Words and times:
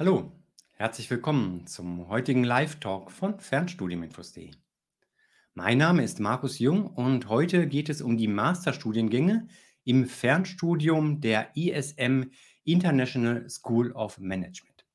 Hallo, 0.00 0.30
herzlich 0.74 1.10
willkommen 1.10 1.66
zum 1.66 2.06
heutigen 2.06 2.44
Live-Talk 2.44 3.10
von 3.10 3.40
Fernstudiuminfos.de. 3.40 4.52
Mein 5.54 5.78
Name 5.78 6.04
ist 6.04 6.20
Markus 6.20 6.60
Jung 6.60 6.86
und 6.86 7.28
heute 7.28 7.66
geht 7.66 7.88
es 7.88 8.00
um 8.00 8.16
die 8.16 8.28
Masterstudiengänge 8.28 9.48
im 9.82 10.06
Fernstudium 10.06 11.20
der 11.20 11.48
ISM 11.56 12.30
International 12.62 13.50
School 13.50 13.90
of 13.90 14.20
Management. 14.20 14.86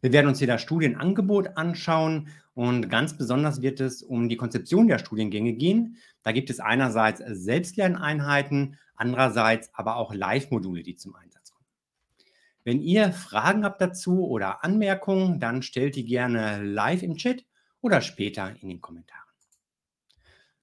Wir 0.00 0.12
werden 0.12 0.28
uns 0.28 0.38
hier 0.38 0.46
das 0.46 0.62
Studienangebot 0.62 1.56
anschauen 1.56 2.28
und 2.54 2.88
ganz 2.88 3.18
besonders 3.18 3.62
wird 3.62 3.80
es 3.80 4.00
um 4.00 4.28
die 4.28 4.36
Konzeption 4.36 4.86
der 4.86 5.00
Studiengänge 5.00 5.54
gehen. 5.54 5.96
Da 6.22 6.30
gibt 6.30 6.50
es 6.50 6.60
einerseits 6.60 7.20
Selbstlerneinheiten, 7.26 8.78
andererseits 8.94 9.74
aber 9.74 9.96
auch 9.96 10.14
Live-Module, 10.14 10.84
die 10.84 10.94
zum 10.94 11.16
Einsatz 11.16 11.35
wenn 12.66 12.82
ihr 12.82 13.12
Fragen 13.12 13.64
habt 13.64 13.80
dazu 13.80 14.26
oder 14.26 14.64
Anmerkungen, 14.64 15.38
dann 15.38 15.62
stellt 15.62 15.94
die 15.94 16.04
gerne 16.04 16.64
live 16.64 17.04
im 17.04 17.16
Chat 17.16 17.44
oder 17.80 18.00
später 18.00 18.56
in 18.60 18.68
den 18.68 18.80
Kommentaren. 18.80 19.22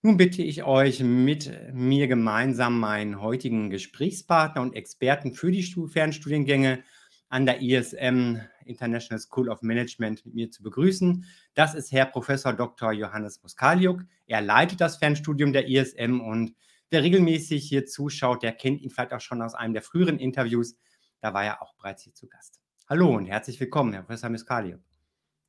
Nun 0.01 0.17
bitte 0.17 0.43
ich 0.43 0.65
euch 0.65 0.99
mit 0.99 1.49
mir 1.71 2.09
gemeinsam 2.09 2.77
meinen 2.77 3.21
heutigen 3.21 3.69
Gesprächspartner 3.69 4.61
und 4.61 4.75
Experten 4.75 5.33
für 5.33 5.49
die 5.49 5.63
Fernstudiengänge 5.63 6.83
an 7.29 7.45
der 7.45 7.61
ISM 7.61 8.41
International 8.65 9.19
School 9.19 9.47
of 9.47 9.61
Management 9.61 10.25
mit 10.25 10.35
mir 10.35 10.51
zu 10.51 10.61
begrüßen. 10.61 11.23
Das 11.53 11.73
ist 11.73 11.93
Herr 11.93 12.07
Professor 12.07 12.51
Dr. 12.51 12.91
Johannes 12.91 13.41
Muskaliuk. 13.41 14.03
Er 14.27 14.41
leitet 14.41 14.81
das 14.81 14.97
Fernstudium 14.97 15.53
der 15.53 15.69
ISM 15.69 16.19
und 16.19 16.53
wer 16.89 17.01
regelmäßig 17.01 17.63
hier 17.63 17.85
zuschaut, 17.85 18.43
der 18.43 18.51
kennt 18.51 18.81
ihn 18.81 18.89
vielleicht 18.89 19.13
auch 19.13 19.21
schon 19.21 19.41
aus 19.41 19.55
einem 19.55 19.73
der 19.73 19.83
früheren 19.83 20.19
Interviews. 20.19 20.75
Da 21.23 21.33
war 21.33 21.45
er 21.45 21.61
auch 21.61 21.73
bereits 21.75 22.03
hier 22.03 22.13
zu 22.13 22.27
Gast. 22.27 22.59
Hallo 22.89 23.15
und 23.15 23.27
herzlich 23.27 23.57
willkommen, 23.57 23.93
Herr 23.93 24.01
Professor 24.01 24.29
Miskalio. 24.29 24.79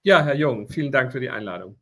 Ja, 0.05 0.25
Herr 0.25 0.37
Jung, 0.37 0.69
vielen 0.69 0.93
Dank 0.93 1.11
für 1.11 1.19
die 1.19 1.31
Einladung. 1.31 1.81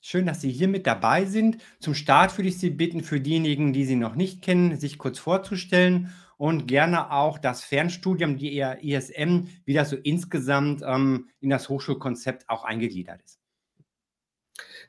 Schön, 0.00 0.26
dass 0.26 0.40
Sie 0.40 0.50
hier 0.50 0.66
mit 0.66 0.84
dabei 0.84 1.24
sind. 1.24 1.58
Zum 1.78 1.94
Start 1.94 2.36
würde 2.36 2.48
ich 2.48 2.58
Sie 2.58 2.70
bitten, 2.70 3.04
für 3.04 3.20
diejenigen, 3.20 3.72
die 3.72 3.84
Sie 3.84 3.94
noch 3.94 4.16
nicht 4.16 4.42
kennen, 4.42 4.80
sich 4.80 4.98
kurz 4.98 5.20
vorzustellen 5.20 6.12
und 6.38 6.66
gerne 6.66 7.12
auch 7.12 7.38
das 7.38 7.62
Fernstudium, 7.62 8.36
die 8.36 8.58
ISM, 8.58 9.46
wie 9.64 9.74
das 9.74 9.90
so 9.90 9.96
insgesamt 9.96 10.82
ähm, 10.84 11.28
in 11.38 11.50
das 11.50 11.68
Hochschulkonzept 11.68 12.48
auch 12.48 12.64
eingegliedert 12.64 13.22
ist. 13.22 13.41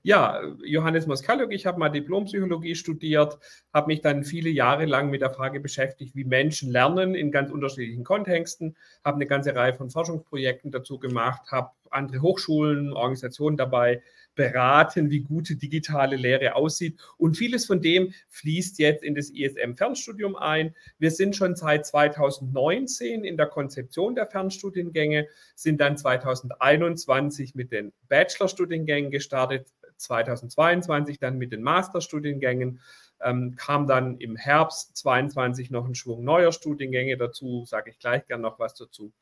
Ja, 0.05 0.41
Johannes 0.65 1.07
Moskaliuk, 1.07 1.53
ich 1.53 1.65
habe 1.65 1.79
mal 1.79 1.87
Diplompsychologie 1.87 2.75
studiert, 2.75 3.39
habe 3.73 3.87
mich 3.87 4.01
dann 4.01 4.25
viele 4.25 4.49
Jahre 4.49 4.83
lang 4.83 5.09
mit 5.09 5.21
der 5.21 5.29
Frage 5.29 5.61
beschäftigt, 5.61 6.13
wie 6.13 6.25
Menschen 6.25 6.69
lernen 6.69 7.15
in 7.15 7.31
ganz 7.31 7.49
unterschiedlichen 7.49 8.03
Kontexten, 8.03 8.75
habe 9.05 9.15
eine 9.15 9.27
ganze 9.27 9.55
Reihe 9.55 9.73
von 9.73 9.89
Forschungsprojekten 9.89 10.71
dazu 10.71 10.99
gemacht, 10.99 11.49
habe 11.53 11.71
andere 11.89 12.21
Hochschulen, 12.21 12.91
Organisationen 12.91 13.55
dabei 13.55 14.01
beraten, 14.35 15.09
wie 15.09 15.21
gute 15.21 15.55
digitale 15.55 16.17
Lehre 16.17 16.55
aussieht. 16.55 16.99
Und 17.17 17.37
vieles 17.37 17.65
von 17.65 17.81
dem 17.81 18.13
fließt 18.27 18.79
jetzt 18.79 19.03
in 19.03 19.15
das 19.15 19.29
ISM-Fernstudium 19.29 20.35
ein. 20.35 20.75
Wir 20.97 21.11
sind 21.11 21.35
schon 21.35 21.55
seit 21.55 21.85
2019 21.85 23.23
in 23.23 23.37
der 23.37 23.47
Konzeption 23.47 24.15
der 24.15 24.27
Fernstudiengänge, 24.27 25.27
sind 25.55 25.79
dann 25.79 25.95
2021 25.95 27.55
mit 27.55 27.71
den 27.71 27.93
Bachelorstudiengängen 28.09 29.09
gestartet, 29.09 29.67
2022 30.03 31.19
dann 31.19 31.37
mit 31.37 31.51
den 31.51 31.63
Masterstudiengängen. 31.63 32.79
Ähm, 33.21 33.55
kam 33.55 33.87
dann 33.87 34.17
im 34.17 34.35
Herbst 34.35 34.97
22 34.97 35.71
noch 35.71 35.85
ein 35.85 35.95
Schwung 35.95 36.23
neuer 36.23 36.51
Studiengänge 36.51 37.17
dazu, 37.17 37.63
sage 37.65 37.91
ich 37.91 37.99
gleich 37.99 38.25
gern 38.27 38.41
noch 38.41 38.59
was 38.59 38.75
dazu. 38.75 39.13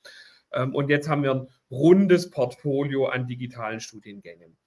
Ähm, 0.53 0.75
und 0.75 0.89
jetzt 0.89 1.07
haben 1.07 1.23
wir 1.23 1.33
ein 1.33 1.47
rundes 1.69 2.29
Portfolio 2.29 3.05
an 3.05 3.27
digitalen 3.27 3.79
Studiengängen. 3.79 4.57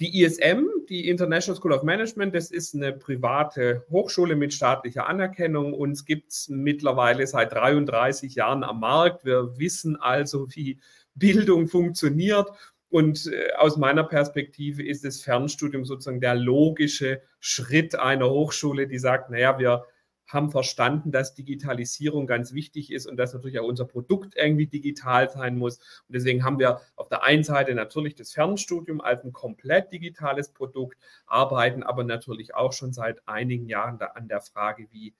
Die 0.00 0.22
ISM, 0.22 0.66
die 0.88 1.08
International 1.08 1.56
School 1.56 1.72
of 1.72 1.84
Management, 1.84 2.34
das 2.34 2.50
ist 2.50 2.74
eine 2.74 2.92
private 2.92 3.84
Hochschule 3.90 4.34
mit 4.34 4.52
staatlicher 4.52 5.06
Anerkennung. 5.06 5.72
Uns 5.72 6.04
gibt 6.04 6.32
es 6.32 6.48
mittlerweile 6.48 7.24
seit 7.28 7.52
33 7.52 8.34
Jahren 8.34 8.64
am 8.64 8.80
Markt. 8.80 9.24
Wir 9.24 9.56
wissen 9.56 9.94
also, 9.94 10.48
wie 10.50 10.80
Bildung 11.14 11.68
funktioniert. 11.68 12.48
Und 12.94 13.26
äh, 13.26 13.52
aus 13.56 13.76
meiner 13.76 14.04
Perspektive 14.04 14.86
ist 14.86 15.04
das 15.04 15.20
Fernstudium 15.20 15.84
sozusagen 15.84 16.20
der 16.20 16.36
logische 16.36 17.22
Schritt 17.40 17.96
einer 17.96 18.30
Hochschule, 18.30 18.86
die 18.86 19.00
sagt, 19.00 19.30
naja, 19.30 19.58
wir 19.58 19.84
haben 20.28 20.52
verstanden, 20.52 21.10
dass 21.10 21.34
Digitalisierung 21.34 22.28
ganz 22.28 22.52
wichtig 22.54 22.92
ist 22.92 23.06
und 23.06 23.16
dass 23.16 23.34
natürlich 23.34 23.58
auch 23.58 23.66
unser 23.66 23.84
Produkt 23.84 24.36
irgendwie 24.36 24.68
digital 24.68 25.28
sein 25.28 25.58
muss. 25.58 25.78
Und 26.06 26.14
deswegen 26.14 26.44
haben 26.44 26.60
wir 26.60 26.82
auf 26.94 27.08
der 27.08 27.24
einen 27.24 27.42
Seite 27.42 27.74
natürlich 27.74 28.14
das 28.14 28.30
Fernstudium 28.30 29.00
als 29.00 29.24
ein 29.24 29.32
komplett 29.32 29.92
digitales 29.92 30.50
Produkt, 30.50 30.96
arbeiten 31.26 31.82
aber 31.82 32.04
natürlich 32.04 32.54
auch 32.54 32.72
schon 32.72 32.92
seit 32.92 33.26
einigen 33.26 33.66
Jahren 33.66 34.00
an 34.00 34.28
der 34.28 34.40
Frage, 34.40 34.86
wie 34.92 35.14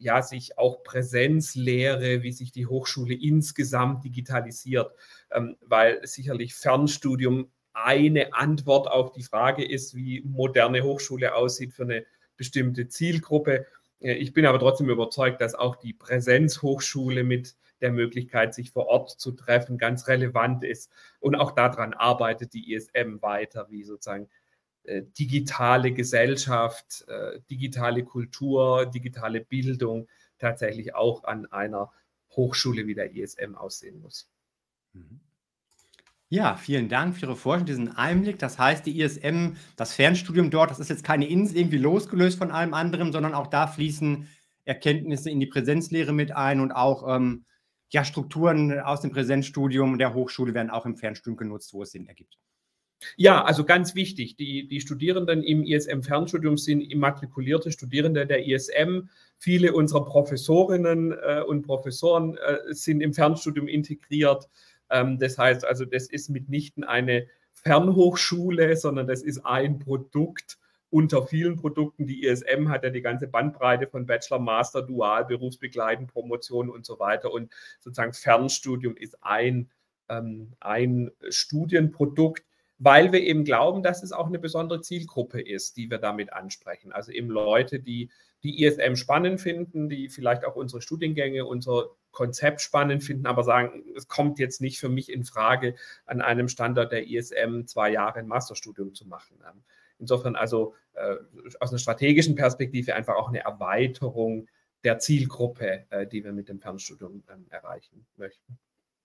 ja 0.00 0.22
sich 0.22 0.58
auch 0.58 0.82
Präsenzlehre, 0.82 2.22
wie 2.22 2.32
sich 2.32 2.52
die 2.52 2.66
Hochschule 2.66 3.14
insgesamt 3.14 4.04
digitalisiert, 4.04 4.92
ähm, 5.30 5.56
weil 5.60 6.00
sicherlich 6.06 6.54
Fernstudium 6.54 7.50
eine 7.72 8.34
Antwort 8.34 8.88
auf 8.88 9.12
die 9.12 9.22
Frage 9.22 9.64
ist, 9.64 9.94
wie 9.94 10.22
moderne 10.24 10.82
Hochschule 10.82 11.34
aussieht 11.34 11.72
für 11.72 11.84
eine 11.84 12.04
bestimmte 12.36 12.88
Zielgruppe. 12.88 13.66
Äh, 14.00 14.14
ich 14.14 14.32
bin 14.32 14.46
aber 14.46 14.58
trotzdem 14.58 14.88
überzeugt, 14.88 15.40
dass 15.40 15.54
auch 15.54 15.76
die 15.76 15.92
Präsenzhochschule 15.92 17.22
mit 17.22 17.56
der 17.80 17.92
Möglichkeit, 17.92 18.54
sich 18.54 18.70
vor 18.72 18.86
Ort 18.86 19.10
zu 19.10 19.32
treffen, 19.32 19.78
ganz 19.78 20.06
relevant 20.08 20.64
ist. 20.64 20.90
Und 21.18 21.34
auch 21.34 21.52
daran 21.52 21.94
arbeitet 21.94 22.52
die 22.52 22.74
ISM 22.74 23.22
weiter, 23.22 23.66
wie 23.70 23.84
sozusagen 23.84 24.28
digitale 25.18 25.92
Gesellschaft, 25.92 27.04
äh, 27.08 27.40
digitale 27.50 28.04
Kultur, 28.04 28.86
digitale 28.86 29.40
Bildung 29.40 30.08
tatsächlich 30.38 30.94
auch 30.94 31.24
an 31.24 31.46
einer 31.46 31.90
Hochschule 32.30 32.86
wie 32.86 32.94
der 32.94 33.14
ISM 33.14 33.54
aussehen 33.54 34.00
muss. 34.00 34.30
Mhm. 34.92 35.20
Ja, 36.32 36.54
vielen 36.54 36.88
Dank 36.88 37.16
für 37.16 37.26
Ihre 37.26 37.36
Vorstellung, 37.36 37.66
diesen 37.66 37.96
Einblick. 37.96 38.38
Das 38.38 38.56
heißt, 38.56 38.86
die 38.86 39.00
ISM, 39.00 39.56
das 39.76 39.94
Fernstudium 39.94 40.50
dort, 40.50 40.70
das 40.70 40.78
ist 40.78 40.88
jetzt 40.88 41.02
keine 41.02 41.28
Insel 41.28 41.58
irgendwie 41.58 41.78
losgelöst 41.78 42.38
von 42.38 42.52
allem 42.52 42.72
anderen, 42.72 43.10
sondern 43.12 43.34
auch 43.34 43.48
da 43.48 43.66
fließen 43.66 44.28
Erkenntnisse 44.64 45.28
in 45.28 45.40
die 45.40 45.46
Präsenzlehre 45.46 46.12
mit 46.12 46.30
ein 46.30 46.60
und 46.60 46.70
auch 46.70 47.16
ähm, 47.16 47.44
ja, 47.88 48.04
Strukturen 48.04 48.78
aus 48.78 49.00
dem 49.00 49.10
Präsenzstudium 49.10 49.98
der 49.98 50.14
Hochschule 50.14 50.54
werden 50.54 50.70
auch 50.70 50.86
im 50.86 50.96
Fernstudium 50.96 51.36
genutzt, 51.36 51.74
wo 51.74 51.82
es 51.82 51.90
Sinn 51.90 52.06
ergibt. 52.06 52.38
Ja, 53.16 53.44
also 53.44 53.64
ganz 53.64 53.94
wichtig, 53.94 54.36
die, 54.36 54.68
die 54.68 54.80
Studierenden 54.80 55.42
im 55.42 55.64
ISM-Fernstudium 55.64 56.56
sind 56.56 56.80
immatrikulierte 56.80 57.72
Studierende 57.72 58.26
der 58.26 58.46
ISM. 58.46 59.08
Viele 59.38 59.72
unserer 59.72 60.04
Professorinnen 60.04 61.12
äh, 61.12 61.42
und 61.46 61.62
Professoren 61.62 62.36
äh, 62.36 62.58
sind 62.74 63.00
im 63.00 63.14
Fernstudium 63.14 63.68
integriert. 63.68 64.48
Ähm, 64.90 65.18
das 65.18 65.38
heißt 65.38 65.64
also, 65.64 65.84
das 65.84 66.08
ist 66.08 66.28
mitnichten 66.28 66.84
eine 66.84 67.26
Fernhochschule, 67.52 68.76
sondern 68.76 69.06
das 69.06 69.22
ist 69.22 69.44
ein 69.44 69.78
Produkt 69.78 70.58
unter 70.90 71.26
vielen 71.26 71.56
Produkten. 71.56 72.06
Die 72.06 72.24
ISM 72.24 72.68
hat 72.68 72.84
ja 72.84 72.90
die 72.90 73.02
ganze 73.02 73.28
Bandbreite 73.28 73.86
von 73.86 74.06
Bachelor, 74.06 74.40
Master, 74.40 74.82
Dual, 74.82 75.24
Berufsbegleiten, 75.24 76.06
Promotion 76.06 76.68
und 76.68 76.84
so 76.84 76.98
weiter. 76.98 77.32
Und 77.32 77.52
sozusagen 77.80 78.12
Fernstudium 78.12 78.96
ist 78.96 79.16
ein, 79.22 79.70
ähm, 80.08 80.52
ein 80.60 81.10
Studienprodukt, 81.28 82.44
weil 82.80 83.12
wir 83.12 83.20
eben 83.20 83.44
glauben, 83.44 83.82
dass 83.82 84.02
es 84.02 84.10
auch 84.10 84.26
eine 84.26 84.38
besondere 84.38 84.80
Zielgruppe 84.80 85.40
ist, 85.40 85.76
die 85.76 85.90
wir 85.90 85.98
damit 85.98 86.32
ansprechen. 86.32 86.92
Also 86.92 87.12
eben 87.12 87.28
Leute, 87.28 87.78
die 87.78 88.10
die 88.42 88.64
ISM 88.64 88.96
spannend 88.96 89.38
finden, 89.38 89.90
die 89.90 90.08
vielleicht 90.08 90.46
auch 90.46 90.56
unsere 90.56 90.80
Studiengänge, 90.80 91.44
unser 91.44 91.90
Konzept 92.10 92.62
spannend 92.62 93.04
finden, 93.04 93.26
aber 93.26 93.44
sagen, 93.44 93.84
es 93.94 94.08
kommt 94.08 94.38
jetzt 94.38 94.62
nicht 94.62 94.80
für 94.80 94.88
mich 94.88 95.12
in 95.12 95.24
Frage, 95.24 95.74
an 96.06 96.22
einem 96.22 96.48
Standort 96.48 96.90
der 96.90 97.06
ISM 97.06 97.66
zwei 97.66 97.90
Jahre 97.90 98.20
ein 98.20 98.26
Masterstudium 98.26 98.94
zu 98.94 99.06
machen. 99.06 99.36
Ähm, 99.46 99.62
insofern 99.98 100.34
also 100.34 100.74
äh, 100.94 101.16
aus 101.60 101.70
einer 101.70 101.78
strategischen 101.78 102.34
Perspektive 102.34 102.94
einfach 102.94 103.16
auch 103.16 103.28
eine 103.28 103.40
Erweiterung 103.40 104.48
der 104.84 104.98
Zielgruppe, 104.98 105.84
äh, 105.90 106.06
die 106.06 106.24
wir 106.24 106.32
mit 106.32 106.48
dem 106.48 106.60
Fernstudium 106.60 107.22
ähm, 107.30 107.46
erreichen 107.50 108.06
möchten. 108.16 108.58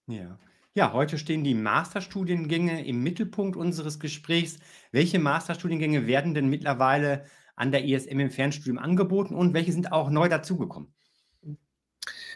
Ja. 0.08 0.40
Ja, 0.78 0.92
heute 0.92 1.18
stehen 1.18 1.46
die 1.46 1.54
Masterstudiengänge 1.54 2.86
im 2.86 3.02
Mittelpunkt 3.02 3.56
unseres 3.56 3.98
Gesprächs. 3.98 4.60
Welche 4.92 5.20
Masterstudiengänge 5.20 6.06
werden 6.06 6.34
denn 6.34 6.50
mittlerweile 6.50 7.24
an 7.56 7.72
der 7.72 7.86
ISM 7.86 8.20
im 8.20 8.30
Fernstudium 8.30 8.78
angeboten 8.78 9.36
und 9.36 9.54
welche 9.54 9.72
sind 9.72 9.94
auch 9.94 10.10
neu 10.10 10.28
dazugekommen? 10.28 10.94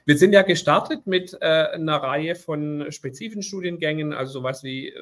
Wir 0.06 0.18
sind 0.18 0.31
ja 0.31 0.44
gestartet 0.44 1.06
mit 1.06 1.33
äh, 1.33 1.45
einer 1.45 1.97
Reihe 1.97 2.33
von 2.36 2.89
spezifischen 2.94 3.44
Studiengängen, 3.44 4.13
also 4.13 4.31
sowas 4.31 4.63
wie 4.63 4.88
äh, 4.88 5.01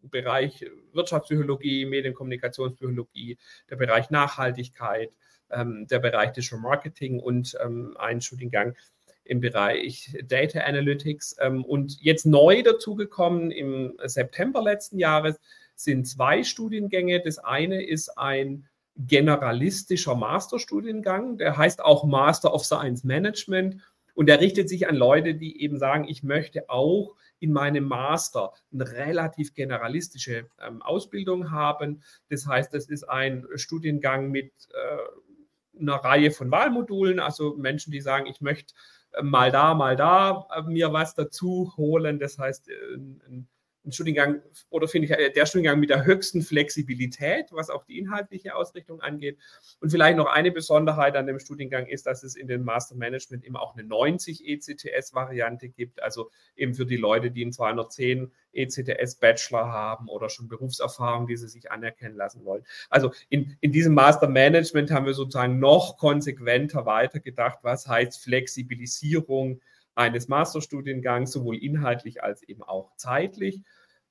Bereich 0.00 0.64
Wirtschaftspsychologie, 0.94 1.84
Medienkommunikationspsychologie, 1.84 3.36
der 3.68 3.76
Bereich 3.76 4.08
Nachhaltigkeit, 4.08 5.14
ähm, 5.50 5.86
der 5.88 5.98
Bereich 5.98 6.32
Digital 6.32 6.60
Marketing 6.60 7.20
und 7.20 7.54
ähm, 7.62 7.94
ein 7.98 8.22
Studiengang 8.22 8.76
im 9.24 9.40
Bereich 9.40 10.16
Data 10.26 10.60
Analytics. 10.60 11.36
Ähm, 11.40 11.64
und 11.64 12.00
jetzt 12.00 12.26
neu 12.26 12.62
dazugekommen 12.62 13.50
im 13.50 13.94
September 14.04 14.62
letzten 14.62 14.98
Jahres 14.98 15.40
sind 15.74 16.06
zwei 16.06 16.44
Studiengänge. 16.44 17.20
Das 17.22 17.38
eine 17.38 17.84
ist 17.84 18.16
ein 18.16 18.66
generalistischer 18.96 20.14
Masterstudiengang, 20.14 21.38
der 21.38 21.56
heißt 21.56 21.82
auch 21.82 22.04
Master 22.04 22.54
of 22.54 22.64
Science 22.64 23.02
Management 23.02 23.82
und 24.14 24.26
der 24.26 24.40
richtet 24.40 24.68
sich 24.68 24.88
an 24.88 24.94
Leute, 24.94 25.34
die 25.34 25.60
eben 25.60 25.78
sagen, 25.78 26.06
ich 26.08 26.22
möchte 26.22 26.70
auch 26.70 27.16
in 27.40 27.52
meinem 27.52 27.84
Master 27.84 28.52
eine 28.72 28.90
relativ 28.90 29.54
generalistische 29.54 30.46
ähm, 30.64 30.80
Ausbildung 30.80 31.50
haben. 31.50 32.02
Das 32.30 32.46
heißt, 32.46 32.72
das 32.72 32.86
ist 32.86 33.04
ein 33.04 33.46
Studiengang 33.56 34.30
mit 34.30 34.52
äh, 34.72 35.80
einer 35.80 35.96
Reihe 35.96 36.30
von 36.30 36.50
Wahlmodulen, 36.50 37.18
also 37.18 37.56
Menschen, 37.56 37.90
die 37.90 38.00
sagen, 38.00 38.26
ich 38.26 38.40
möchte 38.40 38.74
mal 39.22 39.50
da, 39.50 39.74
mal 39.74 39.96
da 39.96 40.46
äh, 40.54 40.62
mir 40.62 40.92
was 40.92 41.14
dazu 41.14 41.72
holen. 41.76 42.18
Das 42.18 42.38
heißt, 42.38 42.68
äh, 42.68 42.96
ein, 42.96 43.48
ein 43.84 43.92
Studiengang 43.92 44.42
oder 44.70 44.88
finde 44.88 45.06
ich 45.06 45.12
äh, 45.12 45.30
der 45.30 45.46
Studiengang 45.46 45.78
mit 45.80 45.90
der 45.90 46.04
höchsten 46.04 46.42
Flexibilität, 46.42 47.46
was 47.50 47.70
auch 47.70 47.84
die 47.84 47.98
inhaltliche 47.98 48.54
Ausrichtung 48.54 49.00
angeht. 49.00 49.38
Und 49.80 49.90
vielleicht 49.90 50.16
noch 50.16 50.26
eine 50.26 50.50
Besonderheit 50.50 51.16
an 51.16 51.26
dem 51.26 51.38
Studiengang 51.38 51.86
ist, 51.86 52.06
dass 52.06 52.22
es 52.22 52.36
in 52.36 52.48
den 52.48 52.62
Master 52.62 52.94
Management 52.94 53.44
eben 53.44 53.56
auch 53.56 53.74
eine 53.74 53.84
90 53.86 54.46
ECTS-Variante 54.46 55.68
gibt, 55.68 56.02
also 56.02 56.30
eben 56.56 56.74
für 56.74 56.86
die 56.86 56.96
Leute, 56.96 57.30
die 57.30 57.42
einen 57.42 57.52
210 57.52 58.32
ECTS-Bachelor 58.52 59.70
haben 59.70 60.08
oder 60.08 60.28
schon 60.28 60.48
Berufserfahrung, 60.48 61.26
die 61.26 61.36
sie 61.36 61.48
sich 61.48 61.70
anerkennen 61.70 62.16
lassen 62.16 62.44
wollen. 62.44 62.64
Also 62.88 63.12
in, 63.28 63.56
in 63.60 63.72
diesem 63.72 63.94
Master 63.94 64.28
Management 64.28 64.90
haben 64.90 65.06
wir 65.06 65.14
sozusagen 65.14 65.58
noch 65.58 65.98
konsequenter 65.98 66.86
weitergedacht, 66.86 67.58
was 67.62 67.86
heißt 67.86 68.22
Flexibilisierung 68.22 69.60
eines 69.94 70.28
Masterstudiengangs, 70.28 71.32
sowohl 71.32 71.56
inhaltlich 71.56 72.22
als 72.22 72.42
eben 72.42 72.62
auch 72.62 72.92
zeitlich. 72.96 73.62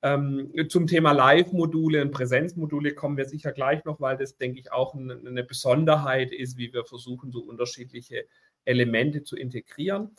Ähm, 0.04 0.52
zum 0.68 0.86
Thema 0.86 1.14
Live-Module 1.14 2.02
und 2.02 2.12
Präsenzmodule 2.12 2.94
kommen 2.94 3.16
wir 3.16 3.26
sicher 3.26 3.54
gleich 3.54 3.86
noch, 3.86 4.02
weil 4.02 4.18
das, 4.18 4.38
denke 4.38 4.60
ich, 4.60 4.72
auch 4.72 4.94
eine 4.94 5.44
Besonderheit 5.44 6.34
ist, 6.34 6.58
wie 6.58 6.74
wir 6.74 6.84
versuchen, 6.84 7.32
so 7.32 7.40
unterschiedliche 7.40 8.26
Elemente 8.66 9.24
zu 9.24 9.38
integrieren. 9.38 10.12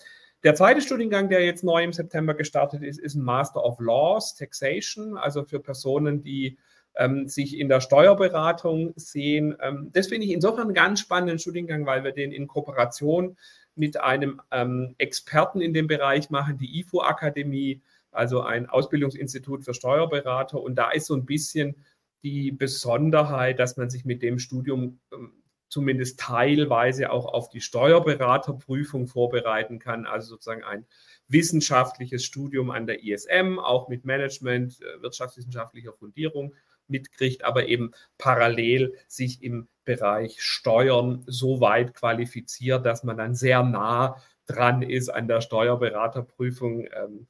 Der 0.42 0.54
zweite 0.54 0.80
Studiengang, 0.80 1.28
der 1.28 1.44
jetzt 1.44 1.64
neu 1.64 1.82
im 1.82 1.92
September 1.92 2.34
gestartet 2.34 2.82
ist, 2.82 2.98
ist 2.98 3.14
ein 3.14 3.22
Master 3.22 3.64
of 3.64 3.78
Laws, 3.80 4.34
Taxation, 4.34 5.16
also 5.16 5.44
für 5.44 5.60
Personen, 5.60 6.22
die 6.22 6.58
ähm, 6.96 7.28
sich 7.28 7.58
in 7.58 7.68
der 7.68 7.80
Steuerberatung 7.80 8.92
sehen. 8.96 9.56
Ähm, 9.60 9.90
das 9.92 10.08
finde 10.08 10.26
ich 10.26 10.32
insofern 10.32 10.66
einen 10.66 10.74
ganz 10.74 11.00
spannenden 11.00 11.38
Studiengang, 11.38 11.86
weil 11.86 12.04
wir 12.04 12.12
den 12.12 12.32
in 12.32 12.46
Kooperation 12.46 13.36
mit 13.74 14.00
einem 14.00 14.40
ähm, 14.50 14.94
Experten 14.98 15.60
in 15.60 15.74
dem 15.74 15.86
Bereich 15.86 16.30
machen, 16.30 16.58
die 16.58 16.80
IFO-Akademie, 16.80 17.80
also 18.14 18.42
ein 18.42 18.68
Ausbildungsinstitut 18.68 19.64
für 19.64 19.74
Steuerberater. 19.74 20.60
Und 20.60 20.76
da 20.76 20.90
ist 20.90 21.06
so 21.06 21.14
ein 21.14 21.26
bisschen 21.26 21.84
die 22.22 22.52
Besonderheit, 22.52 23.58
dass 23.58 23.76
man 23.76 23.90
sich 23.90 24.04
mit 24.04 24.22
dem 24.22 24.38
Studium 24.38 25.00
ähm, 25.12 25.32
zumindest 25.68 26.20
teilweise 26.20 27.10
auch 27.10 27.26
auf 27.26 27.48
die 27.48 27.60
Steuerberaterprüfung 27.60 29.08
vorbereiten 29.08 29.78
kann, 29.78 30.06
also 30.06 30.28
sozusagen 30.28 30.62
ein 30.62 30.86
wissenschaftliches 31.28 32.24
Studium 32.24 32.70
an 32.70 32.86
der 32.86 33.02
ISM, 33.02 33.58
auch 33.58 33.88
mit 33.88 34.04
Management, 34.04 34.80
äh, 34.80 35.02
wirtschaftswissenschaftlicher 35.02 35.92
Fundierung 35.92 36.54
mitkriegt, 36.86 37.44
aber 37.44 37.66
eben 37.66 37.92
parallel 38.18 38.94
sich 39.08 39.42
im 39.42 39.68
Bereich 39.84 40.40
Steuern 40.40 41.24
so 41.26 41.60
weit 41.60 41.94
qualifiziert, 41.94 42.86
dass 42.86 43.04
man 43.04 43.16
dann 43.16 43.34
sehr 43.34 43.62
nah 43.62 44.16
dran 44.46 44.82
ist 44.82 45.08
an 45.08 45.28
der 45.28 45.40
Steuerberaterprüfung, 45.40 46.86
ähm, 46.92 47.26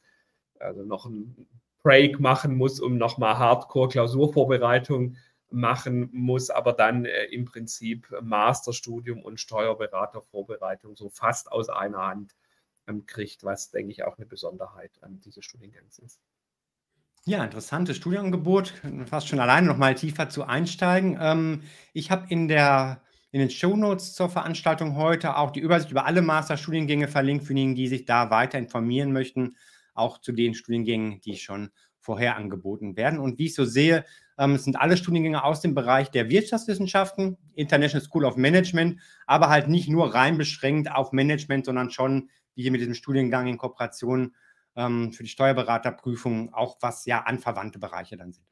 also 0.65 0.83
noch 0.83 1.07
einen 1.07 1.47
Break 1.83 2.19
machen 2.19 2.57
muss, 2.57 2.81
um 2.81 2.97
nochmal 2.97 3.39
Hardcore-Klausurvorbereitung 3.39 5.17
machen 5.51 6.09
muss, 6.13 6.51
aber 6.51 6.73
dann 6.73 7.05
äh, 7.05 7.25
im 7.27 7.45
Prinzip 7.45 8.13
Masterstudium 8.23 9.23
und 9.23 9.39
Steuerberatervorbereitung 9.39 10.97
so 10.97 11.11
fast 11.11 11.53
aus 11.53 11.69
einer 11.69 11.99
Hand 11.99 12.35
ähm, 12.89 13.07
kriegt, 13.07 13.45
was, 13.45 13.71
denke 13.71 13.93
ich, 13.93 14.05
auch 14.05 14.17
eine 14.17 14.27
Besonderheit 14.27 14.91
ähm, 15.05 15.21
dieses 15.21 15.45
Studiengangs 15.45 15.99
ist. 15.99 16.21
Ja, 17.27 17.43
interessantes 17.43 17.97
Studienangebot. 17.97 18.75
Fast 19.07 19.29
schon 19.29 19.41
alleine 19.41 19.67
noch 19.67 19.79
mal 19.79 19.95
tiefer 19.95 20.29
zu 20.29 20.45
einsteigen. 20.45 21.17
Ähm, 21.21 21.63
ich 21.93 22.11
habe 22.11 22.27
in 22.29 22.49
der 22.49 23.01
in 23.31 23.41
den 23.41 23.51
Shownotes 23.51 24.15
zur 24.15 24.29
Veranstaltung 24.29 24.95
heute 24.95 25.37
auch 25.37 25.51
die 25.51 25.59
Übersicht 25.59 25.91
über 25.91 26.07
alle 26.07 26.23
Masterstudiengänge 26.23 27.09
verlinkt 27.09 27.45
für 27.45 27.53
diejenigen, 27.53 27.75
die 27.75 27.89
sich 27.89 28.05
da 28.05 28.31
weiter 28.31 28.59
informieren 28.59 29.13
möchten, 29.13 29.57
auch 29.95 30.19
zu 30.19 30.33
den 30.33 30.55
Studiengängen, 30.55 31.21
die 31.21 31.37
schon 31.37 31.71
vorher 32.05 32.37
angeboten 32.37 32.97
werden. 32.97 33.19
Und 33.19 33.39
wie 33.39 33.47
ich 33.47 33.55
so 33.55 33.65
sehe, 33.65 34.05
ähm, 34.39 34.59
sind 34.59 34.77
alle 34.77 34.97
Studiengänge 34.97 35.43
aus 35.43 35.61
dem 35.61 35.75
Bereich 35.75 36.11
der 36.11 36.29
Wirtschaftswissenschaften, 36.29 37.39
International 37.55 38.05
School 38.05 38.25
of 38.25 38.37
Management, 38.37 39.01
aber 39.27 39.49
halt 39.49 39.69
nicht 39.69 39.89
nur 39.89 40.15
rein 40.15 40.37
beschränkt 40.37 40.91
auf 40.91 41.13
Management, 41.13 41.65
sondern 41.65 41.91
schon, 41.91 42.29
wie 42.55 42.63
hier 42.63 42.73
mit 42.73 42.81
diesem 42.81 42.95
Studiengang 42.95 43.47
in 43.47 43.57
Kooperation 43.57 44.35
ähm, 44.77 45.13
für 45.13 45.23
die 45.23 45.31
Steuerberaterprüfung, 45.31 46.53
auch 46.53 46.77
was 46.81 47.07
ja 47.07 47.23
anverwandte 47.23 47.79
Bereiche 47.79 48.17
dann 48.17 48.33
sind. 48.33 48.45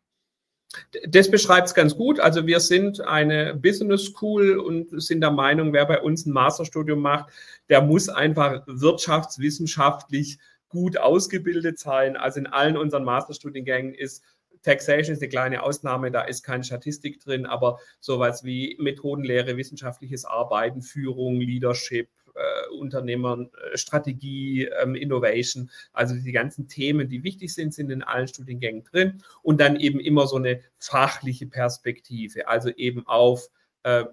Das 1.09 1.31
beschreibt 1.31 1.69
es 1.69 1.75
ganz 1.75 1.95
gut. 1.97 2.19
Also 2.19 2.47
wir 2.47 2.59
sind 2.59 3.03
eine 3.03 3.55
Business 3.55 4.07
School 4.07 4.59
und 4.59 5.03
sind 5.03 5.21
der 5.21 5.31
Meinung, 5.31 5.75
wer 5.75 5.85
bei 5.85 6.01
uns 6.01 6.25
ein 6.25 6.33
Masterstudium 6.33 7.01
macht, 7.01 7.31
der 7.69 7.83
muss 7.83 8.09
einfach 8.09 8.63
wirtschaftswissenschaftlich 8.67 10.39
gut 10.73 10.99
ausgebildet 10.99 11.79
sein. 11.79 12.17
Also 12.17 12.41
in 12.41 12.49
allen 12.49 12.77
unseren 12.77 13.05
Masterstudiengängen 13.05 13.95
ist 13.95 14.25
Taxation 14.63 15.15
ist 15.15 15.23
eine 15.23 15.29
kleine 15.29 15.63
Ausnahme, 15.63 16.11
da 16.11 16.23
ist 16.23 16.43
keine 16.43 16.65
Statistik 16.65 17.21
drin, 17.21 17.47
aber 17.47 17.79
sowas 18.01 18.45
wie 18.45 18.77
Methodenlehre, 18.81 19.57
wissenschaftliches 19.57 20.25
Arbeiten, 20.25 20.83
Führung, 20.83 21.41
Leadership, 21.41 22.09
äh, 22.35 22.75
Unternehmern, 22.75 23.51
äh, 23.73 23.77
Strategie, 23.77 24.69
ähm, 24.81 24.95
Innovation, 24.95 25.71
also 25.93 26.15
die 26.15 26.33
ganzen 26.33 26.69
Themen, 26.69 27.09
die 27.09 27.25
wichtig 27.25 27.53
sind, 27.53 27.75
sind 27.75 27.91
in 27.91 28.03
allen 28.03 28.29
Studiengängen 28.29 28.85
drin 28.85 29.23
und 29.43 29.61
dann 29.61 29.77
eben 29.77 30.01
immer 30.01 30.27
so 30.27 30.37
eine 30.37 30.61
fachliche 30.79 31.47
Perspektive, 31.47 32.47
also 32.49 32.71
eben 32.71 33.07
auf 33.07 33.49
äh, 33.85 34.05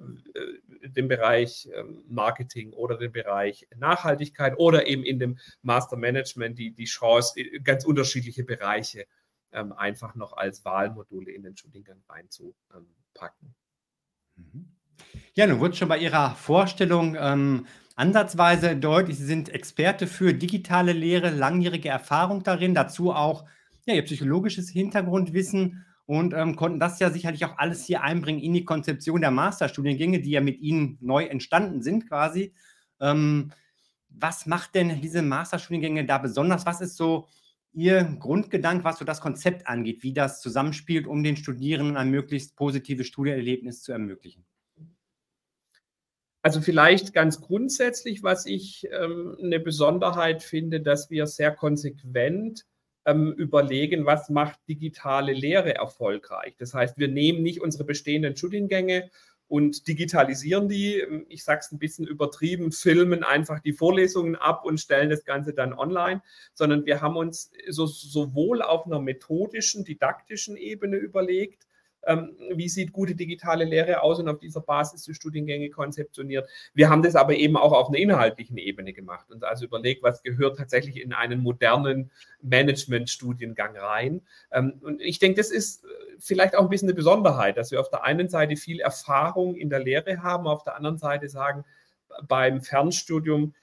den 0.84 1.08
Bereich 1.08 1.70
ähm, 1.74 2.04
Marketing 2.08 2.74
oder 2.74 2.98
den 2.98 3.12
Bereich 3.12 3.68
Nachhaltigkeit 3.78 4.58
oder 4.58 4.88
eben 4.88 5.04
in 5.04 5.20
dem 5.20 5.38
Master 5.62 5.98
Management 5.98 6.58
die, 6.58 6.72
die 6.72 6.86
Chance, 6.86 7.40
ganz 7.64 7.86
unterschiedliche 7.86 8.44
Bereiche 8.44 9.06
ähm, 9.52 9.72
einfach 9.74 10.16
noch 10.16 10.34
als 10.34 10.66
Wahlmodule 10.66 11.32
in 11.32 11.44
den 11.44 11.56
Studiengang 11.56 12.02
reinzupacken. 12.08 13.56
Mhm. 14.36 14.72
Ja, 15.34 15.48
nun 15.48 15.60
wurde 15.60 15.76
schon 15.76 15.88
bei 15.88 15.98
Ihrer 15.98 16.36
Vorstellung 16.36 17.16
ähm, 17.20 17.68
ansatzweise 17.96 18.76
deutlich, 18.76 19.18
Sie 19.18 19.26
sind 19.26 19.50
Experte 19.50 20.08
für 20.08 20.34
digitale 20.34 20.94
Lehre, 20.94 21.30
langjährige 21.30 21.90
Erfahrung 21.90 22.44
darin, 22.44 22.74
dazu 22.74 23.12
auch 23.12 23.46
ja, 23.86 23.94
Ihr 23.94 24.04
psychologisches 24.04 24.70
Hintergrundwissen 24.70 25.86
und 26.10 26.34
ähm, 26.34 26.56
konnten 26.56 26.80
das 26.80 26.98
ja 26.98 27.12
sicherlich 27.12 27.46
auch 27.46 27.60
alles 27.60 27.86
hier 27.86 28.02
einbringen 28.02 28.42
in 28.42 28.52
die 28.54 28.66
Konzeption 28.66 29.22
der 29.22 29.30
Masterstudiengänge, 29.30 30.20
die 30.22 30.32
ja 30.32 30.42
mit 30.42 30.60
Ihnen 30.60 30.98
neu 31.02 31.26
entstanden 31.26 31.84
sind 31.84 32.10
quasi. 32.10 32.52
Ähm, 33.00 33.52
was 34.10 34.48
macht 34.48 34.74
denn 34.74 35.02
diese 35.02 35.22
Masterstudiengänge 35.22 36.08
da 36.08 36.18
besonders? 36.18 36.66
Was 36.66 36.82
ist 36.82 36.98
so 36.98 37.28
Ihr 37.74 38.06
Grundgedanke, 38.20 38.84
was 38.84 38.98
so 38.98 39.06
das 39.06 39.22
Konzept 39.22 39.68
angeht, 39.68 40.02
wie 40.02 40.12
das 40.12 40.42
zusammenspielt, 40.42 41.06
um 41.06 41.24
den 41.24 41.38
Studierenden 41.38 41.96
ein 41.96 42.10
möglichst 42.10 42.56
positives 42.56 43.06
Studienerlebnis 43.06 43.84
zu 43.84 43.92
ermöglichen? 43.92 44.48
Also 46.42 46.60
vielleicht 46.60 47.14
ganz 47.14 47.40
grundsätzlich, 47.40 48.24
was 48.24 48.48
ich 48.48 48.88
ähm, 48.92 49.38
eine 49.40 49.60
Besonderheit 49.60 50.42
finde, 50.42 50.82
dass 50.82 51.12
wir 51.12 51.28
sehr 51.28 51.52
konsequent 51.52 52.66
ähm, 53.10 53.34
überlegen, 53.34 54.06
was 54.06 54.30
macht 54.30 54.60
digitale 54.68 55.34
Lehre 55.34 55.76
erfolgreich. 55.76 56.56
Das 56.58 56.74
heißt, 56.74 56.98
wir 56.98 57.08
nehmen 57.08 57.44
nicht 57.44 57.62
unsere 57.62 57.84
bestehenden 57.84 58.36
Studiengänge 58.36 59.10
und 59.48 59.88
digitalisieren 59.88 60.70
die, 60.70 61.00
ähm, 61.00 61.26
ich 61.28 61.44
sage 61.44 61.62
es 61.62 61.72
ein 61.72 61.80
bisschen 61.80 62.08
übertrieben, 62.08 62.72
filmen 62.72 63.24
einfach 63.24 63.60
die 63.60 63.74
Vorlesungen 63.74 64.36
ab 64.36 64.64
und 64.64 64.80
stellen 64.80 65.10
das 65.10 65.26
Ganze 65.26 65.54
dann 65.54 65.74
online, 65.74 66.22
sondern 66.54 66.86
wir 66.86 67.02
haben 67.02 67.18
uns 67.18 67.52
so, 67.68 67.88
sowohl 67.88 68.62
auf 68.62 68.86
einer 68.86 69.02
methodischen, 69.02 69.84
didaktischen 69.84 70.56
Ebene 70.56 70.98
überlegt, 70.98 71.66
ähm, 72.06 72.36
wie 72.54 72.70
sieht 72.70 72.92
gute 72.92 73.16
digitale 73.16 73.66
Lehre 73.66 74.02
aus 74.02 74.20
und 74.20 74.30
auf 74.30 74.40
dieser 74.40 74.62
Basis 74.62 75.04
die 75.04 75.14
Studiengänge 75.14 75.70
konzeptioniert. 75.70 76.50
Wir 76.74 76.90
haben 76.90 77.04
das 77.04 77.16
aber 77.16 77.36
eben 77.36 77.58
auch 77.58 77.74
auf 77.74 77.90
einer 77.90 77.98
inhaltlichen 77.98 78.58
Ebene 78.58 78.94
gemacht 78.94 79.32
und 79.32 79.44
also 79.44 79.66
überlegt, 79.66 80.04
was 80.04 80.24
gehört 80.24 80.58
tatsächlich 80.58 81.02
in 81.02 81.14
einen 81.14 81.42
modernen 81.42 82.12
Management-Studiengang 82.42 83.76
rein. 83.76 84.22
Ähm, 84.52 84.80
und 84.82 85.02
ich 85.02 85.20
denke, 85.20 85.38
das 85.38 85.52
ist 85.52 85.84
äh, 85.84 85.88
vielleicht 86.20 86.56
auch 86.56 86.64
ein 86.64 86.70
bisschen 86.70 86.90
eine 86.90 86.96
Besonderheit, 86.96 87.58
dass 87.58 87.72
wir 87.72 87.80
auf 87.80 87.90
der 87.90 88.04
einen 88.04 88.30
Seite 88.30 88.56
viel 88.56 88.80
Erfahrung 88.80 89.56
in 89.56 89.70
der 89.70 89.80
Lehre 89.80 90.24
haben, 90.24 90.48
auf 90.48 90.64
der 90.64 90.76
anderen 90.76 90.98
Seite 90.98 91.30
sagen, 91.30 91.66
beim 92.28 92.62
Fernstudium 92.62 93.54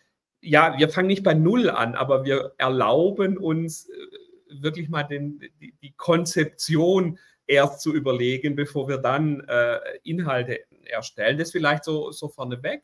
ja, 0.40 0.78
wir 0.78 0.88
fangen 0.88 1.08
nicht 1.08 1.24
bei 1.24 1.34
Null 1.34 1.68
an, 1.70 1.94
aber 1.94 2.24
wir 2.24 2.52
erlauben 2.58 3.36
uns 3.36 3.88
äh, 3.88 4.62
wirklich 4.62 4.88
mal 4.88 5.02
den, 5.02 5.40
die, 5.60 5.74
die, 5.82 5.92
Konzeption 5.96 7.18
erst 7.46 7.80
zu 7.80 7.94
überlegen, 7.94 8.56
bevor 8.56 8.88
wir 8.88 8.98
dann 8.98 9.40
äh, 9.48 9.78
Inhalte 10.02 10.60
erstellen. 10.84 11.38
Das 11.38 11.52
vielleicht 11.52 11.84
so, 11.84 12.10
so 12.10 12.28
vorneweg. 12.28 12.82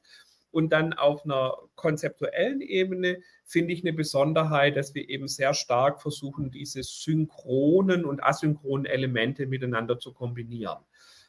Und 0.50 0.70
dann 0.70 0.92
auf 0.92 1.24
einer 1.24 1.56
konzeptuellen 1.76 2.60
Ebene 2.60 3.18
finde 3.44 3.72
ich 3.72 3.82
eine 3.82 3.94
Besonderheit, 3.94 4.76
dass 4.76 4.94
wir 4.94 5.08
eben 5.08 5.26
sehr 5.26 5.54
stark 5.54 6.02
versuchen, 6.02 6.50
diese 6.50 6.82
synchronen 6.82 8.04
und 8.04 8.22
asynchronen 8.22 8.84
Elemente 8.84 9.46
miteinander 9.46 9.98
zu 9.98 10.12
kombinieren. 10.12 10.78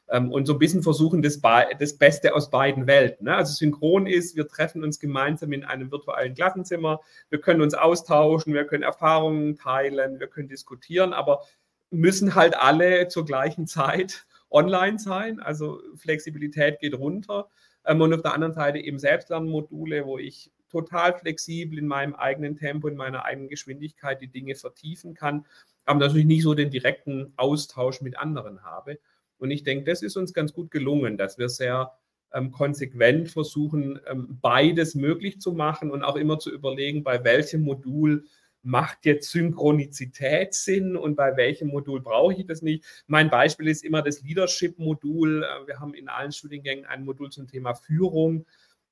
Ähm, 0.10 0.30
und 0.30 0.46
so 0.46 0.54
ein 0.54 0.60
bisschen 0.60 0.84
versuchen, 0.84 1.22
das, 1.22 1.40
das 1.80 1.98
Beste 1.98 2.36
aus 2.36 2.50
beiden 2.50 2.86
Welten. 2.86 3.26
Ne? 3.26 3.36
Also 3.36 3.54
synchron 3.54 4.08
ist, 4.08 4.36
wir 4.36 4.48
treffen 4.48 4.84
uns 4.84 5.00
gemeinsam 5.00 5.54
in 5.54 5.64
einem 5.64 5.90
virtuellen 5.90 6.36
Klassenzimmer, 6.36 7.00
wir 7.30 7.40
können 7.40 7.62
uns 7.62 7.74
austauschen, 7.74 8.54
wir 8.54 8.66
können 8.66 8.84
Erfahrungen 8.84 9.56
teilen, 9.56 10.20
wir 10.20 10.28
können 10.28 10.50
diskutieren, 10.50 11.14
aber 11.14 11.44
müssen 11.94 12.36
halt 12.36 12.58
alle 12.58 13.08
zur 13.08 13.26
gleichen 13.26 13.68
Zeit 13.68 14.26
online 14.50 15.00
sein. 15.00 15.40
Also 15.40 15.82
Flexibilität 15.96 16.80
geht 16.80 16.98
runter. 16.98 17.50
Ähm, 17.86 18.02
und 18.02 18.14
auf 18.14 18.22
der 18.22 18.34
anderen 18.34 18.54
Seite 18.54 18.80
eben 18.80 19.00
Selbstlernmodule, 19.00 20.06
wo 20.06 20.18
ich 20.18 20.52
total 20.70 21.14
flexibel 21.14 21.78
in 21.78 21.88
meinem 21.88 22.16
eigenen 22.16 22.56
Tempo, 22.56 22.88
in 22.88 22.96
meiner 22.96 23.26
eigenen 23.26 23.48
Geschwindigkeit 23.48 24.22
die 24.22 24.28
Dinge 24.28 24.56
vertiefen 24.56 25.14
kann, 25.14 25.46
aber 25.86 26.00
natürlich 26.00 26.26
nicht 26.26 26.44
so 26.44 26.56
den 26.56 26.72
direkten 26.72 27.32
Austausch 27.36 28.02
mit 28.02 28.18
anderen 28.18 28.64
habe. 28.64 29.00
Und 29.38 29.52
ich 29.52 29.64
denke, 29.64 29.86
das 29.86 30.02
ist 30.02 30.18
uns 30.18 30.34
ganz 30.34 30.52
gut 30.52 30.72
gelungen, 30.72 31.18
dass 31.18 31.38
wir 31.38 31.50
sehr 31.50 31.92
ähm, 32.34 32.52
konsequent 32.52 33.30
versuchen, 33.30 34.00
ähm, 34.08 34.40
beides 34.42 34.96
möglich 34.96 35.40
zu 35.40 35.52
machen 35.54 35.92
und 35.92 36.04
auch 36.04 36.16
immer 36.16 36.40
zu 36.40 36.52
überlegen, 36.52 37.04
bei 37.04 37.24
welchem 37.24 37.62
Modul 37.62 38.26
macht 38.64 39.06
jetzt 39.06 39.30
Synchronizität 39.30 40.54
Sinn 40.54 40.96
und 40.96 41.16
bei 41.16 41.36
welchem 41.36 41.68
Modul 41.68 42.02
brauche 42.02 42.34
ich 42.34 42.46
das 42.46 42.62
nicht. 42.62 42.86
Mein 43.08 43.30
Beispiel 43.30 43.68
ist 43.68 43.84
immer 43.84 44.02
das 44.02 44.22
Leadership-Modul. 44.22 45.44
Äh, 45.44 45.68
wir 45.68 45.80
haben 45.80 45.94
in 45.94 46.08
allen 46.08 46.32
Studiengängen 46.32 46.86
ein 46.86 47.04
Modul 47.04 47.30
zum 47.30 47.48
Thema 47.48 47.76
Führung, 47.76 48.46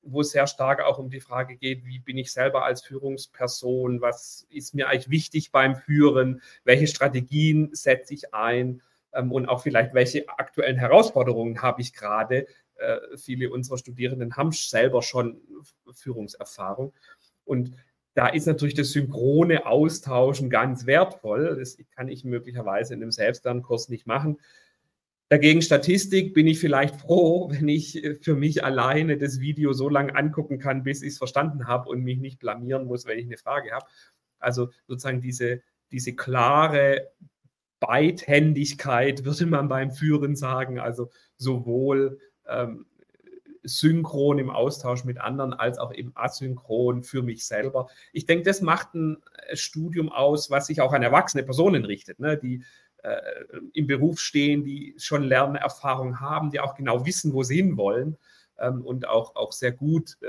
wo 0.04 0.22
es 0.22 0.32
sehr 0.32 0.48
stark 0.48 0.82
auch 0.82 0.98
um 0.98 1.10
die 1.10 1.22
Frage 1.22 1.56
geht, 1.56 1.86
wie 1.86 2.00
bin 2.00 2.18
ich 2.18 2.34
selber 2.34 2.66
als 2.66 2.82
Führungsperson, 2.82 4.02
was 4.02 4.46
ist 4.50 4.74
mir 4.74 4.90
eigentlich 4.90 5.10
wichtig 5.10 5.52
beim 5.52 5.76
Führen, 5.76 6.42
welche 6.64 6.88
Strategien 6.88 7.70
setze 7.72 8.14
ich 8.14 8.34
ein 8.34 8.82
ähm, 9.14 9.32
und 9.32 9.48
auch 9.48 9.62
vielleicht, 9.62 9.94
welche 9.94 10.28
aktuellen 10.28 10.78
Herausforderungen 10.78 11.62
habe 11.62 11.82
ich 11.82 11.94
gerade. 11.94 12.46
Äh, 12.76 12.98
viele 13.16 13.52
unserer 13.52 13.78
Studierenden 13.78 14.36
haben 14.36 14.52
selber 14.52 15.02
schon 15.02 15.40
Führungserfahrung. 15.94 16.94
Und 17.46 17.72
da 18.14 18.28
ist 18.28 18.46
natürlich 18.46 18.76
das 18.76 18.92
synchrone 18.92 19.66
Austauschen 19.66 20.50
ganz 20.50 20.86
wertvoll. 20.86 21.56
Das 21.58 21.78
kann 21.96 22.10
ich 22.10 22.26
möglicherweise 22.26 22.94
in 22.94 23.02
einem 23.02 23.12
Selbstlernkurs 23.12 23.90
nicht 23.90 24.06
machen. 24.06 24.38
Dagegen 25.30 25.62
Statistik 25.62 26.34
bin 26.34 26.46
ich 26.46 26.60
vielleicht 26.60 26.98
froh, 26.98 27.50
wenn 27.52 27.70
ich 27.70 28.04
äh, 28.04 28.16
für 28.16 28.36
mich 28.36 28.66
alleine 28.66 29.18
das 29.18 29.40
Video 29.40 29.72
so 29.72 29.88
lange 29.88 30.16
angucken 30.16 30.60
kann, 30.60 30.84
bis 30.84 31.02
ich 31.02 31.14
es 31.14 31.18
verstanden 31.18 31.68
habe 31.68 31.90
und 31.90 32.04
mich 32.04 32.20
nicht 32.20 32.40
blamieren 32.40 32.86
muss, 32.86 33.06
wenn 33.06 33.18
ich 33.18 33.26
eine 33.26 33.38
Frage 33.38 33.72
habe. 33.72 33.86
Also 34.40 34.72
sozusagen 34.88 35.22
diese, 35.22 35.62
diese 35.92 36.16
klare 36.16 37.12
Beidhändigkeit, 37.80 39.24
würde 39.24 39.46
man 39.46 39.70
beim 39.70 39.92
Führen 39.92 40.36
sagen, 40.36 40.80
also 40.80 41.10
sowohl 41.38 42.20
ähm, 42.48 42.86
synchron 43.64 44.40
im 44.40 44.50
Austausch 44.50 45.06
mit 45.06 45.20
anderen 45.20 45.54
als 45.54 45.78
auch 45.78 45.94
eben 45.94 46.12
asynchron 46.16 47.04
für 47.04 47.22
mich 47.22 47.46
selber. 47.46 47.90
Ich 48.14 48.26
denke, 48.26 48.44
das 48.44 48.62
macht 48.62 48.94
ein 48.96 49.18
Studium 49.54 50.12
aus, 50.12 50.50
was 50.50 50.68
sich 50.68 50.82
auch 50.82 50.94
an 50.94 51.04
erwachsene 51.04 51.44
Personen 51.44 51.86
richtet, 51.86 52.20
ne? 52.20 52.38
die 52.38 52.64
äh, 53.04 53.18
im 53.74 53.88
Beruf 53.88 54.20
stehen, 54.20 54.64
die 54.64 54.96
schon 54.98 55.24
Lernerfahrung 55.24 56.20
haben, 56.20 56.52
die 56.52 56.60
auch 56.60 56.76
genau 56.76 57.06
wissen, 57.06 57.34
wo 57.34 57.44
sie 57.44 57.58
hinwollen 57.58 58.18
ähm, 58.60 58.86
und 58.86 59.08
auch, 59.08 59.36
auch 59.36 59.52
sehr 59.52 59.72
gut 59.72 60.18
äh, 60.22 60.28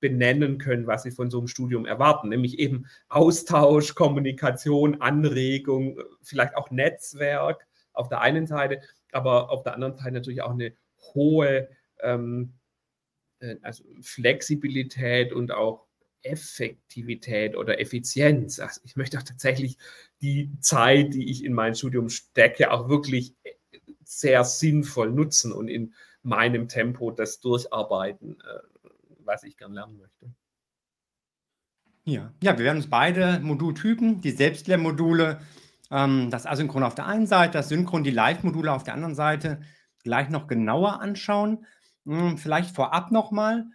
benennen 0.00 0.58
können, 0.58 0.86
was 0.86 1.02
sie 1.02 1.10
von 1.10 1.30
so 1.30 1.38
einem 1.38 1.48
Studium 1.48 1.84
erwarten, 1.84 2.30
nämlich 2.30 2.58
eben 2.58 2.86
Austausch, 3.08 3.94
Kommunikation, 3.94 5.00
Anregung, 5.00 5.98
vielleicht 6.22 6.56
auch 6.56 6.70
Netzwerk 6.70 7.66
auf 7.92 8.08
der 8.08 8.20
einen 8.22 8.46
Seite, 8.46 8.80
aber 9.12 9.50
auf 9.50 9.62
der 9.62 9.74
anderen 9.74 9.96
Seite 9.96 10.12
natürlich 10.12 10.42
auch 10.42 10.52
eine 10.52 10.72
hohe 11.14 11.68
ähm, 12.02 12.54
äh, 12.54 12.59
also 13.62 13.84
Flexibilität 14.02 15.32
und 15.32 15.52
auch 15.52 15.86
Effektivität 16.22 17.56
oder 17.56 17.80
Effizienz. 17.80 18.60
Also 18.60 18.80
ich 18.84 18.96
möchte 18.96 19.18
auch 19.18 19.22
tatsächlich 19.22 19.78
die 20.20 20.50
Zeit, 20.60 21.14
die 21.14 21.30
ich 21.30 21.44
in 21.44 21.54
mein 21.54 21.74
Studium 21.74 22.10
stecke, 22.10 22.70
auch 22.70 22.88
wirklich 22.88 23.34
sehr 24.04 24.44
sinnvoll 24.44 25.10
nutzen 25.10 25.52
und 25.52 25.68
in 25.68 25.94
meinem 26.22 26.68
Tempo 26.68 27.10
das 27.10 27.40
durcharbeiten, 27.40 28.38
äh, 28.40 28.88
was 29.24 29.44
ich 29.44 29.56
gern 29.56 29.72
lernen 29.72 29.96
möchte. 29.96 30.30
Ja, 32.04 32.32
ja 32.42 32.58
wir 32.58 32.64
werden 32.64 32.78
uns 32.78 32.90
beide 32.90 33.40
Modultypen, 33.40 34.20
die 34.20 34.32
Selbstlernmodule, 34.32 35.40
ähm, 35.90 36.30
das 36.30 36.46
Asynchron 36.46 36.82
auf 36.82 36.94
der 36.94 37.06
einen 37.06 37.26
Seite, 37.26 37.52
das 37.52 37.68
Synchron, 37.68 38.04
die 38.04 38.10
Live-Module 38.10 38.72
auf 38.72 38.84
der 38.84 38.94
anderen 38.94 39.14
Seite 39.14 39.60
gleich 40.02 40.28
noch 40.28 40.46
genauer 40.46 41.00
anschauen. 41.00 41.64
Hm, 42.06 42.38
vielleicht 42.38 42.74
vorab 42.74 43.10
nochmal, 43.10 43.66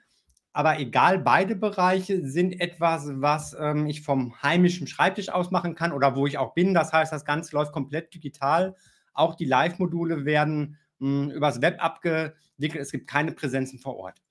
aber 0.56 0.80
egal, 0.80 1.20
beide 1.20 1.54
Bereiche 1.54 2.26
sind 2.26 2.62
etwas, 2.62 3.10
was 3.16 3.54
ähm, 3.60 3.88
ich 3.88 4.04
vom 4.04 4.42
heimischen 4.42 4.88
Schreibtisch 4.88 5.28
aus 5.28 5.52
machen 5.52 5.76
kann 5.76 5.92
oder 5.92 6.16
wo 6.16 6.28
ich 6.28 6.38
auch 6.38 6.54
bin. 6.54 6.74
Das 6.74 6.94
heißt, 6.94 7.12
das 7.12 7.26
Ganze 7.26 7.54
läuft 7.54 7.74
komplett 7.74 8.14
digital. 8.14 8.74
Auch 9.14 9.36
die 9.36 9.44
Live-Module 9.44 10.24
werden 10.24 10.78
mh, 11.00 11.24
hm, 11.26 11.32
übers 11.32 11.62
Web 11.62 11.84
abgewickelt. 11.84 12.82
Es 12.82 12.94
gibt 12.94 13.06
keine 13.08 13.34
Präsenzen 13.34 13.80
vor 13.80 13.98
Ort. 13.98 14.22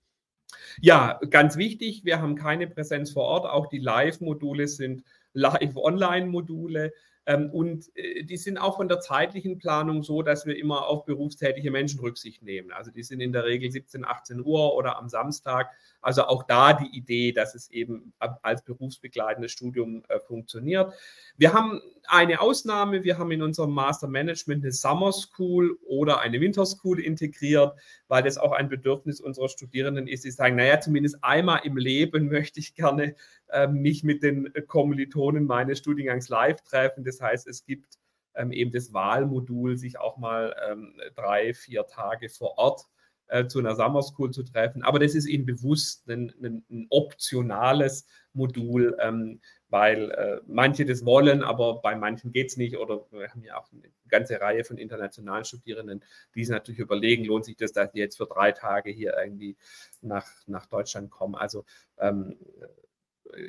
Ja, 0.80 1.20
ganz 1.28 1.56
wichtig, 1.56 2.06
wir 2.06 2.22
haben 2.22 2.36
keine 2.36 2.68
Präsenz 2.68 3.10
vor 3.10 3.24
Ort. 3.24 3.44
Auch 3.44 3.66
die 3.66 3.78
Live-Module 3.78 4.66
sind 4.66 5.04
Live-Online-Module. 5.34 6.92
Ähm, 7.26 7.50
und 7.50 7.90
äh, 7.96 8.24
die 8.24 8.36
sind 8.36 8.58
auch 8.58 8.76
von 8.76 8.88
der 8.88 9.00
zeitlichen 9.00 9.58
Planung 9.58 10.02
so, 10.02 10.22
dass 10.22 10.44
wir 10.46 10.56
immer 10.56 10.86
auf 10.86 11.04
berufstätige 11.04 11.70
Menschen 11.70 12.00
Rücksicht 12.00 12.42
nehmen. 12.42 12.70
Also 12.72 12.90
die 12.90 13.02
sind 13.02 13.20
in 13.20 13.32
der 13.32 13.44
Regel 13.44 13.70
17, 13.70 14.04
18 14.04 14.44
Uhr 14.44 14.74
oder 14.74 14.98
am 14.98 15.08
Samstag. 15.08 15.70
Also 16.02 16.24
auch 16.24 16.42
da 16.42 16.74
die 16.74 16.94
Idee, 16.96 17.32
dass 17.32 17.54
es 17.54 17.70
eben 17.70 18.12
als 18.18 18.62
berufsbegleitendes 18.62 19.52
Studium 19.52 20.04
äh, 20.08 20.18
funktioniert. 20.20 20.92
Wir 21.36 21.54
haben 21.54 21.80
eine 22.06 22.40
Ausnahme. 22.40 23.04
Wir 23.04 23.18
haben 23.18 23.30
in 23.30 23.42
unserem 23.42 23.72
Master 23.72 24.06
Management 24.06 24.62
eine 24.62 24.72
Summer 24.72 25.12
School 25.12 25.78
oder 25.86 26.20
eine 26.20 26.40
Winter 26.40 26.66
School 26.66 27.00
integriert, 27.00 27.74
weil 28.08 28.22
das 28.22 28.36
auch 28.36 28.52
ein 28.52 28.68
Bedürfnis 28.68 29.20
unserer 29.20 29.48
Studierenden 29.48 30.06
ist, 30.06 30.24
die 30.24 30.30
sagen, 30.30 30.56
naja, 30.56 30.80
zumindest 30.80 31.22
einmal 31.22 31.60
im 31.64 31.78
Leben 31.78 32.28
möchte 32.28 32.60
ich 32.60 32.74
gerne 32.74 33.14
äh, 33.48 33.66
mich 33.66 34.04
mit 34.04 34.22
den 34.22 34.52
Kommilitonen 34.66 35.46
meines 35.46 35.78
Studiengangs 35.78 36.28
live 36.28 36.60
treffen. 36.62 37.04
Das 37.04 37.13
heißt, 37.20 37.46
es 37.46 37.64
gibt 37.64 37.98
ähm, 38.34 38.52
eben 38.52 38.72
das 38.72 38.92
Wahlmodul, 38.92 39.76
sich 39.76 39.98
auch 39.98 40.16
mal 40.16 40.54
ähm, 40.68 41.00
drei, 41.14 41.54
vier 41.54 41.86
Tage 41.86 42.28
vor 42.28 42.58
Ort 42.58 42.86
äh, 43.28 43.46
zu 43.46 43.58
einer 43.58 43.74
Summer 43.74 44.02
School 44.02 44.30
zu 44.30 44.42
treffen. 44.42 44.82
Aber 44.82 44.98
das 44.98 45.14
ist 45.14 45.26
eben 45.26 45.46
bewusst 45.46 46.08
ein, 46.08 46.32
ein, 46.42 46.64
ein 46.70 46.86
optionales 46.90 48.06
Modul, 48.32 48.96
ähm, 49.00 49.40
weil 49.68 50.10
äh, 50.10 50.40
manche 50.46 50.84
das 50.84 51.04
wollen, 51.04 51.42
aber 51.42 51.80
bei 51.80 51.96
manchen 51.96 52.32
geht 52.32 52.50
es 52.50 52.56
nicht. 52.56 52.76
Oder 52.76 53.06
wir 53.10 53.28
haben 53.28 53.42
ja 53.42 53.58
auch 53.58 53.70
eine 53.72 53.82
ganze 54.08 54.40
Reihe 54.40 54.64
von 54.64 54.78
internationalen 54.78 55.44
Studierenden, 55.44 56.04
die 56.34 56.44
sich 56.44 56.52
natürlich 56.52 56.80
überlegen, 56.80 57.24
lohnt 57.24 57.44
sich 57.44 57.56
das, 57.56 57.72
dass 57.72 57.90
die 57.92 57.98
jetzt 57.98 58.16
für 58.16 58.26
drei 58.26 58.52
Tage 58.52 58.90
hier 58.90 59.16
irgendwie 59.16 59.56
nach, 60.00 60.28
nach 60.46 60.66
Deutschland 60.66 61.10
kommen. 61.10 61.34
Also 61.34 61.64
ähm, 61.98 62.36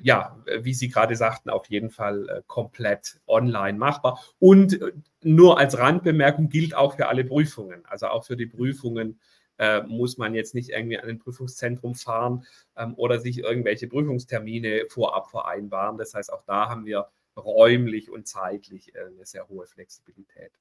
ja, 0.02 0.42
wie 0.62 0.74
Sie 0.74 0.90
gerade 0.90 1.16
sagten, 1.16 1.50
auf 1.50 1.68
jeden 1.70 1.90
Fall 1.90 2.30
äh, 2.30 2.42
komplett 2.48 3.20
online 3.28 3.78
machbar. 3.78 4.20
Und 4.40 4.82
äh, 4.82 4.92
nur 5.24 5.58
als 5.60 5.78
Randbemerkung 5.78 6.50
gilt 6.50 6.76
auch 6.76 6.96
für 6.96 7.08
alle 7.08 7.24
Prüfungen. 7.26 7.86
Also 7.86 8.08
auch 8.08 8.26
für 8.26 8.38
die 8.38 8.46
Prüfungen 8.46 9.20
äh, 9.58 9.82
muss 9.84 10.18
man 10.18 10.34
jetzt 10.34 10.54
nicht 10.54 10.70
irgendwie 10.70 11.00
an 11.00 11.10
ein 11.10 11.20
Prüfungszentrum 11.20 11.96
fahren 11.96 12.46
ähm, 12.76 12.94
oder 12.96 13.20
sich 13.20 13.40
irgendwelche 13.40 13.88
Prüfungstermine 13.88 14.86
vorab 14.90 15.30
vereinbaren. 15.30 15.98
Das 15.98 16.14
heißt, 16.14 16.32
auch 16.32 16.44
da 16.46 16.70
haben 16.70 16.86
wir 16.86 17.08
räumlich 17.38 18.10
und 18.12 18.28
zeitlich 18.28 18.96
äh, 18.96 19.06
eine 19.06 19.26
sehr 19.26 19.48
hohe 19.48 19.68
Flexibilität. 19.68 20.52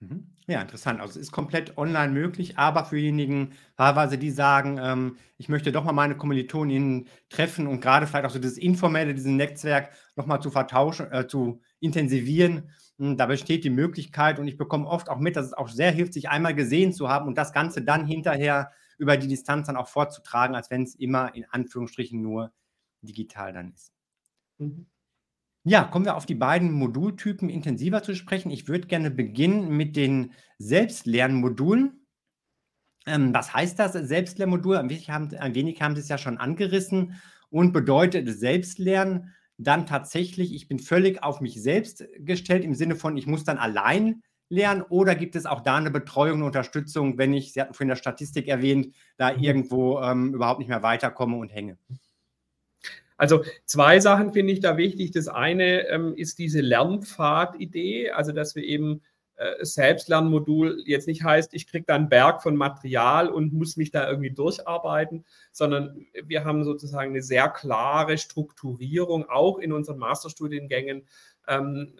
Mhm. 0.00 0.28
Ja, 0.46 0.62
interessant. 0.62 1.00
Also 1.00 1.12
es 1.20 1.26
ist 1.26 1.32
komplett 1.32 1.76
online 1.76 2.12
möglich, 2.12 2.56
aber 2.58 2.84
für 2.86 2.96
diejenigen, 2.96 3.52
wahlweise, 3.76 4.16
die 4.16 4.30
sagen, 4.30 4.78
ähm, 4.82 5.16
ich 5.36 5.48
möchte 5.50 5.72
doch 5.72 5.84
mal 5.84 5.92
meine 5.92 6.16
Kommilitonen 6.16 7.06
treffen 7.28 7.66
und 7.66 7.80
gerade 7.80 8.06
vielleicht 8.06 8.24
auch 8.24 8.30
so 8.30 8.38
das 8.38 8.56
Informelle, 8.56 9.14
dieses 9.14 9.30
Netzwerk 9.30 9.90
nochmal 10.16 10.40
zu 10.40 10.50
vertauschen, 10.50 11.12
äh, 11.12 11.26
zu 11.26 11.60
intensivieren, 11.80 12.70
hm, 12.98 13.16
da 13.18 13.26
besteht 13.26 13.62
die 13.64 13.70
Möglichkeit 13.70 14.38
und 14.38 14.48
ich 14.48 14.56
bekomme 14.56 14.86
oft 14.86 15.10
auch 15.10 15.18
mit, 15.18 15.36
dass 15.36 15.46
es 15.46 15.52
auch 15.52 15.68
sehr 15.68 15.90
hilft, 15.92 16.14
sich 16.14 16.30
einmal 16.30 16.54
gesehen 16.54 16.92
zu 16.94 17.08
haben 17.10 17.28
und 17.28 17.36
das 17.36 17.52
Ganze 17.52 17.82
dann 17.82 18.06
hinterher 18.06 18.72
über 18.96 19.16
die 19.18 19.28
Distanz 19.28 19.66
dann 19.66 19.76
auch 19.76 19.88
vorzutragen, 19.88 20.54
als 20.56 20.70
wenn 20.70 20.82
es 20.82 20.94
immer 20.94 21.34
in 21.34 21.44
Anführungsstrichen 21.50 22.20
nur 22.22 22.52
digital 23.02 23.52
dann 23.52 23.72
ist. 23.72 23.92
Mhm. 24.58 24.86
Ja, 25.64 25.84
kommen 25.84 26.06
wir 26.06 26.16
auf 26.16 26.24
die 26.24 26.34
beiden 26.34 26.72
Modultypen 26.72 27.50
intensiver 27.50 28.02
zu 28.02 28.14
sprechen. 28.14 28.50
Ich 28.50 28.66
würde 28.66 28.88
gerne 28.88 29.10
beginnen 29.10 29.76
mit 29.76 29.94
den 29.94 30.32
Selbstlernmodulen. 30.58 32.06
Ähm, 33.06 33.34
was 33.34 33.52
heißt 33.52 33.78
das 33.78 33.92
Selbstlernmodul? 33.92 34.76
Ein 34.76 34.88
wenig, 34.88 35.10
haben, 35.10 35.34
ein 35.36 35.54
wenig 35.54 35.82
haben 35.82 35.94
Sie 35.94 36.00
es 36.00 36.08
ja 36.08 36.16
schon 36.16 36.38
angerissen 36.38 37.20
und 37.50 37.72
bedeutet 37.72 38.28
Selbstlernen 38.28 39.34
dann 39.58 39.84
tatsächlich, 39.84 40.54
ich 40.54 40.68
bin 40.68 40.78
völlig 40.78 41.22
auf 41.22 41.42
mich 41.42 41.60
selbst 41.62 42.04
gestellt 42.18 42.64
im 42.64 42.74
Sinne 42.74 42.96
von, 42.96 43.18
ich 43.18 43.26
muss 43.26 43.44
dann 43.44 43.58
allein 43.58 44.22
lernen 44.48 44.82
oder 44.88 45.14
gibt 45.14 45.36
es 45.36 45.44
auch 45.44 45.60
da 45.60 45.76
eine 45.76 45.90
Betreuung, 45.90 46.36
eine 46.36 46.46
Unterstützung, 46.46 47.18
wenn 47.18 47.34
ich, 47.34 47.52
Sie 47.52 47.60
hatten 47.60 47.74
vorhin 47.74 47.88
der 47.88 47.96
Statistik 47.96 48.48
erwähnt, 48.48 48.94
da 49.18 49.32
mhm. 49.32 49.42
irgendwo 49.42 50.00
ähm, 50.00 50.34
überhaupt 50.34 50.58
nicht 50.58 50.68
mehr 50.68 50.82
weiterkomme 50.82 51.36
und 51.36 51.50
hänge? 51.50 51.76
Also 53.20 53.44
zwei 53.66 54.00
Sachen 54.00 54.32
finde 54.32 54.54
ich 54.54 54.60
da 54.60 54.78
wichtig. 54.78 55.10
Das 55.10 55.28
eine 55.28 55.86
ähm, 55.88 56.14
ist 56.16 56.38
diese 56.38 56.62
Lernpfad-Idee, 56.62 58.12
also 58.12 58.32
dass 58.32 58.54
wir 58.54 58.64
eben 58.64 59.02
äh, 59.36 59.62
Selbstlernmodul 59.62 60.82
jetzt 60.86 61.06
nicht 61.06 61.22
heißt, 61.22 61.52
ich 61.52 61.66
kriege 61.66 61.84
da 61.86 61.96
einen 61.96 62.08
Berg 62.08 62.42
von 62.42 62.56
Material 62.56 63.28
und 63.28 63.52
muss 63.52 63.76
mich 63.76 63.90
da 63.90 64.08
irgendwie 64.08 64.30
durcharbeiten, 64.30 65.26
sondern 65.52 66.06
wir 66.24 66.46
haben 66.46 66.64
sozusagen 66.64 67.10
eine 67.10 67.20
sehr 67.20 67.50
klare 67.50 68.16
Strukturierung, 68.16 69.28
auch 69.28 69.58
in 69.58 69.74
unseren 69.74 69.98
Masterstudiengängen. 69.98 71.06
Ähm, 71.46 71.92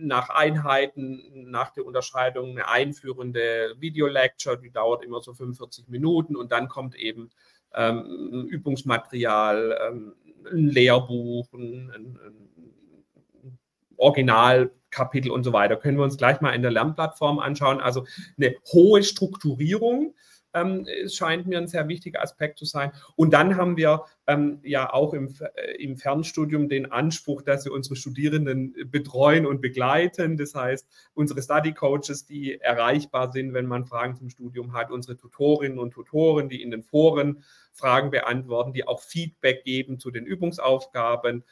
nach 0.00 0.30
Einheiten, 0.30 1.48
nach 1.48 1.70
der 1.70 1.86
Unterscheidung 1.86 2.50
eine 2.50 2.68
einführende 2.68 3.76
Video-Lecture, 3.78 4.58
die 4.58 4.72
dauert 4.72 5.04
immer 5.04 5.20
so 5.20 5.32
45 5.32 5.86
Minuten 5.86 6.34
und 6.34 6.50
dann 6.50 6.66
kommt 6.66 6.96
eben 6.96 7.30
ähm, 7.72 8.48
Übungsmaterial, 8.48 9.78
ähm, 9.88 10.14
ein 10.52 10.68
Lehrbuch, 10.68 11.52
ein, 11.52 11.90
ein, 11.94 12.18
ein 12.24 13.58
Original 13.96 14.70
Kapitel 14.90 15.30
und 15.30 15.44
so 15.44 15.52
weiter. 15.52 15.76
Können 15.76 15.98
wir 15.98 16.04
uns 16.04 16.16
gleich 16.16 16.40
mal 16.40 16.54
in 16.54 16.62
der 16.62 16.70
Lernplattform 16.70 17.38
anschauen. 17.38 17.80
Also 17.80 18.06
eine 18.36 18.54
hohe 18.72 19.02
Strukturierung 19.02 20.14
ähm, 20.56 20.86
scheint 21.08 21.46
mir 21.46 21.58
ein 21.58 21.68
sehr 21.68 21.86
wichtiger 21.88 22.22
Aspekt 22.22 22.58
zu 22.58 22.64
sein. 22.64 22.92
Und 23.14 23.32
dann 23.32 23.56
haben 23.56 23.76
wir 23.76 24.04
ähm, 24.26 24.60
ja 24.62 24.92
auch 24.92 25.14
im, 25.14 25.34
äh, 25.54 25.82
im 25.82 25.96
Fernstudium 25.96 26.68
den 26.68 26.90
Anspruch, 26.90 27.42
dass 27.42 27.64
wir 27.64 27.72
unsere 27.72 27.96
Studierenden 27.96 28.74
betreuen 28.90 29.46
und 29.46 29.60
begleiten. 29.60 30.36
Das 30.36 30.54
heißt, 30.54 30.86
unsere 31.14 31.42
Study 31.42 31.72
Coaches, 31.72 32.26
die 32.26 32.60
erreichbar 32.60 33.30
sind, 33.32 33.52
wenn 33.52 33.66
man 33.66 33.84
Fragen 33.84 34.16
zum 34.16 34.30
Studium 34.30 34.72
hat, 34.72 34.90
unsere 34.90 35.16
Tutorinnen 35.16 35.78
und 35.78 35.92
Tutoren, 35.92 36.48
die 36.48 36.62
in 36.62 36.70
den 36.70 36.82
Foren 36.82 37.44
Fragen 37.72 38.10
beantworten, 38.10 38.72
die 38.72 38.88
auch 38.88 39.02
Feedback 39.02 39.62
geben 39.64 39.98
zu 39.98 40.10
den 40.10 40.24
Übungsaufgaben 40.24 41.44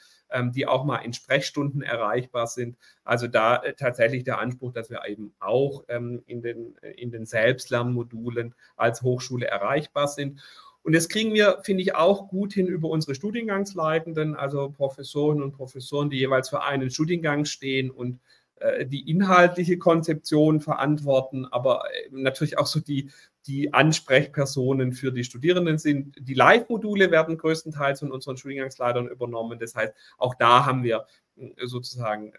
die 0.52 0.66
auch 0.66 0.84
mal 0.84 0.98
in 0.98 1.12
Sprechstunden 1.12 1.82
erreichbar 1.82 2.46
sind. 2.46 2.76
Also 3.04 3.26
da 3.26 3.56
äh, 3.56 3.74
tatsächlich 3.74 4.24
der 4.24 4.38
Anspruch, 4.38 4.72
dass 4.72 4.90
wir 4.90 5.02
eben 5.06 5.34
auch 5.38 5.84
ähm, 5.88 6.22
in, 6.26 6.42
den, 6.42 6.76
in 6.96 7.10
den 7.10 7.26
Selbstlernmodulen 7.26 8.54
als 8.76 9.02
Hochschule 9.02 9.46
erreichbar 9.46 10.08
sind. 10.08 10.40
Und 10.82 10.94
das 10.94 11.08
kriegen 11.08 11.32
wir, 11.32 11.60
finde 11.62 11.82
ich, 11.82 11.94
auch 11.94 12.28
gut 12.28 12.52
hin 12.52 12.66
über 12.66 12.90
unsere 12.90 13.14
Studiengangsleitenden, 13.14 14.36
also 14.36 14.70
Professoren 14.70 15.42
und 15.42 15.52
Professoren, 15.52 16.10
die 16.10 16.18
jeweils 16.18 16.50
für 16.50 16.62
einen 16.62 16.90
Studiengang 16.90 17.46
stehen 17.46 17.90
und 17.90 18.20
äh, 18.56 18.86
die 18.86 19.10
inhaltliche 19.10 19.78
Konzeption 19.78 20.60
verantworten, 20.60 21.46
aber 21.46 21.84
äh, 21.86 22.08
natürlich 22.10 22.58
auch 22.58 22.66
so 22.66 22.80
die 22.80 23.10
die 23.46 23.72
Ansprechpersonen 23.72 24.92
für 24.92 25.12
die 25.12 25.24
Studierenden 25.24 25.78
sind. 25.78 26.16
Die 26.18 26.34
Live-Module 26.34 27.10
werden 27.10 27.36
größtenteils 27.36 28.00
von 28.00 28.10
unseren 28.10 28.36
Studiengangsleitern 28.36 29.08
übernommen. 29.08 29.58
Das 29.58 29.74
heißt, 29.74 29.92
auch 30.18 30.34
da 30.34 30.64
haben 30.64 30.82
wir 30.82 31.06
äh, 31.36 31.66
sozusagen 31.66 32.32
äh, 32.32 32.36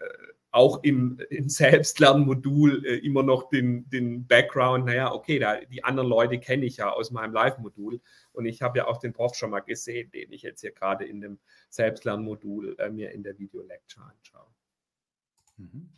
auch 0.50 0.82
im, 0.82 1.20
im 1.28 1.48
Selbstlernmodul 1.48 2.86
äh, 2.86 2.96
immer 2.98 3.22
noch 3.22 3.50
den, 3.50 3.88
den 3.90 4.26
Background, 4.26 4.86
naja, 4.86 5.12
okay, 5.12 5.38
da, 5.38 5.60
die 5.60 5.84
anderen 5.84 6.08
Leute 6.08 6.38
kenne 6.40 6.64
ich 6.64 6.78
ja 6.78 6.90
aus 6.90 7.10
meinem 7.10 7.34
Live-Modul 7.34 8.00
und 8.32 8.46
ich 8.46 8.62
habe 8.62 8.78
ja 8.78 8.86
auch 8.86 8.96
den 8.96 9.12
Prof 9.12 9.34
schon 9.34 9.50
mal 9.50 9.60
gesehen, 9.60 10.10
den 10.12 10.32
ich 10.32 10.42
jetzt 10.42 10.62
hier 10.62 10.72
gerade 10.72 11.04
in 11.04 11.20
dem 11.20 11.38
Selbstlernmodul 11.68 12.76
äh, 12.78 12.88
mir 12.88 13.12
in 13.12 13.22
der 13.22 13.38
Video-Lecture 13.38 14.06
anschaue. 14.06 14.46
Mhm. 15.58 15.90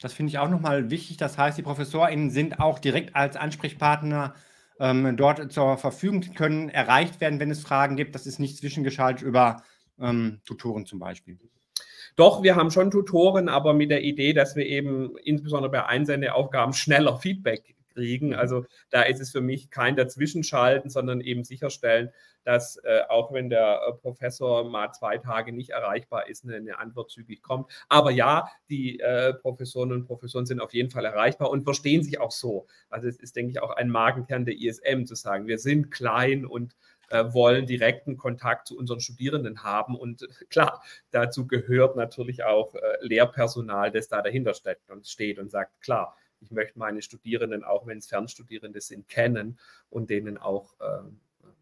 Das 0.00 0.12
finde 0.12 0.30
ich 0.30 0.38
auch 0.38 0.50
nochmal 0.50 0.90
wichtig. 0.90 1.16
Das 1.16 1.38
heißt, 1.38 1.56
die 1.56 1.62
ProfessorInnen 1.62 2.30
sind 2.30 2.60
auch 2.60 2.78
direkt 2.78 3.16
als 3.16 3.36
Ansprechpartner 3.36 4.34
ähm, 4.78 5.16
dort 5.16 5.52
zur 5.52 5.78
Verfügung, 5.78 6.20
können 6.34 6.68
erreicht 6.68 7.20
werden, 7.20 7.40
wenn 7.40 7.50
es 7.50 7.60
Fragen 7.60 7.96
gibt. 7.96 8.14
Das 8.14 8.26
ist 8.26 8.38
nicht 8.38 8.58
zwischengeschaltet 8.58 9.22
über 9.22 9.62
ähm, 9.98 10.40
Tutoren 10.44 10.86
zum 10.86 10.98
Beispiel. 10.98 11.38
Doch, 12.16 12.42
wir 12.42 12.56
haben 12.56 12.70
schon 12.70 12.90
Tutoren, 12.90 13.48
aber 13.48 13.74
mit 13.74 13.90
der 13.90 14.02
Idee, 14.02 14.32
dass 14.32 14.56
wir 14.56 14.66
eben 14.66 15.16
insbesondere 15.18 15.70
bei 15.70 15.84
Einsendeaufgaben 15.84 16.72
schneller 16.72 17.18
Feedback 17.18 17.75
kriegen. 17.96 18.34
Also 18.34 18.66
da 18.90 19.02
ist 19.02 19.20
es 19.20 19.30
für 19.30 19.40
mich 19.40 19.70
kein 19.70 19.96
Dazwischenschalten, 19.96 20.90
sondern 20.90 21.20
eben 21.20 21.44
sicherstellen, 21.44 22.10
dass 22.44 22.76
äh, 22.84 23.00
auch 23.08 23.32
wenn 23.32 23.48
der 23.50 23.80
äh, 23.88 23.92
Professor 23.94 24.68
mal 24.70 24.92
zwei 24.92 25.18
Tage 25.18 25.52
nicht 25.52 25.70
erreichbar 25.70 26.28
ist, 26.28 26.44
eine, 26.44 26.56
eine 26.56 26.78
Antwort 26.78 27.10
zügig 27.10 27.42
kommt. 27.42 27.70
Aber 27.88 28.12
ja, 28.12 28.48
die 28.68 29.00
äh, 29.00 29.34
Professoren 29.34 29.90
und 29.92 30.04
Professoren 30.04 30.46
sind 30.46 30.60
auf 30.60 30.72
jeden 30.72 30.90
Fall 30.90 31.04
erreichbar 31.04 31.50
und 31.50 31.64
verstehen 31.64 32.04
sich 32.04 32.20
auch 32.20 32.30
so. 32.30 32.66
Also 32.88 33.08
es 33.08 33.18
ist, 33.18 33.34
denke 33.34 33.50
ich, 33.50 33.60
auch 33.60 33.70
ein 33.70 33.90
Magenkern 33.90 34.44
der 34.44 34.54
ISM 34.56 35.06
zu 35.06 35.16
sagen, 35.16 35.48
wir 35.48 35.58
sind 35.58 35.90
klein 35.90 36.46
und 36.46 36.76
äh, 37.08 37.24
wollen 37.32 37.66
direkten 37.66 38.16
Kontakt 38.16 38.68
zu 38.68 38.78
unseren 38.78 39.00
Studierenden 39.00 39.62
haben. 39.62 39.96
Und 39.96 40.28
klar, 40.48 40.82
dazu 41.10 41.46
gehört 41.46 41.96
natürlich 41.96 42.44
auch 42.44 42.74
äh, 42.74 42.80
Lehrpersonal, 43.00 43.90
das 43.90 44.08
da 44.08 44.22
dahinter 44.22 44.54
steht 44.54 44.78
und, 44.88 45.06
steht 45.06 45.38
und 45.38 45.50
sagt, 45.50 45.80
klar, 45.80 46.16
ich 46.40 46.50
möchte 46.50 46.78
meine 46.78 47.02
Studierenden, 47.02 47.64
auch 47.64 47.86
wenn 47.86 47.98
es 47.98 48.06
Fernstudierende 48.06 48.80
sind, 48.80 49.08
kennen 49.08 49.58
und 49.90 50.10
denen 50.10 50.38
auch 50.38 50.74
äh, 50.80 51.02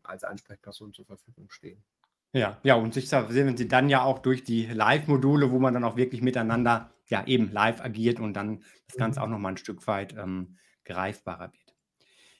als 0.02 0.24
Ansprechperson 0.24 0.92
zur 0.92 1.04
Verfügung 1.06 1.50
stehen. 1.50 1.82
Ja, 2.32 2.58
ja, 2.64 2.74
und 2.74 2.92
sicher 2.92 3.30
sehen 3.30 3.56
Sie 3.56 3.68
dann 3.68 3.88
ja 3.88 4.02
auch 4.02 4.18
durch 4.18 4.42
die 4.42 4.66
Live-Module, 4.66 5.52
wo 5.52 5.60
man 5.60 5.72
dann 5.72 5.84
auch 5.84 5.96
wirklich 5.96 6.20
miteinander 6.20 6.90
ja 7.06 7.24
eben 7.26 7.52
live 7.52 7.80
agiert 7.80 8.18
und 8.18 8.34
dann 8.34 8.64
das 8.88 8.96
Ganze 8.96 9.20
mhm. 9.20 9.24
auch 9.24 9.30
nochmal 9.30 9.52
ein 9.52 9.56
Stück 9.56 9.86
weit 9.86 10.14
ähm, 10.18 10.56
greifbarer 10.84 11.52
wird. 11.52 11.64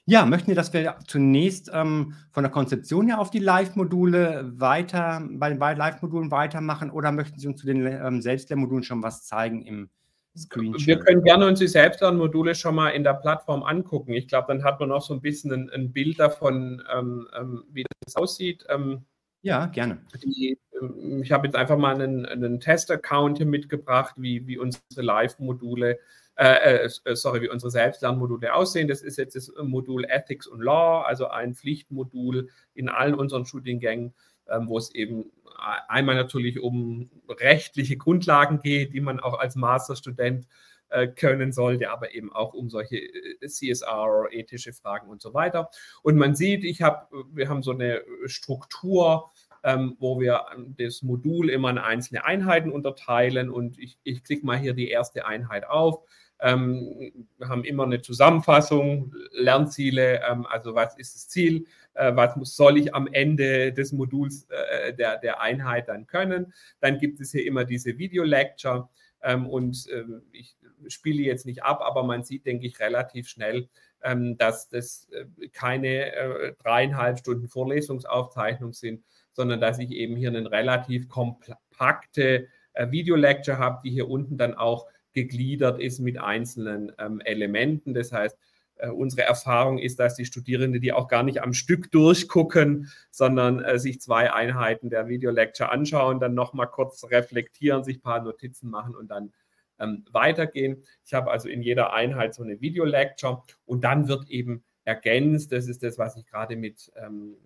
Ja, 0.07 0.25
möchten 0.25 0.51
Sie, 0.51 0.55
dass 0.55 0.73
wir 0.73 0.99
zunächst 1.07 1.71
ähm, 1.73 2.13
von 2.31 2.43
der 2.43 2.51
Konzeption 2.51 3.07
her 3.07 3.19
auf 3.19 3.31
die 3.31 3.39
Live-Module 3.39 4.51
weiter, 4.59 5.27
bei 5.31 5.49
den 5.49 5.57
beiden 5.57 5.79
Live-Modulen 5.79 6.29
weitermachen 6.29 6.91
oder 6.91 7.11
möchten 7.11 7.39
Sie 7.39 7.47
uns 7.47 7.61
zu 7.61 7.65
den 7.65 7.87
ähm, 7.87 8.21
Selbstlernmodulen 8.21 8.83
schon 8.83 9.01
was 9.01 9.25
zeigen 9.25 9.63
im 9.63 9.89
Screenshot. 10.37 10.85
Wir 10.85 10.99
können 10.99 11.23
gerne 11.23 11.47
uns 11.47 11.59
die 11.59 11.67
Selbstlernmodule 11.67 12.55
schon 12.55 12.75
mal 12.75 12.89
in 12.89 13.03
der 13.03 13.13
Plattform 13.13 13.63
angucken. 13.63 14.13
Ich 14.13 14.27
glaube, 14.27 14.47
dann 14.49 14.63
hat 14.63 14.79
man 14.79 14.91
auch 14.91 15.01
so 15.01 15.13
ein 15.13 15.21
bisschen 15.21 15.51
ein, 15.51 15.69
ein 15.69 15.91
Bild 15.91 16.19
davon, 16.19 16.83
ähm, 16.93 17.27
ähm, 17.37 17.63
wie 17.71 17.85
das 18.03 18.15
aussieht. 18.15 18.65
Ähm, 18.69 19.05
ja, 19.41 19.67
gerne. 19.67 20.01
Die, 20.23 20.57
ähm, 20.81 21.21
ich 21.21 21.31
habe 21.31 21.47
jetzt 21.47 21.55
einfach 21.55 21.77
mal 21.77 21.95
einen, 21.95 22.25
einen 22.25 22.59
Test-Account 22.59 23.37
hier 23.37 23.45
mitgebracht, 23.45 24.15
wie, 24.17 24.45
wie 24.47 24.57
unsere 24.57 24.81
Live-Module, 24.97 25.99
äh, 26.35 26.87
äh, 26.87 27.15
sorry, 27.15 27.41
wie 27.41 27.49
unsere 27.49 27.71
Selbstlernmodule 27.71 28.53
aussehen. 28.53 28.87
Das 28.87 29.01
ist 29.01 29.17
jetzt 29.17 29.35
das 29.35 29.51
Modul 29.63 30.03
Ethics 30.05 30.47
und 30.47 30.61
Law, 30.61 31.03
also 31.03 31.27
ein 31.27 31.53
Pflichtmodul 31.53 32.49
in 32.73 32.89
allen 32.89 33.15
unseren 33.15 33.45
Studiengängen, 33.45 34.13
wo 34.47 34.77
es 34.77 34.93
eben 34.93 35.31
einmal 35.57 36.15
natürlich 36.15 36.59
um 36.59 37.09
rechtliche 37.29 37.97
Grundlagen 37.97 38.61
geht, 38.61 38.93
die 38.93 39.01
man 39.01 39.19
auch 39.19 39.39
als 39.39 39.55
Masterstudent 39.55 40.47
äh, 40.89 41.07
können 41.07 41.51
sollte, 41.51 41.91
aber 41.91 42.13
eben 42.13 42.31
auch 42.31 42.53
um 42.53 42.69
solche 42.69 42.97
äh, 42.97 43.47
CSR, 43.47 44.27
ethische 44.31 44.71
Fragen 44.71 45.09
und 45.09 45.21
so 45.21 45.33
weiter. 45.33 45.69
Und 46.03 46.15
man 46.15 46.35
sieht, 46.35 46.63
ich 46.63 46.81
habe, 46.81 47.07
wir 47.33 47.49
haben 47.49 47.63
so 47.63 47.71
eine 47.71 48.03
Struktur, 48.25 49.31
ähm, 49.63 49.95
wo 49.99 50.19
wir 50.19 50.45
das 50.77 51.01
Modul 51.01 51.49
immer 51.49 51.71
in 51.71 51.79
einzelne 51.79 52.23
Einheiten 52.23 52.71
unterteilen 52.71 53.49
und 53.49 53.79
ich, 53.79 53.97
ich 54.03 54.23
klicke 54.23 54.45
mal 54.45 54.57
hier 54.57 54.73
die 54.73 54.89
erste 54.89 55.25
Einheit 55.25 55.67
auf. 55.67 56.03
Ähm, 56.41 57.27
haben 57.41 57.63
immer 57.63 57.83
eine 57.83 58.01
Zusammenfassung, 58.01 59.15
Lernziele, 59.31 60.21
ähm, 60.29 60.45
also 60.45 60.75
was 60.75 60.97
ist 60.97 61.15
das 61.15 61.29
Ziel, 61.29 61.65
äh, 61.93 62.15
was 62.15 62.35
muss, 62.35 62.55
soll 62.55 62.77
ich 62.77 62.93
am 62.93 63.07
Ende 63.07 63.71
des 63.71 63.93
Moduls 63.93 64.47
äh, 64.49 64.93
der, 64.93 65.17
der 65.17 65.41
Einheit 65.41 65.87
dann 65.87 66.07
können. 66.07 66.53
Dann 66.81 66.97
gibt 66.99 67.21
es 67.21 67.31
hier 67.31 67.45
immer 67.45 67.63
diese 67.63 67.97
Video-Lecture 67.97 68.89
ähm, 69.23 69.47
und 69.47 69.87
äh, 69.89 70.03
ich 70.31 70.57
spiele 70.87 71.23
jetzt 71.23 71.45
nicht 71.45 71.63
ab, 71.63 71.81
aber 71.81 72.03
man 72.03 72.23
sieht, 72.23 72.45
denke 72.45 72.67
ich, 72.67 72.79
relativ 72.79 73.27
schnell, 73.27 73.69
ähm, 74.03 74.37
dass 74.37 74.69
das 74.69 75.07
äh, 75.11 75.47
keine 75.49 76.13
äh, 76.13 76.53
dreieinhalb 76.61 77.19
Stunden 77.19 77.47
Vorlesungsaufzeichnung 77.47 78.73
sind, 78.73 79.03
sondern 79.31 79.59
dass 79.59 79.79
ich 79.79 79.91
eben 79.91 80.15
hier 80.15 80.29
eine 80.29 80.49
relativ 80.51 81.09
kompakte 81.09 82.47
äh, 82.73 82.91
Video-Lecture 82.91 83.57
habe, 83.57 83.81
die 83.83 83.89
hier 83.89 84.09
unten 84.09 84.37
dann 84.37 84.53
auch 84.53 84.87
gegliedert 85.15 85.81
ist 85.81 85.99
mit 85.99 86.19
einzelnen 86.19 86.91
ähm, 86.99 87.19
Elementen. 87.21 87.95
Das 87.95 88.11
heißt, 88.11 88.37
äh, 88.75 88.89
unsere 88.89 89.23
Erfahrung 89.23 89.79
ist, 89.79 89.99
dass 89.99 90.15
die 90.15 90.25
Studierenden 90.25 90.81
die 90.81 90.93
auch 90.93 91.07
gar 91.07 91.23
nicht 91.23 91.41
am 91.41 91.53
Stück 91.53 91.91
durchgucken, 91.91 92.91
sondern 93.09 93.63
äh, 93.63 93.79
sich 93.79 94.01
zwei 94.01 94.31
Einheiten 94.31 94.89
der 94.89 95.07
Video-Lecture 95.07 95.71
anschauen, 95.71 96.19
dann 96.19 96.33
nochmal 96.33 96.67
kurz 96.67 97.03
reflektieren, 97.09 97.83
sich 97.83 97.97
ein 97.97 98.01
paar 98.01 98.21
Notizen 98.21 98.69
machen 98.69 98.95
und 98.95 99.09
dann 99.09 99.33
ähm, 99.79 100.05
weitergehen. 100.11 100.83
Ich 101.05 101.13
habe 101.13 101.31
also 101.31 101.49
in 101.49 101.61
jeder 101.61 101.93
Einheit 101.93 102.33
so 102.33 102.43
eine 102.43 102.61
Video-Lecture 102.61 103.41
und 103.65 103.83
dann 103.83 104.07
wird 104.07 104.29
eben 104.29 104.63
ergänzt, 104.83 105.51
das 105.51 105.67
ist 105.67 105.81
das, 105.81 105.97
was 105.97 106.15
ich 106.17 106.25
gerade 106.25 106.55
mit 106.55 106.91
ähm, 106.95 107.37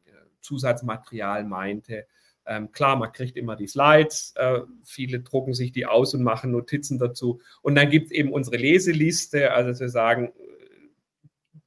Zusatzmaterial 0.41 1.43
meinte, 1.43 2.05
ähm, 2.49 2.71
klar, 2.71 2.95
man 2.95 3.11
kriegt 3.11 3.37
immer 3.37 3.55
die 3.55 3.67
Slides, 3.67 4.33
äh, 4.35 4.61
viele 4.83 5.19
drucken 5.19 5.53
sich 5.53 5.71
die 5.71 5.85
aus 5.85 6.15
und 6.15 6.23
machen 6.23 6.51
Notizen 6.51 6.97
dazu. 6.97 7.39
Und 7.61 7.75
dann 7.75 7.91
gibt 7.91 8.07
es 8.07 8.11
eben 8.11 8.33
unsere 8.33 8.57
Leseliste, 8.57 9.51
also 9.51 9.79
wir 9.79 9.89
sagen, 9.89 10.33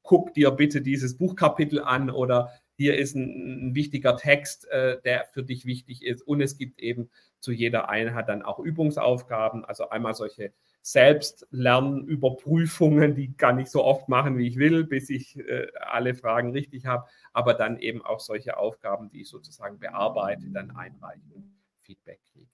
guck 0.03 0.35
dir 0.35 0.51
bitte 0.51 0.83
dieses 0.83 1.17
Buchkapitel 1.17 1.81
an 1.81 2.11
oder 2.11 2.51
hier 2.83 2.99
ist 2.99 3.15
ein, 3.15 3.69
ein 3.69 3.77
wichtiger 3.77 4.17
Text, 4.17 4.69
äh, 4.71 5.01
der 5.03 5.27
für 5.27 5.45
dich 5.45 5.67
wichtig 5.67 6.05
ist. 6.05 6.23
Und 6.23 6.41
es 6.41 6.59
gibt 6.59 6.81
eben 6.81 7.11
zu 7.39 7.53
jeder 7.53 7.89
Einheit 7.89 8.29
dann 8.29 8.43
auch 8.43 8.59
Übungsaufgaben, 8.59 9.65
also 9.65 9.91
einmal 9.91 10.15
solche 10.15 10.53
Selbstlernüberprüfungen, 10.81 13.15
die 13.15 13.37
gar 13.37 13.53
nicht 13.53 13.71
so 13.71 13.85
oft 13.85 14.09
machen, 14.09 14.37
wie 14.37 14.49
ich 14.49 14.57
will, 14.57 14.83
bis 14.83 15.11
ich 15.11 15.39
äh, 15.39 15.69
alle 15.81 16.17
Fragen 16.17 16.51
richtig 16.51 16.87
habe, 16.87 17.07
aber 17.33 17.55
dann 17.55 17.79
eben 17.79 18.05
auch 18.05 18.19
solche 18.19 18.57
Aufgaben, 18.57 19.11
die 19.11 19.21
ich 19.21 19.29
sozusagen 19.29 19.79
bearbeite, 19.79 20.51
dann 20.51 20.73
einreiche 20.73 21.33
und 21.35 21.55
Feedback 21.83 22.19
kriege. 22.33 22.49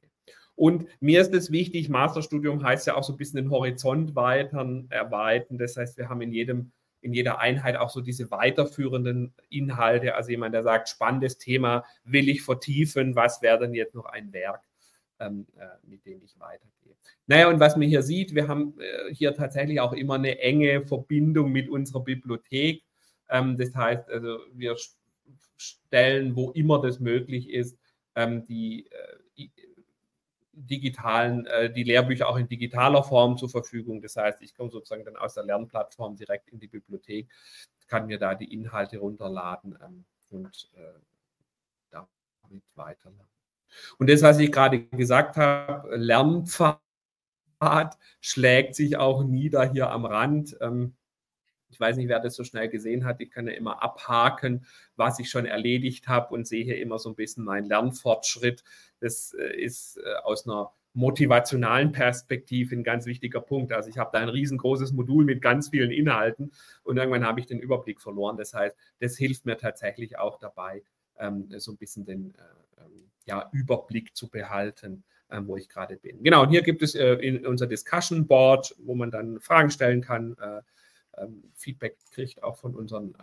Und 0.55 0.85
mir 1.01 1.23
ist 1.23 1.33
es 1.33 1.51
wichtig, 1.51 1.89
Masterstudium 1.89 2.63
heißt 2.63 2.87
ja 2.87 2.97
auch 2.97 3.05
so 3.05 3.15
ein 3.15 3.17
bisschen 3.17 3.39
den 3.39 3.51
Horizont 3.51 4.15
weitern, 4.15 4.89
erweitern. 4.91 5.57
Das 5.57 5.79
heißt, 5.79 5.97
wir 5.97 6.11
haben 6.11 6.21
in 6.21 6.33
jedem 6.33 6.73
in 7.01 7.13
jeder 7.13 7.39
Einheit 7.39 7.77
auch 7.77 7.91
so 7.91 8.01
diese 8.01 8.31
weiterführenden 8.31 9.33
Inhalte. 9.51 10.15
Also 10.15 10.31
jemand, 10.31 10.55
der 10.55 10.63
sagt, 10.63 10.89
spannendes 10.89 11.39
Thema, 11.39 11.85
will 12.05 12.29
ich 12.29 12.43
vertiefen, 12.43 13.15
was 13.15 13.43
wäre 13.43 13.59
denn 13.59 13.75
jetzt 13.75 13.95
noch 13.95 14.07
ein 14.07 14.33
Werk, 14.33 14.63
ähm, 15.21 15.47
äh, 15.57 15.67
mit 15.87 16.05
dem 16.07 16.23
ich 16.23 16.39
weitergehe. 16.39 16.97
Naja, 17.27 17.49
und 17.49 17.61
was 17.61 17.77
man 17.77 17.89
hier 17.89 18.03
sieht, 18.03 18.35
wir 18.35 18.49
haben 18.49 18.75
äh, 18.81 19.15
hier 19.15 19.35
tatsächlich 19.35 19.81
auch 19.81 19.93
immer 19.93 20.15
eine 20.15 20.39
enge 20.39 20.87
Verbindung 20.87 21.53
mit 21.53 21.69
unserer 21.69 22.03
Bibliothek. 22.03 22.83
Ähm, 23.29 23.57
das 23.57 23.75
heißt, 23.75 24.11
also 24.11 24.39
wir 24.53 24.77
stellen, 25.57 26.37
wo 26.37 26.51
immer 26.51 26.81
das 26.81 27.01
möglich 27.01 27.51
ist, 27.51 27.79
ähm, 28.15 28.47
die 28.47 28.87
äh, 28.87 29.49
digitalen, 30.67 31.47
äh, 31.47 31.73
die 31.73 31.85
Lehrbücher 31.85 32.29
auch 32.29 32.37
in 32.37 32.49
digitaler 32.49 33.03
Form 33.03 33.37
zur 33.37 33.49
Verfügung. 33.49 34.03
Das 34.03 34.17
heißt, 34.17 34.43
ich 34.43 34.55
komme 34.55 34.71
sozusagen 34.71 35.05
dann 35.05 35.17
aus 35.17 35.35
der 35.35 35.45
Lernplattform 35.45 36.17
direkt 36.17 36.49
in 36.49 36.59
die 36.59 36.69
Bibliothek, 36.69 37.29
kann 37.87 38.07
mir 38.07 38.19
da 38.19 38.35
die 38.35 38.53
Inhalte 38.53 38.99
runterladen 38.99 39.79
ähm, 39.83 40.05
und 40.31 40.71
äh, 40.75 40.99
damit 41.91 42.65
weiterlernen. 42.75 43.31
Und 43.99 44.11
das, 44.11 44.23
was 44.23 44.39
ich 44.39 44.51
gerade 44.51 44.85
gesagt 44.87 45.37
habe, 45.37 45.97
Lernpfad 45.97 46.81
schlägt 48.21 48.75
sich 48.75 48.97
auch 48.97 49.23
nieder 49.23 49.71
hier 49.71 49.91
am 49.91 50.05
Rand. 50.05 50.57
Ähm, 50.61 50.95
ich 51.71 51.79
weiß 51.79 51.97
nicht, 51.97 52.09
wer 52.09 52.21
das 52.21 52.35
so 52.35 52.45
schnell 52.45 52.69
gesehen 52.69 53.05
hat. 53.05 53.21
Ich 53.21 53.31
kann 53.31 53.47
ja 53.47 53.53
immer 53.53 53.83
abhaken, 53.83 54.65
was 54.97 55.19
ich 55.19 55.31
schon 55.31 55.47
erledigt 55.47 56.09
habe 56.09 56.35
und 56.35 56.47
sehe 56.47 56.65
hier 56.65 56.79
immer 56.79 56.99
so 56.99 57.11
ein 57.11 57.15
bisschen 57.15 57.45
meinen 57.45 57.67
Lernfortschritt. 57.67 58.65
Das 59.01 59.35
äh, 59.35 59.61
ist 59.61 59.99
äh, 59.99 60.15
aus 60.25 60.47
einer 60.47 60.73
motivationalen 60.95 61.93
Perspektive 61.93 62.75
ein 62.75 62.83
ganz 62.83 63.07
wichtiger 63.07 63.41
Punkt. 63.41 63.73
Also 63.73 63.89
ich 63.89 63.99
habe 63.99 64.11
da 64.13 64.19
ein 64.19 64.29
riesengroßes 64.29 64.93
Modul 64.93 65.25
mit 65.25 65.43
ganz 65.43 65.69
vielen 65.69 65.93
Inhalten 65.93 66.51
und 66.83 66.97
irgendwann 66.97 67.25
habe 67.25 67.41
ich 67.41 67.47
den 67.47 67.61
Überblick 67.61 68.01
verloren. 68.01 68.37
Das 68.37 68.55
heißt, 68.55 68.75
das 68.99 69.17
hilft 69.17 69.47
mir 69.47 69.59
tatsächlich 69.59 70.19
auch 70.19 70.39
dabei, 70.39 70.83
ähm, 71.19 71.49
so 71.59 71.73
ein 71.73 71.77
bisschen 71.77 72.05
den 72.05 72.35
äh, 72.35 72.83
ähm, 72.83 73.11
ja, 73.27 73.49
Überblick 73.53 74.17
zu 74.17 74.29
behalten, 74.29 75.05
ähm, 75.31 75.47
wo 75.47 75.57
ich 75.57 75.69
gerade 75.69 75.97
bin. 75.99 76.23
Genau, 76.23 76.43
und 76.43 76.51
hier 76.51 76.63
gibt 76.63 76.83
es 76.83 76.97
unser 76.97 77.67
Discussion 77.67 78.27
Board, 78.27 78.75
wo 78.79 78.95
man 78.95 79.11
dann 79.11 79.39
Fragen 79.41 79.71
stellen 79.71 80.01
kann, 80.01 80.37
Feedback 81.55 81.97
kriegt, 82.13 82.43
auch 82.43 82.57
von 82.57 82.75
unseren 82.75 83.15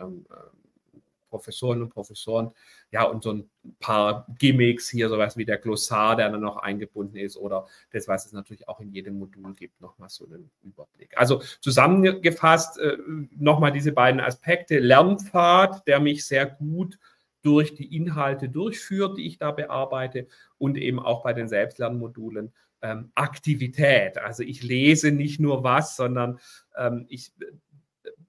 Professoren 1.36 1.82
und 1.82 1.90
Professoren. 1.90 2.52
Ja, 2.92 3.04
und 3.04 3.24
so 3.24 3.34
ein 3.34 3.50
paar 3.80 4.26
Gimmicks 4.40 4.90
hier, 4.90 5.10
sowas 5.10 5.36
wie 5.36 5.44
der 5.44 5.58
Glossar, 5.58 6.16
der 6.16 6.30
dann 6.30 6.42
noch 6.42 6.58
eingebunden 6.58 7.18
ist 7.18 7.36
oder 7.36 7.68
das, 7.92 8.08
was 8.08 8.26
es 8.26 8.32
natürlich 8.32 8.70
auch 8.70 8.80
in 8.80 8.92
jedem 8.92 9.20
Modul 9.20 9.54
gibt, 9.54 9.82
nochmal 9.82 10.10
so 10.10 10.26
einen 10.26 10.50
Überblick. 10.64 11.18
Also 11.18 11.42
zusammengefasst 11.60 12.80
äh, 12.80 12.98
nochmal 13.32 13.74
diese 13.74 13.92
beiden 13.92 14.22
Aspekte. 14.22 14.80
Lernpfad, 14.80 15.86
der 15.88 16.00
mich 16.00 16.26
sehr 16.26 16.46
gut 16.46 16.98
durch 17.42 17.76
die 17.76 17.96
Inhalte 17.96 18.48
durchführt, 18.48 19.18
die 19.18 19.28
ich 19.28 19.38
da 19.38 19.52
bearbeite 19.52 20.28
und 20.58 20.78
eben 20.78 21.00
auch 21.00 21.22
bei 21.22 21.34
den 21.34 21.50
Selbstlernmodulen 21.50 22.54
ähm, 22.82 23.12
Aktivität. 23.14 24.18
Also 24.18 24.42
ich 24.42 24.64
lese 24.64 25.12
nicht 25.12 25.40
nur 25.40 25.64
was, 25.64 25.98
sondern 25.98 26.40
ähm, 26.78 27.06
ich 27.10 27.34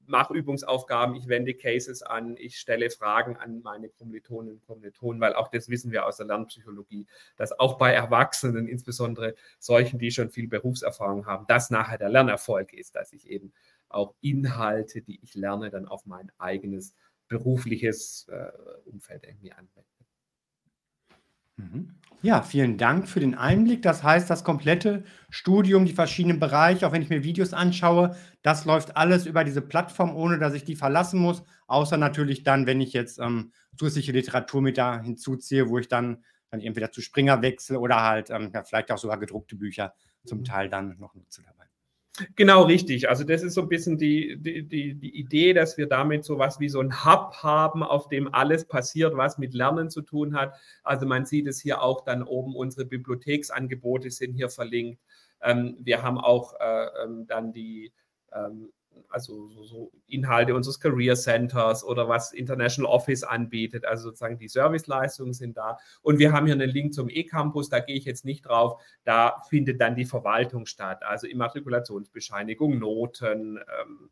mache 0.09 0.35
Übungsaufgaben, 0.35 1.17
ich 1.17 1.29
wende 1.29 1.55
Cases 1.55 2.03
an, 2.03 2.37
ich 2.37 2.59
stelle 2.59 2.91
Fragen 2.91 3.37
an 3.37 3.63
meine 3.63 3.89
Kommilitonen 3.89 4.53
und 4.53 4.63
Kommilitonen, 4.63 5.21
weil 5.21 5.35
auch 5.35 5.49
das 5.49 5.69
wissen 5.69 5.93
wir 5.93 6.07
aus 6.07 6.17
der 6.17 6.27
Lernpsychologie, 6.27 7.07
dass 7.37 7.59
auch 7.59 7.79
bei 7.79 7.93
Erwachsenen, 7.93 8.69
insbesondere 8.69 9.35
solchen, 9.59 9.99
die 9.99 10.11
schon 10.11 10.31
viel 10.31 10.49
Berufserfahrung 10.49 11.27
haben, 11.27 11.47
das 11.49 11.71
nachher 11.71 11.99
der 11.99 12.09
Lernerfolg 12.09 12.73
ist, 12.73 12.97
dass 12.97 13.13
ich 13.13 13.29
eben 13.29 13.53
auch 13.89 14.15
Inhalte, 14.21 15.03
die 15.03 15.21
ich 15.23 15.35
lerne, 15.35 15.71
dann 15.71 15.87
auf 15.87 16.07
mein 16.07 16.31
eigenes 16.39 16.95
berufliches 17.29 18.29
äh, 18.29 18.51
Umfeld 18.85 19.25
irgendwie 19.25 19.53
anwende. 19.53 19.96
Mhm. 21.57 21.91
Ja, 22.23 22.43
vielen 22.43 22.77
Dank 22.79 23.09
für 23.09 23.21
den 23.21 23.35
Einblick. 23.35 23.83
Das 23.83 24.03
heißt, 24.03 24.29
das 24.29 24.43
komplette 24.43 25.05
Studium, 25.31 25.85
die 25.85 25.93
verschiedenen 25.93 26.41
Bereiche, 26.41 26.87
auch 26.87 26.93
wenn 26.93 27.03
ich 27.03 27.11
mir 27.11 27.23
Videos 27.23 27.53
anschaue, 27.53 28.17
das 28.43 28.65
läuft 28.65 28.97
alles 28.97 29.27
über 29.27 29.45
diese 29.45 29.63
Plattform, 29.63 30.15
ohne 30.15 30.39
dass 30.39 30.55
ich 30.55 30.65
die 30.65 30.77
verlassen 30.77 31.21
muss. 31.21 31.43
Außer 31.67 31.97
natürlich 31.99 32.43
dann, 32.43 32.67
wenn 32.67 32.81
ich 32.81 32.93
jetzt 32.93 33.19
ähm, 33.19 33.53
zusätzliche 33.77 34.13
Literatur 34.13 34.63
mit 34.63 34.79
da 34.79 35.01
hinzuziehe, 35.01 35.69
wo 35.69 35.79
ich 35.79 35.89
dann, 35.89 36.25
dann 36.51 36.61
entweder 36.61 36.91
zu 36.91 37.01
Springer 37.01 37.43
wechsle 37.43 37.79
oder 37.79 38.03
halt 38.03 38.31
ähm, 38.31 38.51
ja, 38.53 38.65
vielleicht 38.65 38.91
auch 38.91 38.99
sogar 38.99 39.19
gedruckte 39.19 39.57
Bücher 39.57 39.95
zum 40.25 40.43
Teil 40.43 40.69
dann 40.69 40.97
noch 40.99 41.15
nutze 41.15 41.43
dabei. 41.43 41.67
Genau 42.35 42.63
richtig. 42.63 43.09
Also 43.09 43.25
das 43.25 43.43
ist 43.43 43.55
so 43.55 43.63
ein 43.63 43.69
bisschen 43.69 43.99
die, 43.99 44.37
die, 44.39 44.63
die, 44.67 44.95
die 44.95 45.19
Idee, 45.19 45.53
dass 45.53 45.77
wir 45.77 45.87
damit 45.87 46.25
so 46.25 46.39
was 46.39 46.61
wie 46.61 46.69
so 46.69 46.81
ein 46.81 47.05
Hub 47.05 47.35
haben, 47.43 47.83
auf 47.83 48.09
dem 48.09 48.33
alles 48.33 48.65
passiert, 48.67 49.17
was 49.17 49.39
mit 49.39 49.53
Lernen 49.55 49.91
zu 49.91 50.01
tun 50.03 50.35
hat. 50.35 50.55
Also 50.83 51.07
man 51.07 51.27
sieht 51.27 51.47
es 51.47 51.61
hier 51.61 51.83
auch 51.83 52.05
dann 52.05 52.23
oben, 52.23 52.55
unsere 52.57 52.87
Bibliotheksangebote 52.87 54.11
sind 54.11 54.35
hier 54.35 54.49
verlinkt. 54.49 55.01
Ähm, 55.43 55.77
wir 55.81 56.03
haben 56.03 56.19
auch 56.19 56.55
äh, 56.59 56.87
ähm, 57.05 57.27
dann 57.27 57.53
die 57.53 57.93
ähm, 58.33 58.73
also 59.11 59.49
so, 59.49 59.65
so, 59.65 59.93
Inhalte 60.07 60.55
unseres 60.55 60.79
Career 60.81 61.17
Centers 61.17 61.85
oder 61.85 62.09
was 62.09 62.33
International 62.33 62.91
Office 62.91 63.23
anbietet. 63.23 63.85
Also 63.85 64.05
sozusagen 64.05 64.39
die 64.39 64.49
Serviceleistungen 64.49 65.33
sind 65.33 65.57
da. 65.57 65.79
Und 66.03 66.19
wir 66.19 66.33
haben 66.33 66.47
hier 66.47 66.55
einen 66.55 66.71
Link 66.71 66.95
zum 66.95 67.09
E-Campus, 67.09 67.69
da 67.69 67.81
gehe 67.81 67.97
ich 67.97 68.05
jetzt 68.05 68.25
nicht 68.25 68.47
drauf. 68.47 68.81
Da 69.05 69.43
findet 69.49 69.81
dann 69.81 69.97
die 69.97 70.05
Verwaltung 70.05 70.67
statt, 70.67 71.03
also 71.03 71.27
Immatrikulationsbescheinigung, 71.27 72.79
Noten. 72.79 73.59
Ähm, 73.59 74.11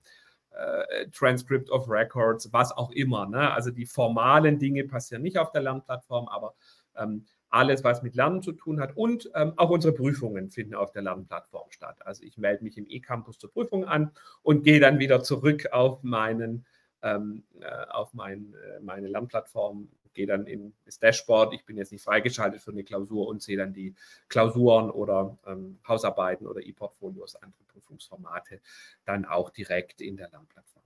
äh, 0.57 1.09
Transcript 1.11 1.69
of 1.71 1.89
Records, 1.89 2.53
was 2.53 2.71
auch 2.71 2.93
immer. 2.93 3.27
Ne? 3.27 3.53
Also 3.53 3.73
die 3.73 3.87
formalen 3.87 4.59
Dinge 4.61 4.85
passieren 4.85 5.23
nicht 5.23 5.37
auf 5.37 5.51
der 5.51 5.63
Lernplattform, 5.63 6.29
aber 6.29 6.55
ähm, 6.97 7.27
alles, 7.55 7.85
was 7.85 8.03
mit 8.03 8.15
Lernen 8.15 8.43
zu 8.43 8.53
tun 8.53 8.81
hat. 8.81 8.97
Und 8.97 9.31
ähm, 9.35 9.53
auch 9.57 9.71
unsere 9.71 9.95
Prüfungen 9.95 10.51
finden 10.51 10.75
auf 10.75 10.93
der 10.93 11.03
Lernplattform 11.03 11.71
statt. 11.71 12.05
Also 12.05 12.23
ich 12.25 12.37
melde 12.37 12.65
mich 12.65 12.77
im 12.77 12.87
E-Campus 12.89 13.39
zur 13.39 13.53
Prüfung 13.53 13.85
an 13.85 14.11
und 14.43 14.65
gehe 14.65 14.81
dann 14.81 14.99
wieder 14.99 15.23
zurück 15.23 15.67
auf 15.73 16.03
meinen 16.03 16.67
ähm, 17.03 17.45
äh, 17.61 17.67
auf 17.91 18.15
mein, 18.15 18.55
äh, 18.55 18.81
meine 18.81 19.09
Lernplattform, 19.09 19.89
gehe 20.15 20.27
dann 20.27 20.47
in 20.47 20.73
das 20.87 20.99
Dashboard. 20.99 21.53
Ich 21.53 21.65
bin 21.67 21.77
jetzt 21.77 21.93
nicht 21.93 22.03
freigeschaltet 22.03 22.63
für 22.63 22.71
eine 22.71 22.83
Klausur 22.83 23.29
und 23.29 23.43
sehe 23.43 23.59
dann 23.59 23.75
die 23.75 23.95
Klausuren 24.29 24.91
oder 24.91 25.37
ähm, 25.47 25.79
Hausarbeiten 25.87 26.47
oder 26.47 26.63
E-Portfolios, 26.63 27.37
andere 27.37 27.63
Prüfungsformate 27.65 28.61
dann 29.05 29.27
auch 29.27 29.51
direkt 29.51 30.01
in 30.01 30.17
der 30.17 30.31
Lernplattform. 30.31 30.85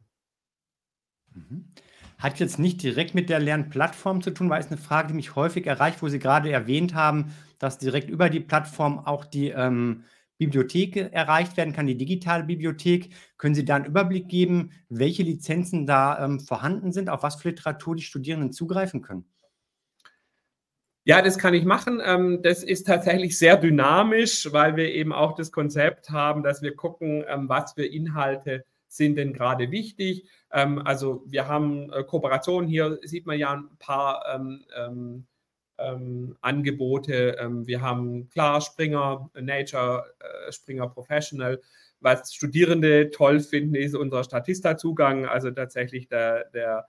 Mhm. 1.35 1.73
Hat 2.19 2.41
jetzt 2.41 2.59
nicht 2.59 2.83
direkt 2.83 3.15
mit 3.15 3.31
der 3.31 3.39
Lernplattform 3.39 4.23
zu 4.23 4.33
tun, 4.33 4.51
weil 4.51 4.61
es 4.61 4.67
eine 4.67 4.77
Frage, 4.77 5.09
die 5.09 5.15
mich 5.15 5.37
häufig 5.37 5.67
erreicht, 5.67 6.03
wo 6.03 6.09
Sie 6.09 6.19
gerade 6.19 6.51
erwähnt 6.51 6.95
haben, 6.95 7.33
dass 7.59 7.79
direkt 7.79 8.11
über 8.11 8.29
die 8.29 8.41
Plattform 8.41 8.99
auch 8.99 9.25
die 9.25 9.49
ähm, 9.49 10.05
Bibliothek 10.37 10.97
erreicht 10.97 11.57
werden 11.57 11.73
kann, 11.73 11.87
die 11.87 11.97
digitale 11.97 12.45
Bibliothek. 12.45 13.11
Können 13.37 13.55
Sie 13.55 13.65
da 13.65 13.77
einen 13.77 13.85
Überblick 13.85 14.29
geben, 14.29 14.73
welche 14.89 15.23
Lizenzen 15.23 15.87
da 15.87 16.25
ähm, 16.25 16.41
vorhanden 16.41 16.93
sind, 16.93 17.09
auf 17.09 17.23
was 17.23 17.37
für 17.37 17.51
Literatur 17.51 17.97
die 17.97 18.03
Studierenden 18.03 18.53
zugreifen 18.53 19.03
können? 19.03 19.25
Ja, 21.05 21.23
das 21.23 21.39
kann 21.39 21.55
ich 21.55 21.65
machen. 21.65 22.03
Ähm, 22.05 22.41
das 22.43 22.63
ist 22.63 22.87
tatsächlich 22.87 23.39
sehr 23.39 23.57
dynamisch, 23.57 24.53
weil 24.53 24.77
wir 24.77 24.93
eben 24.93 25.13
auch 25.13 25.35
das 25.35 25.51
Konzept 25.51 26.11
haben, 26.11 26.43
dass 26.43 26.63
wir 26.63 26.77
gucken, 26.77 27.25
ähm, 27.27 27.49
was 27.49 27.73
für 27.73 27.87
Inhalte 27.87 28.65
sind 28.99 29.17
denn 29.17 29.33
gerade 29.33 29.71
wichtig? 29.71 30.29
Ähm, 30.53 30.81
also 30.85 31.25
wir 31.27 31.49
haben 31.49 31.91
äh, 31.93 32.05
Kooperationen, 32.05 32.69
hier 32.69 32.99
sieht 33.03 33.27
man 33.27 33.39
ja 33.39 33.55
ein 33.55 33.69
paar 33.79 34.25
ähm, 34.35 34.65
ähm, 34.77 35.27
ähm 35.79 36.37
Angebote. 36.43 37.37
Ähm, 37.41 37.67
wir 37.67 37.81
haben 37.81 38.29
klar 38.29 38.61
Springer, 38.61 39.31
Nature, 39.41 40.05
äh, 40.21 40.53
Springer 40.53 40.89
Professional. 40.89 41.61
Was 42.01 42.35
Studierende 42.35 43.11
toll 43.11 43.41
finden, 43.41 43.75
ist 43.75 43.95
unser 43.95 44.23
Statista-Zugang, 44.23 45.27
also 45.27 45.51
tatsächlich 45.51 46.09
der, 46.09 46.45
der, 46.51 46.87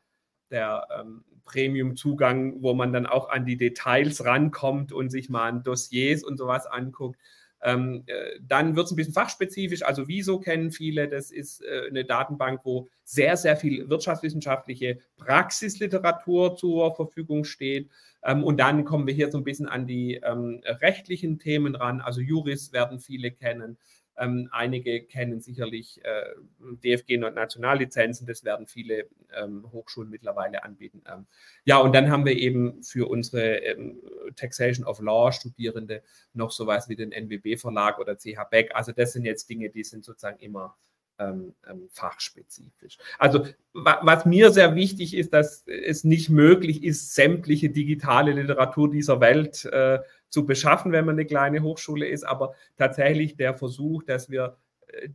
der 0.52 0.88
ähm, 1.00 1.24
Premium-Zugang, 1.46 2.62
wo 2.62 2.74
man 2.76 2.94
dann 2.94 3.08
auch 3.08 3.30
an 3.30 3.46
die 3.46 3.58
Details 3.58 4.24
rankommt 4.24 4.92
und 4.92 5.10
sich 5.10 5.30
mal 5.30 5.48
an 5.48 5.64
Dossiers 5.64 6.24
und 6.24 6.38
sowas 6.38 6.68
anguckt. 6.68 7.20
Ähm, 7.64 8.04
äh, 8.08 8.40
dann 8.42 8.76
wird 8.76 8.86
es 8.86 8.92
ein 8.92 8.96
bisschen 8.96 9.14
fachspezifisch. 9.14 9.84
Also 9.84 10.08
Wieso 10.08 10.40
kennen 10.40 10.72
viele, 10.72 11.08
das 11.08 11.32
ist 11.32 11.62
äh, 11.62 11.88
eine 11.90 12.06
Datenbank, 12.06 12.62
wo 12.64 12.88
sehr, 13.04 13.36
sehr 13.38 13.58
viel 13.58 13.90
wirtschaftswissenschaftliche 13.90 15.00
Praxisliteratur 15.18 16.56
zur 16.56 16.96
Verfügung 16.96 17.44
steht. 17.44 17.90
Ähm, 18.24 18.44
und 18.44 18.60
dann 18.60 18.86
kommen 18.86 19.08
wir 19.08 19.14
hier 19.14 19.32
so 19.32 19.38
ein 19.38 19.44
bisschen 19.44 19.68
an 19.68 19.88
die 19.88 20.16
ähm, 20.16 20.62
rechtlichen 20.66 21.40
Themen 21.40 21.76
ran. 21.76 22.02
Also 22.02 22.22
Juris 22.22 22.72
werden 22.74 23.00
viele 23.00 23.32
kennen. 23.32 23.78
Ähm, 24.20 24.50
einige 24.52 25.04
kennen 25.04 25.40
sicherlich 25.40 26.04
äh, 26.04 26.36
DFG 26.84 27.24
und 27.24 27.36
Nationallizenzen, 27.36 28.28
das 28.28 28.44
werden 28.44 28.68
viele 28.68 29.08
ähm, 29.34 29.72
Hochschulen 29.72 30.10
mittlerweile 30.10 30.64
anbieten. 30.64 31.02
Ähm, 31.12 31.26
ja, 31.66 31.78
und 31.78 31.96
dann 31.96 32.12
haben 32.12 32.26
wir 32.26 32.36
eben 32.36 32.84
für 32.84 33.10
unsere 33.10 33.58
ähm, 33.58 34.02
Taxation 34.36 34.86
of 34.86 35.00
Law 35.00 35.32
Studierende 35.32 36.04
noch 36.34 36.52
sowas 36.52 36.90
wie 36.90 36.96
den 36.96 37.12
NWB-Verlag 37.12 38.00
oder 38.00 38.18
CH 38.18 38.44
Beck. 38.52 38.76
Also 38.76 38.92
das 38.92 39.14
sind 39.14 39.26
jetzt 39.26 39.50
Dinge, 39.50 39.70
die 39.70 39.84
sind 39.84 40.04
sozusagen 40.04 40.40
immer 40.40 40.76
ähm, 41.20 41.54
ähm, 41.70 41.90
fachspezifisch. 41.92 42.98
Also 43.18 43.46
was 43.74 44.26
mir 44.26 44.52
sehr 44.52 44.76
wichtig 44.76 45.14
ist, 45.14 45.34
dass 45.34 45.64
es 45.68 46.04
nicht 46.04 46.30
möglich 46.30 46.84
ist, 46.84 47.14
sämtliche 47.14 47.70
digitale 47.70 48.32
Literatur 48.32 48.90
dieser 48.90 49.20
Welt 49.20 49.66
äh, 49.66 50.00
zu 50.30 50.46
beschaffen, 50.46 50.92
wenn 50.92 51.06
man 51.06 51.16
eine 51.16 51.26
kleine 51.26 51.62
Hochschule 51.62 52.08
ist, 52.08 52.24
aber 52.24 52.54
tatsächlich 52.78 53.36
der 53.36 53.56
Versuch, 53.56 54.04
dass 54.04 54.30
wir 54.30 54.58
äh, 54.88 55.10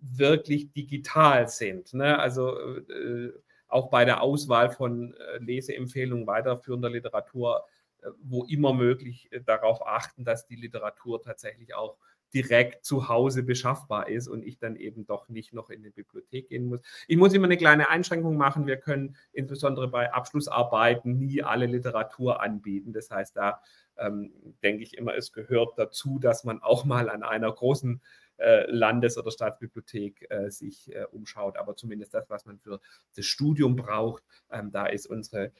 wirklich 0.00 0.72
digital 0.72 1.48
sind. 1.48 1.94
Ne? 1.94 2.18
Also 2.18 2.56
äh, 2.56 3.32
auch 3.68 3.88
bei 3.88 4.04
der 4.04 4.22
Auswahl 4.22 4.70
von 4.70 5.14
äh, 5.14 5.38
Leseempfehlungen 5.38 6.26
weiterführender 6.26 6.90
Literatur, 6.90 7.64
äh, 8.00 8.08
wo 8.22 8.44
immer 8.44 8.74
möglich 8.74 9.28
äh, 9.32 9.40
darauf 9.40 9.86
achten, 9.86 10.24
dass 10.24 10.46
die 10.46 10.56
Literatur 10.56 11.22
tatsächlich 11.22 11.74
auch 11.74 11.96
direkt 12.34 12.84
zu 12.84 13.08
Hause 13.08 13.42
beschaffbar 13.42 14.08
ist 14.08 14.26
und 14.26 14.42
ich 14.42 14.58
dann 14.58 14.76
eben 14.76 15.06
doch 15.06 15.28
nicht 15.28 15.52
noch 15.52 15.70
in 15.70 15.82
die 15.82 15.90
Bibliothek 15.90 16.48
gehen 16.48 16.66
muss. 16.66 16.80
Ich 17.06 17.16
muss 17.16 17.34
immer 17.34 17.44
eine 17.44 17.58
kleine 17.58 17.90
Einschränkung 17.90 18.36
machen. 18.36 18.66
Wir 18.66 18.78
können 18.78 19.16
insbesondere 19.32 19.88
bei 19.88 20.12
Abschlussarbeiten 20.12 21.18
nie 21.18 21.42
alle 21.42 21.66
Literatur 21.66 22.40
anbieten. 22.42 22.92
Das 22.92 23.10
heißt, 23.10 23.36
da 23.36 23.60
ähm, 23.98 24.32
denke 24.62 24.82
ich 24.82 24.96
immer, 24.96 25.14
es 25.14 25.32
gehört 25.32 25.78
dazu, 25.78 26.18
dass 26.18 26.44
man 26.44 26.62
auch 26.62 26.84
mal 26.84 27.10
an 27.10 27.22
einer 27.22 27.52
großen 27.52 28.00
äh, 28.38 28.70
Landes- 28.70 29.18
oder 29.18 29.30
Staatsbibliothek 29.30 30.26
äh, 30.30 30.50
sich 30.50 30.94
äh, 30.94 31.04
umschaut. 31.12 31.56
Aber 31.56 31.76
zumindest 31.76 32.14
das, 32.14 32.28
was 32.28 32.46
man 32.46 32.58
für 32.58 32.80
das 33.14 33.26
Studium 33.26 33.76
braucht, 33.76 34.24
ähm, 34.50 34.72
da 34.72 34.86
ist 34.86 35.06
unsere 35.06 35.52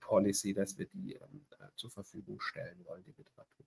Policy, 0.00 0.54
dass 0.54 0.78
wir 0.78 0.86
die 0.86 1.14
ähm, 1.14 1.46
zur 1.76 1.90
Verfügung 1.90 2.40
stellen 2.40 2.84
wollen, 2.84 3.04
die 3.04 3.12
Literatur. 3.12 3.66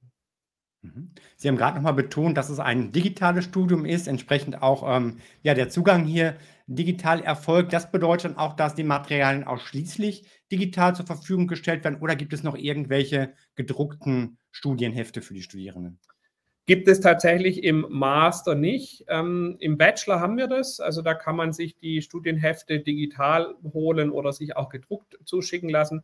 Mhm. 0.81 1.11
Sie 1.35 1.47
haben 1.47 1.57
gerade 1.57 1.75
nochmal 1.75 1.93
betont, 1.93 2.37
dass 2.37 2.49
es 2.49 2.59
ein 2.59 2.91
digitales 2.91 3.45
Studium 3.45 3.85
ist, 3.85 4.07
entsprechend 4.07 4.61
auch 4.61 4.83
ähm, 4.87 5.17
ja, 5.41 5.53
der 5.53 5.69
Zugang 5.69 6.05
hier 6.05 6.35
digital 6.67 7.21
erfolgt. 7.21 7.73
Das 7.73 7.91
bedeutet 7.91 8.37
auch, 8.37 8.53
dass 8.53 8.75
die 8.75 8.83
Materialien 8.83 9.45
ausschließlich 9.45 10.25
digital 10.51 10.95
zur 10.95 11.05
Verfügung 11.05 11.47
gestellt 11.47 11.83
werden 11.83 11.99
oder 11.99 12.15
gibt 12.15 12.33
es 12.33 12.43
noch 12.43 12.55
irgendwelche 12.55 13.33
gedruckten 13.55 14.37
Studienhefte 14.51 15.21
für 15.21 15.33
die 15.33 15.41
Studierenden? 15.41 15.99
Gibt 16.67 16.89
es 16.89 16.99
tatsächlich 16.99 17.63
im 17.63 17.85
Master 17.89 18.53
nicht. 18.53 19.05
Ähm, 19.07 19.55
Im 19.59 19.77
Bachelor 19.77 20.19
haben 20.19 20.35
wir 20.35 20.47
das. 20.47 20.81
Also 20.81 21.01
da 21.01 21.13
kann 21.13 21.37
man 21.37 21.53
sich 21.53 21.77
die 21.77 22.01
Studienhefte 22.01 22.81
digital 22.81 23.55
holen 23.63 24.11
oder 24.11 24.33
sich 24.33 24.57
auch 24.57 24.67
gedruckt 24.67 25.17
zuschicken 25.23 25.69
lassen. 25.69 26.03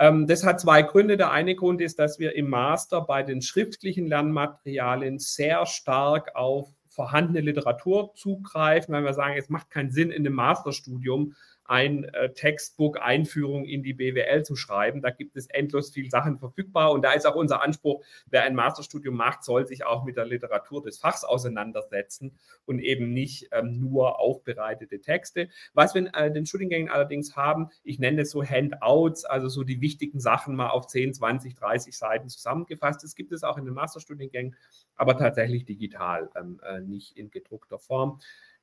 Ähm, 0.00 0.26
das 0.26 0.44
hat 0.44 0.60
zwei 0.60 0.82
Gründe. 0.82 1.18
Der 1.18 1.30
eine 1.30 1.54
Grund 1.54 1.80
ist, 1.82 1.98
dass 1.98 2.18
wir 2.18 2.34
im 2.34 2.48
Master 2.48 3.02
bei 3.02 3.22
den 3.22 3.42
schriftlichen 3.42 4.06
Lernmaterialien 4.06 5.18
sehr 5.18 5.66
stark 5.66 6.34
auf 6.34 6.68
vorhandene 6.88 7.42
Literatur 7.42 8.12
zugreifen, 8.14 8.92
weil 8.92 9.04
wir 9.04 9.14
sagen, 9.14 9.36
es 9.36 9.48
macht 9.48 9.70
keinen 9.70 9.90
Sinn 9.90 10.10
in 10.10 10.26
einem 10.26 10.34
Masterstudium 10.34 11.34
ein 11.70 12.02
äh, 12.14 12.32
Textbook 12.32 13.00
Einführung 13.00 13.64
in 13.64 13.84
die 13.84 13.94
BWL 13.94 14.42
zu 14.42 14.56
schreiben. 14.56 15.02
Da 15.02 15.10
gibt 15.10 15.36
es 15.36 15.46
endlos 15.46 15.90
viel 15.90 16.10
Sachen 16.10 16.36
verfügbar 16.36 16.90
und 16.90 17.02
da 17.02 17.12
ist 17.12 17.28
auch 17.28 17.36
unser 17.36 17.62
Anspruch, 17.62 18.04
wer 18.26 18.42
ein 18.42 18.56
Masterstudium 18.56 19.14
macht, 19.14 19.44
soll 19.44 19.68
sich 19.68 19.86
auch 19.86 20.02
mit 20.02 20.16
der 20.16 20.26
Literatur 20.26 20.82
des 20.82 20.98
Fachs 20.98 21.22
auseinandersetzen 21.22 22.36
und 22.66 22.80
eben 22.80 23.12
nicht 23.12 23.50
ähm, 23.52 23.78
nur 23.78 24.18
aufbereitete 24.18 25.00
Texte. 25.00 25.48
Was 25.72 25.94
wir 25.94 26.00
in 26.00 26.06
äh, 26.08 26.32
den 26.32 26.44
Studiengängen 26.44 26.90
allerdings 26.90 27.36
haben, 27.36 27.68
ich 27.84 28.00
nenne 28.00 28.22
es 28.22 28.32
so 28.32 28.42
Handouts, 28.42 29.24
also 29.24 29.48
so 29.48 29.62
die 29.62 29.80
wichtigen 29.80 30.18
Sachen 30.18 30.56
mal 30.56 30.70
auf 30.70 30.88
10, 30.88 31.14
20, 31.14 31.54
30 31.54 31.96
Seiten 31.96 32.28
zusammengefasst. 32.28 33.04
Das 33.04 33.14
gibt 33.14 33.30
es 33.30 33.44
auch 33.44 33.56
in 33.56 33.64
den 33.64 33.74
Masterstudiengängen, 33.74 34.56
aber 34.96 35.16
tatsächlich 35.16 35.66
digital, 35.66 36.30
ähm, 36.34 36.60
äh, 36.66 36.80
nicht 36.80 37.16
in 37.16 37.30
gedruckter 37.30 37.78
Form. 37.78 38.18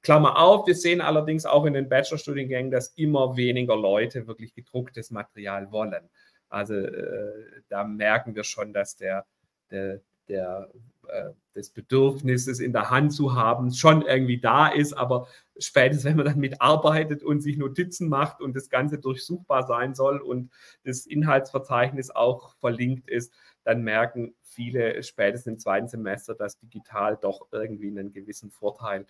Klammer 0.08 0.38
auf, 0.38 0.66
wir 0.66 0.76
sehen 0.76 1.02
allerdings 1.02 1.46
auch 1.46 1.66
in 1.66 1.74
den 1.74 1.90
Bachelorstudiengängen, 1.90 2.72
dass 2.72 2.94
immer 2.96 3.36
weniger 3.36 3.76
Leute 3.76 4.26
wirklich 4.26 4.54
gedrucktes 4.54 5.12
Material 5.12 5.70
wollen. 5.70 6.10
Also 6.48 6.76
äh, 6.76 7.62
da 7.68 7.84
merken 7.84 8.34
wir 8.34 8.46
schon, 8.46 8.72
dass 8.72 8.96
der, 8.96 9.26
der, 9.70 10.00
der 10.30 10.70
äh, 11.10 11.32
des 11.58 11.72
Bedürfnisses 11.72 12.62
in 12.62 12.72
der 12.72 12.90
Hand 12.90 13.12
zu 13.12 13.36
haben 13.36 13.74
schon 13.74 14.02
irgendwie 14.02 14.40
da 14.40 14.70
ist, 14.70 14.94
aber 14.94 15.28
spätestens 15.60 16.06
wenn 16.06 16.16
man 16.16 16.28
dann 16.28 16.40
mitarbeitet 16.40 17.22
und 17.22 17.42
sich 17.42 17.58
Notizen 17.58 18.08
macht 18.08 18.40
und 18.40 18.56
das 18.56 18.70
Ganze 18.70 19.00
durchsuchbar 19.00 19.68
sein 19.68 19.94
soll 19.94 20.20
und 20.20 20.52
das 20.86 21.06
Inhaltsverzeichnis 21.06 22.12
auch 22.12 22.56
verlinkt 22.62 23.10
ist, 23.10 23.34
dann 23.66 23.84
merken 23.84 24.36
viele 24.42 25.04
spätestens 25.04 25.52
im 25.52 25.60
zweiten 25.60 25.90
Semester, 25.90 26.34
dass 26.34 26.60
digital 26.60 27.18
doch 27.22 27.50
irgendwie 27.52 27.90
einen 27.90 28.14
gewissen 28.14 28.52
Vorteil 28.52 29.02
hat 29.02 29.08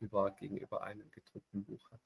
über, 0.00 0.30
gegenüber 0.32 0.82
einem 0.82 1.10
gedruckten 1.10 1.64
Buch 1.64 1.90
hat. 1.90 2.00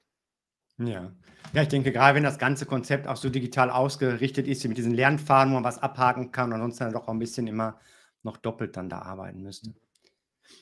Ja. 0.77 1.13
ja, 1.53 1.61
ich 1.61 1.69
denke, 1.69 1.93
gerade 1.93 2.15
wenn 2.15 2.23
das 2.23 2.37
ganze 2.37 2.65
Konzept 2.65 3.07
auch 3.07 3.15
so 3.15 3.29
digital 3.29 3.69
ausgerichtet 3.69 4.45
ist, 4.45 4.67
mit 4.67 4.77
diesen 4.77 4.93
Lernpfaden, 4.93 5.51
wo 5.51 5.55
man 5.55 5.63
was 5.63 5.81
abhaken 5.81 6.31
kann 6.31 6.49
und 6.49 6.55
ansonsten 6.55 6.83
dann 6.83 6.93
doch 6.93 7.07
auch 7.07 7.13
ein 7.13 7.19
bisschen 7.19 7.47
immer 7.47 7.79
noch 8.23 8.35
doppelt 8.37 8.75
dann 8.75 8.89
da 8.89 8.99
arbeiten 8.99 9.41
müsste. 9.41 9.73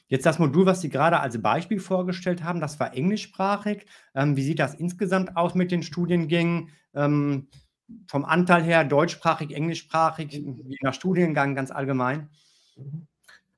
Jetzt 0.07 0.25
das 0.25 0.37
Modul, 0.37 0.65
was 0.65 0.81
Sie 0.81 0.89
gerade 0.89 1.19
als 1.19 1.41
Beispiel 1.41 1.79
vorgestellt 1.79 2.43
haben, 2.43 2.59
das 2.59 2.79
war 2.79 2.93
englischsprachig. 2.93 3.85
Ähm, 4.13 4.37
wie 4.37 4.43
sieht 4.43 4.59
das 4.59 4.75
insgesamt 4.75 5.35
aus 5.35 5.55
mit 5.55 5.71
den 5.71 5.81
Studiengängen? 5.81 6.69
Ähm, 6.93 7.47
vom 8.07 8.23
Anteil 8.23 8.63
her 8.63 8.83
deutschsprachig, 8.85 9.55
englischsprachig, 9.55 10.31
je 10.31 10.77
nach 10.81 10.93
Studiengang 10.93 11.55
ganz 11.55 11.71
allgemein? 11.71 12.29
Mhm. 12.75 13.07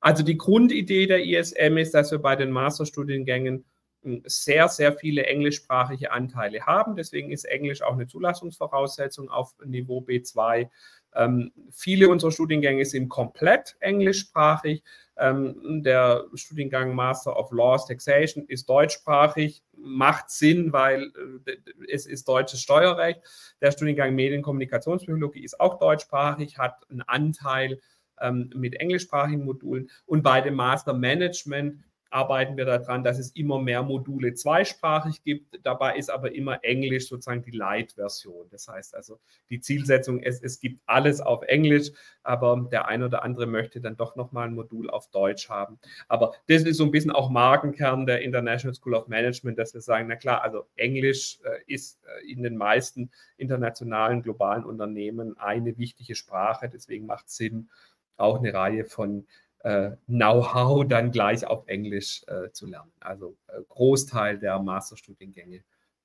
Also 0.05 0.21
die 0.21 0.37
Grundidee 0.37 1.07
der 1.07 1.25
ISM 1.25 1.77
ist, 1.77 1.95
dass 1.95 2.11
wir 2.11 2.19
bei 2.19 2.35
den 2.35 2.51
Masterstudiengängen 2.51 3.65
hm, 4.03 4.21
sehr, 4.25 4.69
sehr 4.69 4.93
viele 4.93 5.25
englischsprachige 5.25 6.11
Anteile 6.11 6.63
haben. 6.63 6.95
Deswegen 6.95 7.31
ist 7.31 7.45
Englisch 7.45 7.81
auch 7.81 7.93
eine 7.93 8.05
Zulassungsvoraussetzung 8.05 9.29
auf 9.29 9.55
Niveau 9.65 10.01
B2. 10.01 10.69
Ähm, 11.15 11.51
viele 11.71 12.09
unserer 12.09 12.31
Studiengänge 12.31 12.85
sind 12.85 13.09
komplett 13.09 13.77
englischsprachig. 13.79 14.83
Ähm, 15.17 15.81
der 15.81 16.25
Studiengang 16.35 16.93
Master 16.93 17.35
of 17.35 17.51
Laws 17.51 17.87
Taxation 17.87 18.45
ist 18.45 18.69
deutschsprachig, 18.69 19.63
macht 19.75 20.29
Sinn, 20.29 20.71
weil 20.71 21.11
äh, 21.47 21.55
es 21.91 22.05
ist 22.05 22.27
deutsches 22.27 22.61
Steuerrecht. 22.61 23.21
Der 23.59 23.71
Studiengang 23.71 24.13
Medienkommunikationspsychologie 24.13 25.43
ist 25.43 25.59
auch 25.59 25.79
deutschsprachig, 25.79 26.59
hat 26.59 26.83
einen 26.91 27.01
Anteil 27.01 27.79
ähm, 28.21 28.49
mit 28.55 28.75
englischsprachigen 28.75 29.45
Modulen. 29.45 29.89
Und 30.05 30.23
bei 30.23 30.41
dem 30.41 30.55
Master 30.55 30.93
Management 30.93 31.83
arbeiten 32.15 32.55
wir 32.55 32.63
daran, 32.63 33.03
dass 33.03 33.19
es 33.19 33.31
immer 33.31 33.59
mehr 33.59 33.83
Module 33.83 34.33
zweisprachig 34.33 35.21
gibt. 35.23 35.59
Dabei 35.63 35.97
ist 35.97 36.09
aber 36.09 36.33
immer 36.33 36.63
Englisch 36.63 37.09
sozusagen 37.09 37.43
die 37.43 37.51
Light-Version. 37.51 38.47
Das 38.51 38.69
heißt 38.69 38.95
also, 38.95 39.19
die 39.49 39.59
Zielsetzung 39.59 40.21
ist, 40.21 40.41
es 40.41 40.61
gibt 40.61 40.81
alles 40.85 41.19
auf 41.19 41.43
Englisch, 41.43 41.91
aber 42.23 42.69
der 42.71 42.87
eine 42.87 43.07
oder 43.07 43.23
andere 43.23 43.47
möchte 43.47 43.81
dann 43.81 43.97
doch 43.97 44.15
nochmal 44.15 44.47
ein 44.47 44.55
Modul 44.55 44.89
auf 44.89 45.09
Deutsch 45.09 45.49
haben. 45.49 45.77
Aber 46.07 46.33
das 46.47 46.63
ist 46.63 46.77
so 46.77 46.85
ein 46.85 46.91
bisschen 46.91 47.11
auch 47.11 47.29
Markenkern 47.29 48.05
der 48.05 48.21
International 48.21 48.73
School 48.73 48.95
of 48.95 49.09
Management, 49.09 49.59
dass 49.59 49.73
wir 49.73 49.81
sagen, 49.81 50.07
na 50.07 50.15
klar, 50.15 50.41
also 50.41 50.67
Englisch 50.77 51.39
äh, 51.43 51.73
ist 51.73 51.99
äh, 52.05 52.31
in 52.31 52.43
den 52.43 52.55
meisten 52.55 53.11
internationalen, 53.35 54.21
globalen 54.21 54.63
Unternehmen 54.63 55.37
eine 55.37 55.77
wichtige 55.77 56.15
Sprache. 56.15 56.69
Deswegen 56.69 57.05
macht 57.07 57.27
es 57.27 57.35
Sinn, 57.35 57.69
auch 58.17 58.39
eine 58.39 58.53
Reihe 58.53 58.85
von 58.85 59.27
äh, 59.59 59.91
Know-how 60.05 60.87
dann 60.87 61.11
gleich 61.11 61.45
auf 61.45 61.67
Englisch 61.67 62.23
äh, 62.27 62.51
zu 62.51 62.67
lernen. 62.67 62.91
Also 62.99 63.35
äh, 63.47 63.61
Großteil 63.67 64.37
der 64.39 64.59
Masterstudiengänge 64.59 65.63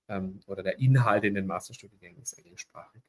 ähm, 0.08 0.40
oder 0.46 0.62
der 0.62 0.78
Inhalte 0.78 1.26
in 1.26 1.34
den 1.34 1.46
Masterstudiengängen 1.46 2.22
ist 2.22 2.38
englischsprachig. 2.38 3.02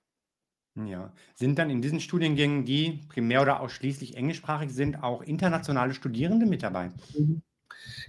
Ja. 0.76 1.14
Sind 1.36 1.60
dann 1.60 1.70
in 1.70 1.82
diesen 1.82 2.00
Studiengängen, 2.00 2.64
die 2.64 3.02
primär 3.10 3.42
oder 3.42 3.60
ausschließlich 3.60 4.16
englischsprachig 4.16 4.72
sind, 4.72 5.04
auch 5.04 5.22
internationale 5.22 5.94
Studierende 5.94 6.46
mit 6.46 6.64
dabei? 6.64 6.92
Mhm. 7.18 7.42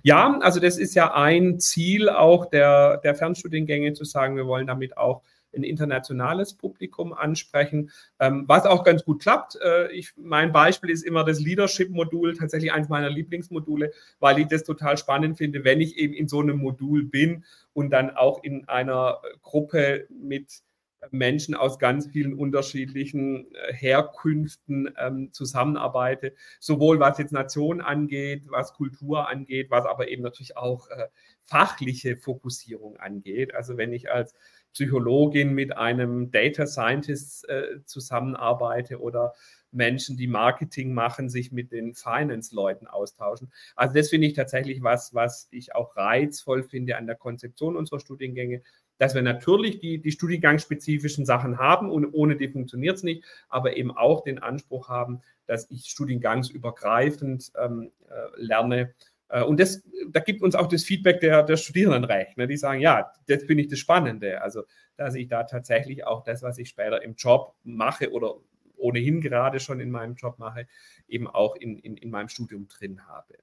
Ja, 0.03 0.39
also 0.41 0.61
das 0.61 0.79
ist 0.79 0.95
ja 0.95 1.15
ein 1.15 1.59
Ziel 1.59 2.09
auch 2.09 2.47
der, 2.47 2.99
der 2.99 3.15
Fernstudiengänge, 3.15 3.95
zu 3.95 4.05
sagen, 4.05 4.37
wir 4.37 4.47
wollen 4.47 4.67
damit 4.67 4.97
auch 4.97 5.23
ein 5.55 5.63
internationales 5.63 6.55
Publikum 6.55 7.13
ansprechen, 7.13 7.91
ähm, 8.19 8.45
was 8.47 8.67
auch 8.67 8.85
ganz 8.85 9.05
gut 9.05 9.23
klappt. 9.23 9.59
Äh, 9.63 9.93
ich, 9.93 10.13
mein 10.17 10.53
Beispiel 10.53 10.91
ist 10.91 11.05
immer 11.05 11.25
das 11.25 11.41
Leadership-Modul, 11.41 12.37
tatsächlich 12.37 12.73
eines 12.73 12.89
meiner 12.89 13.11
Lieblingsmodule, 13.11 13.93
weil 14.21 14.39
ich 14.39 14.47
das 14.49 14.65
total 14.65 14.97
spannend 14.97 15.39
finde, 15.39 15.65
wenn 15.65 15.81
ich 15.81 15.97
eben 15.99 16.15
in 16.15 16.29
so 16.29 16.41
einem 16.41 16.59
Modul 16.59 17.05
bin 17.05 17.45
und 17.73 17.91
dann 17.91 18.11
auch 18.11 18.43
in 18.43 18.69
einer 18.69 19.21
Gruppe 19.43 20.07
mit 20.11 20.63
Menschen 21.11 21.55
aus 21.55 21.79
ganz 21.79 22.07
vielen 22.07 22.35
unterschiedlichen 22.35 23.53
äh, 23.55 23.73
Herkünften 23.73 24.95
ähm, 24.97 25.33
zusammenarbeite, 25.33 26.35
sowohl 26.61 27.01
was 27.01 27.19
jetzt 27.19 27.33
Nation 27.33 27.81
angeht, 27.81 28.45
was 28.49 28.75
Kultur 28.75 29.29
angeht, 29.29 29.71
was 29.71 29.85
aber 29.85 30.09
eben 30.09 30.23
natürlich 30.23 30.57
auch 30.57 30.89
äh, 30.89 31.09
fachliche 31.43 32.17
Fokussierung 32.17 32.97
angeht. 32.99 33.55
Also 33.55 33.77
wenn 33.77 33.93
ich 33.93 34.13
als 34.13 34.35
Psychologin 34.73 35.55
mit 35.55 35.77
einem 35.77 36.31
Data 36.31 36.67
Scientist 36.67 37.49
äh, 37.49 37.85
zusammenarbeite 37.85 39.01
oder 39.01 39.35
Menschen, 39.73 40.17
die 40.17 40.27
Marketing 40.27 40.93
machen, 40.93 41.29
sich 41.29 41.51
mit 41.51 41.73
den 41.73 41.95
Finance-Leuten 41.95 42.87
austauschen. 42.87 43.51
Also 43.75 43.95
das 43.95 44.11
finde 44.11 44.27
ich 44.27 44.35
tatsächlich 44.35 44.83
was, 44.83 45.15
was 45.15 45.49
ich 45.51 45.75
auch 45.75 45.97
reizvoll 45.97 46.63
finde 46.63 46.97
an 46.97 47.07
der 47.07 47.17
Konzeption 47.17 47.77
unserer 47.77 48.01
Studiengänge, 48.01 48.63
dass 48.99 49.15
wir 49.15 49.23
natürlich 49.23 49.81
die, 49.81 49.99
die 49.99 50.13
studiengangsspezifischen 50.13 51.27
Sachen 51.27 51.59
haben 51.59 51.91
und 51.91 52.13
ohne 52.13 52.37
die 52.37 52.49
funktioniert 52.49 52.97
es 52.99 53.03
nicht, 53.03 53.25
aber 53.49 53.77
eben 53.77 53.91
auch 53.91 54.23
den 54.23 54.39
Anspruch 54.39 54.89
haben, 54.89 55.23
dass 55.47 55.69
ich 55.71 55.87
studiengangsübergreifend 55.87 57.51
ähm, 57.59 57.91
äh, 58.09 58.13
lerne. 58.37 58.95
Äh, 59.33 59.43
und 59.43 59.59
das, 59.59 59.83
da 60.11 60.21
gibt 60.21 60.43
uns 60.43 60.55
auch 60.55 60.69
das 60.69 60.85
Feedback 60.85 61.21
der, 61.21 61.43
der 61.43 61.57
Studierenden 61.57 62.05
recht. 62.05 62.37
Ne? 62.37 62.47
Die 62.47 62.57
sagen, 62.57 62.81
ja, 62.81 63.11
das 63.27 63.43
finde 63.45 63.65
ich 63.65 63.71
das 63.71 63.79
Spannende. 63.81 64.43
Also, 64.43 64.65
dass 64.97 65.15
ich 65.15 65.27
da 65.27 65.45
tatsächlich 65.45 66.07
auch 66.07 66.23
das, 66.23 66.43
was 66.43 66.59
ich 66.59 66.69
später 66.69 67.03
im 67.03 67.15
Job 67.15 67.57
mache 67.65 68.13
oder 68.13 68.37
ohnehin 68.77 69.21
gerade 69.21 69.59
schon 69.59 69.81
in 69.81 69.91
meinem 69.91 70.15
Job 70.15 70.39
mache, 70.39 70.67
eben 71.09 71.27
auch 71.27 71.57
in, 71.57 71.79
in, 71.79 71.97
in 71.97 72.11
meinem 72.11 72.29
Studium 72.29 72.69
drin 72.69 73.07
habe. 73.07 73.35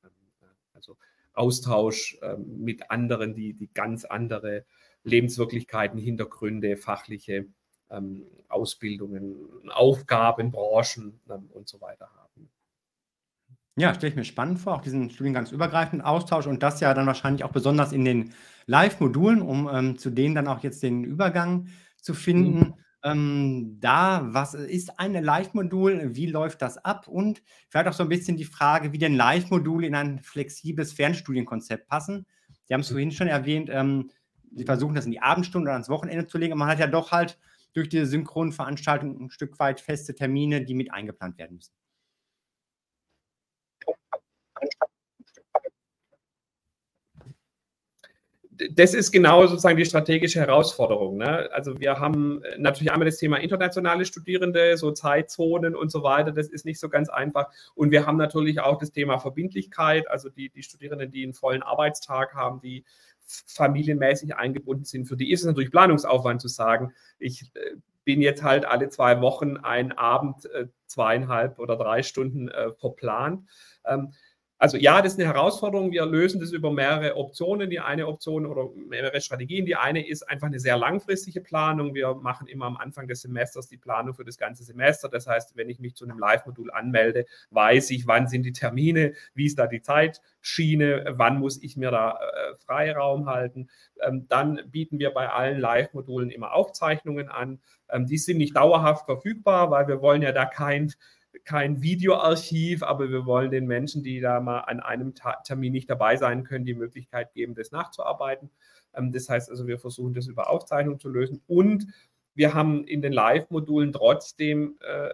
Also 0.74 0.98
Austausch 1.34 2.18
äh, 2.22 2.36
mit 2.38 2.92
anderen, 2.92 3.34
die, 3.34 3.54
die 3.54 3.70
ganz 3.74 4.06
andere 4.06 4.66
Lebenswirklichkeiten, 5.04 5.98
Hintergründe, 5.98 6.78
fachliche 6.78 7.48
ähm, 7.90 8.26
Ausbildungen, 8.50 9.70
Aufgaben, 9.70 10.52
Branchen 10.52 11.20
ähm, 11.30 11.50
und 11.52 11.68
so 11.68 11.82
weiter 11.82 12.10
haben. 12.14 12.19
Ja, 13.80 13.94
stelle 13.94 14.10
ich 14.10 14.16
mir 14.18 14.26
spannend 14.26 14.60
vor, 14.60 14.76
auch 14.76 14.82
diesen 14.82 15.10
studiengangsübergreifenden 15.10 16.06
Austausch 16.06 16.48
und 16.48 16.62
das 16.62 16.82
ja 16.82 16.94
dann 16.94 17.08
wahrscheinlich 17.08 17.46
auch 17.46 17.52
besonders 17.52 17.94
in 17.94 18.04
den 18.04 18.34
Live-Modulen, 18.66 19.42
um 19.42 19.70
ähm, 19.72 19.98
zu 19.98 20.10
denen 20.10 20.36
dann 20.36 20.48
auch 20.48 20.62
jetzt 20.64 20.84
den 20.84 21.06
Übergang 21.06 21.68
zu 21.96 22.14
finden. 22.14 22.60
Mhm. 22.60 22.74
Ähm, 23.02 23.78
da, 23.80 24.28
was 24.34 24.54
ist 24.54 25.00
ein 25.00 25.14
Live-Modul? 25.14 26.14
Wie 26.14 26.26
läuft 26.26 26.62
das 26.62 26.78
ab? 26.78 27.08
Und 27.08 27.42
vielleicht 27.70 27.88
auch 27.88 27.94
so 27.94 28.04
ein 28.04 28.10
bisschen 28.10 28.36
die 28.36 28.44
Frage, 28.44 28.92
wie 28.92 28.98
denn 28.98 29.16
Live-Module 29.16 29.88
in 29.88 29.96
ein 29.96 30.20
flexibles 30.20 30.92
Fernstudienkonzept 30.92 31.88
passen. 31.88 32.26
Sie 32.66 32.74
haben 32.74 32.82
es 32.82 32.90
vorhin 32.90 33.12
schon 33.12 33.28
erwähnt, 33.28 33.70
ähm, 33.72 34.10
sie 34.54 34.66
versuchen 34.66 34.96
das 34.96 35.06
in 35.06 35.12
die 35.12 35.22
Abendstunden 35.22 35.68
oder 35.68 35.74
ans 35.74 35.90
Wochenende 35.90 36.28
zu 36.28 36.38
legen, 36.38 36.52
aber 36.52 36.60
man 36.60 36.70
hat 36.70 36.80
ja 36.80 36.88
doch 36.88 37.12
halt 37.14 37.40
durch 37.74 37.88
diese 37.88 38.06
synchronen 38.06 38.52
Veranstaltungen 38.52 39.22
ein 39.22 39.30
Stück 39.30 39.58
weit 39.60 39.80
feste 39.80 40.14
Termine, 40.14 40.66
die 40.66 40.74
mit 40.74 40.92
eingeplant 40.92 41.38
werden 41.38 41.56
müssen. 41.56 41.79
Das 48.72 48.94
ist 48.94 49.12
genau 49.12 49.46
sozusagen 49.48 49.78
die 49.78 49.86
strategische 49.86 50.40
Herausforderung. 50.40 51.18
Ne? 51.18 51.50
Also 51.54 51.80
wir 51.80 52.00
haben 52.00 52.42
natürlich 52.58 52.92
einmal 52.92 53.06
das 53.06 53.18
Thema 53.18 53.38
internationale 53.38 54.06
Studierende, 54.06 54.78
so 54.78 54.92
Zeitzonen 54.92 55.76
und 55.76 55.92
so 55.92 56.04
weiter. 56.04 56.32
Das 56.32 56.50
ist 56.50 56.66
nicht 56.66 56.80
so 56.80 56.90
ganz 56.90 57.10
einfach. 57.10 57.50
Und 57.76 57.92
wir 57.92 58.06
haben 58.06 58.18
natürlich 58.18 58.60
auch 58.60 58.78
das 58.78 58.92
Thema 58.92 59.20
Verbindlichkeit, 59.20 60.10
also 60.10 60.30
die, 60.30 60.50
die 60.50 60.64
Studierenden, 60.64 61.12
die 61.12 61.24
einen 61.24 61.34
vollen 61.34 61.64
Arbeitstag 61.64 62.36
haben, 62.36 62.60
die 62.60 62.84
familienmäßig 63.46 64.36
eingebunden 64.36 64.86
sind. 64.86 65.06
Für 65.06 65.16
die 65.16 65.32
ist 65.32 65.42
es 65.42 65.46
natürlich 65.46 65.72
Planungsaufwand 65.72 66.42
zu 66.42 66.48
sagen, 66.48 66.94
ich 67.20 67.44
äh, 67.54 67.76
bin 68.04 68.22
jetzt 68.22 68.44
halt 68.44 68.66
alle 68.66 68.90
zwei 68.90 69.22
Wochen 69.22 69.58
einen 69.58 69.92
Abend 69.92 70.46
äh, 70.52 70.68
zweieinhalb 70.88 71.60
oder 71.60 71.78
drei 71.78 72.02
Stunden 72.02 72.50
äh, 72.50 72.72
verplant. 72.74 73.48
Ähm, 73.86 74.14
also 74.62 74.76
ja, 74.76 75.02
das 75.02 75.14
ist 75.14 75.20
eine 75.20 75.34
Herausforderung. 75.34 75.92
Wir 75.92 76.06
lösen 76.06 76.42
das 76.42 76.52
über 76.52 76.70
mehrere 76.70 77.16
Optionen. 77.16 77.70
Die 77.70 77.80
eine 77.80 78.08
Option 78.08 78.46
oder 78.46 78.68
mehrere 78.90 79.22
Strategien. 79.22 79.66
Die 79.66 79.78
eine 79.78 80.06
ist 80.06 80.30
einfach 80.30 80.48
eine 80.48 80.60
sehr 80.60 80.78
langfristige 80.78 81.40
Planung. 81.40 81.96
Wir 81.96 82.14
machen 82.16 82.46
immer 82.46 82.66
am 82.66 82.76
Anfang 82.76 83.08
des 83.08 83.22
Semesters 83.22 83.70
die 83.70 83.78
Planung 83.78 84.14
für 84.14 84.26
das 84.26 84.38
ganze 84.38 84.66
Semester. 84.66 85.08
Das 85.08 85.28
heißt, 85.28 85.56
wenn 85.56 85.70
ich 85.70 85.80
mich 85.80 85.96
zu 85.96 86.04
einem 86.04 86.20
Live-Modul 86.20 86.72
anmelde, 86.72 87.26
weiß 87.52 87.90
ich, 87.92 88.06
wann 88.06 88.28
sind 88.28 88.44
die 88.44 88.52
Termine, 88.52 89.14
wie 89.34 89.46
ist 89.46 89.58
da 89.58 89.66
die 89.66 89.82
Zeitschiene, 89.82 91.14
wann 91.16 91.40
muss 91.40 91.64
ich 91.64 91.78
mir 91.78 91.92
da 91.92 92.20
äh, 92.20 92.56
Freiraum 92.58 93.28
halten. 93.28 93.70
Ähm, 94.02 94.26
dann 94.28 94.60
bieten 94.70 95.00
wir 95.00 95.12
bei 95.12 95.30
allen 95.30 95.62
Live-Modulen 95.62 96.32
immer 96.32 96.54
Aufzeichnungen 96.54 97.30
an. 97.30 97.62
Ähm, 97.90 98.08
die 98.08 98.18
sind 98.18 98.38
nicht 98.38 98.58
dauerhaft 98.58 99.06
verfügbar, 99.06 99.72
weil 99.72 99.88
wir 99.88 100.02
wollen 100.02 100.22
ja 100.22 100.34
da 100.34 100.44
kein 100.44 100.92
kein 101.50 101.82
Videoarchiv, 101.82 102.84
aber 102.84 103.10
wir 103.10 103.26
wollen 103.26 103.50
den 103.50 103.66
Menschen, 103.66 104.04
die 104.04 104.20
da 104.20 104.40
mal 104.40 104.60
an 104.60 104.80
einem 104.80 105.16
Termin 105.44 105.74
nicht 105.74 105.90
dabei 105.90 106.16
sein 106.16 106.44
können, 106.44 106.64
die 106.64 106.76
Möglichkeit 106.76 107.34
geben, 107.34 107.56
das 107.56 107.72
nachzuarbeiten. 107.72 108.52
Ähm, 108.94 109.12
das 109.12 109.30
heißt 109.30 109.50
also, 109.50 109.66
wir 109.66 109.80
versuchen 109.80 110.14
das 110.14 110.28
über 110.28 110.48
Aufzeichnung 110.48 111.00
zu 111.00 111.10
lösen 111.10 111.42
und 111.48 111.88
wir 112.36 112.54
haben 112.54 112.86
in 112.86 113.02
den 113.02 113.14
Live-Modulen 113.14 113.94
trotzdem 113.94 114.78
äh, 114.82 115.10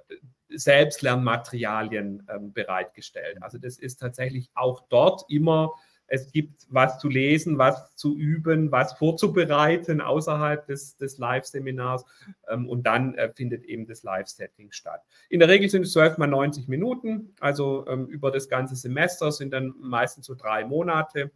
Selbstlernmaterialien 0.49 2.27
ähm, 2.29 2.51
bereitgestellt. 2.51 3.37
Also 3.41 3.57
das 3.57 3.77
ist 3.77 4.01
tatsächlich 4.01 4.49
auch 4.55 4.83
dort 4.89 5.23
immer 5.29 5.71
es 6.07 6.31
gibt 6.31 6.65
was 6.69 6.99
zu 6.99 7.09
lesen, 7.09 7.57
was 7.57 7.95
zu 7.95 8.17
üben, 8.17 8.71
was 8.71 8.93
vorzubereiten 8.93 10.01
außerhalb 10.01 10.65
des, 10.65 10.97
des 10.97 11.17
Live-Seminars 11.17 12.05
ähm, 12.49 12.69
und 12.69 12.83
dann 12.83 13.15
äh, 13.15 13.31
findet 13.33 13.65
eben 13.65 13.85
das 13.85 14.03
Live-Setting 14.03 14.71
statt. 14.71 15.01
In 15.29 15.39
der 15.39 15.49
Regel 15.49 15.69
sind 15.69 15.83
es 15.83 15.93
12 15.93 16.17
mal 16.17 16.27
90 16.27 16.67
Minuten, 16.67 17.33
also 17.39 17.85
ähm, 17.87 18.07
über 18.07 18.31
das 18.31 18.49
ganze 18.49 18.75
Semester 18.75 19.31
sind 19.31 19.51
dann 19.53 19.73
meistens 19.79 20.25
so 20.25 20.35
drei 20.35 20.65
Monate 20.65 21.31